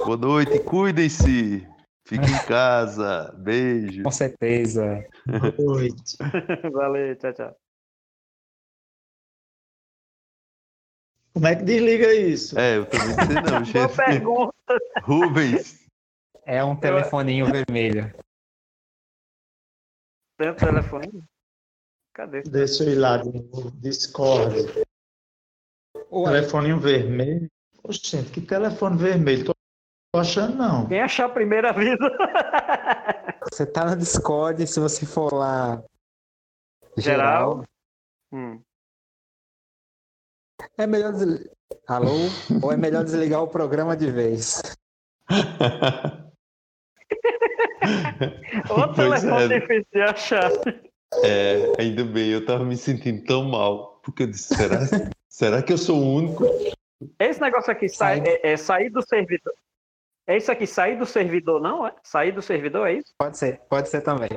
Boa 0.04 0.16
noite, 0.18 0.58
cuidem-se. 0.60 1.66
Fiquem 2.06 2.30
em 2.30 2.46
casa. 2.46 3.32
Beijo. 3.36 4.04
Com 4.04 4.10
certeza. 4.12 5.04
boa 5.26 5.52
noite. 5.58 6.16
Valeu, 6.72 7.16
tchau, 7.16 7.32
tchau. 7.32 7.56
Como 11.34 11.46
é 11.48 11.56
que 11.56 11.64
desliga 11.64 12.14
isso? 12.14 12.58
É, 12.58 12.76
eu 12.78 12.86
também 12.86 13.08
não 13.08 13.24
sei 13.26 13.34
não, 13.34 13.42
Boa 13.72 13.88
gente. 13.88 13.96
pergunta. 13.96 14.54
Rubens. 15.02 15.86
É 16.44 16.62
um 16.64 16.76
telefoninho 16.76 17.46
vermelho. 17.46 18.14
Dentro 20.38 20.66
do 20.66 20.72
telefone. 20.72 21.24
Cadê? 22.14 22.42
Deixa 22.42 22.84
eu 22.84 22.92
ir 22.92 22.94
lá 22.94 23.18
novo, 23.22 23.70
Discord. 23.80 24.54
Ué, 26.10 26.30
Telefoninho 26.30 26.78
vermelho. 26.78 27.50
Oxe, 27.82 28.00
gente, 28.16 28.30
que 28.30 28.40
telefone 28.40 28.96
vermelho? 28.96 29.55
Tô 30.16 30.20
achando 30.20 30.56
não. 30.56 30.86
Quem 30.86 31.02
achar 31.02 31.26
a 31.26 31.28
primeira 31.28 31.74
vida? 31.74 32.00
você 33.52 33.66
tá 33.66 33.84
no 33.84 33.96
Discord, 33.96 34.66
se 34.66 34.80
você 34.80 35.04
for 35.04 35.30
lá. 35.30 35.82
Geral. 36.96 37.64
Hum. 38.32 38.62
É 40.78 40.86
melhor 40.86 41.12
desligar. 41.12 41.54
Alô? 41.86 42.14
Ou 42.62 42.72
é 42.72 42.78
melhor 42.78 43.04
desligar 43.04 43.42
o 43.42 43.48
programa 43.48 43.94
de 43.94 44.10
vez? 44.10 44.62
Outro 48.70 48.94
Pois 48.94 49.20
telefone 49.20 49.54
é. 49.54 49.60
difícil 49.60 49.86
de 49.92 50.00
achar. 50.00 50.50
É, 51.22 51.72
ainda 51.78 52.04
bem, 52.04 52.30
eu 52.30 52.46
tava 52.46 52.64
me 52.64 52.78
sentindo 52.78 53.22
tão 53.26 53.44
mal. 53.44 54.00
Porque 54.02 54.22
eu 54.22 54.28
disse, 54.28 54.54
será, 54.54 54.78
será 55.28 55.62
que 55.62 55.74
eu 55.74 55.78
sou 55.78 56.00
o 56.00 56.14
único? 56.14 56.46
Esse 57.18 57.38
negócio 57.38 57.70
aqui 57.70 57.86
sai, 57.86 58.24
Sai. 58.24 58.28
é, 58.28 58.52
é 58.52 58.56
sair 58.56 58.88
do 58.88 59.06
servidor. 59.06 59.52
É 60.28 60.36
isso 60.36 60.50
aqui, 60.50 60.66
sair 60.66 60.98
do 60.98 61.06
servidor, 61.06 61.60
não 61.60 61.86
é? 61.86 61.94
Sair 62.02 62.32
do 62.32 62.42
servidor, 62.42 62.88
é 62.88 62.94
isso? 62.94 63.14
Pode 63.16 63.38
ser, 63.38 63.60
pode 63.68 63.88
ser 63.88 64.00
também. 64.00 64.28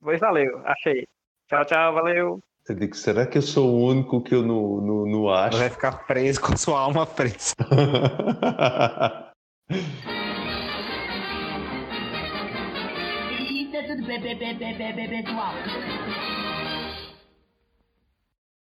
Pois 0.00 0.20
valeu, 0.20 0.62
achei. 0.64 1.04
Tchau, 1.48 1.64
tchau, 1.64 1.92
valeu. 1.94 2.38
Eu 2.68 2.74
digo, 2.76 2.94
será 2.94 3.26
que 3.26 3.36
eu 3.38 3.42
sou 3.42 3.74
o 3.74 3.86
único 3.88 4.22
que 4.22 4.32
eu 4.32 4.42
não, 4.42 4.80
não, 4.80 5.06
não 5.06 5.28
acho? 5.28 5.58
Vai 5.58 5.68
ficar 5.68 6.06
preso 6.06 6.40
com 6.40 6.56
sua 6.56 6.78
alma 6.78 7.04
presa. 7.04 7.56
Isso 13.50 13.76
é 13.76 13.82
tudo 13.88 14.06
pessoal. 14.06 15.54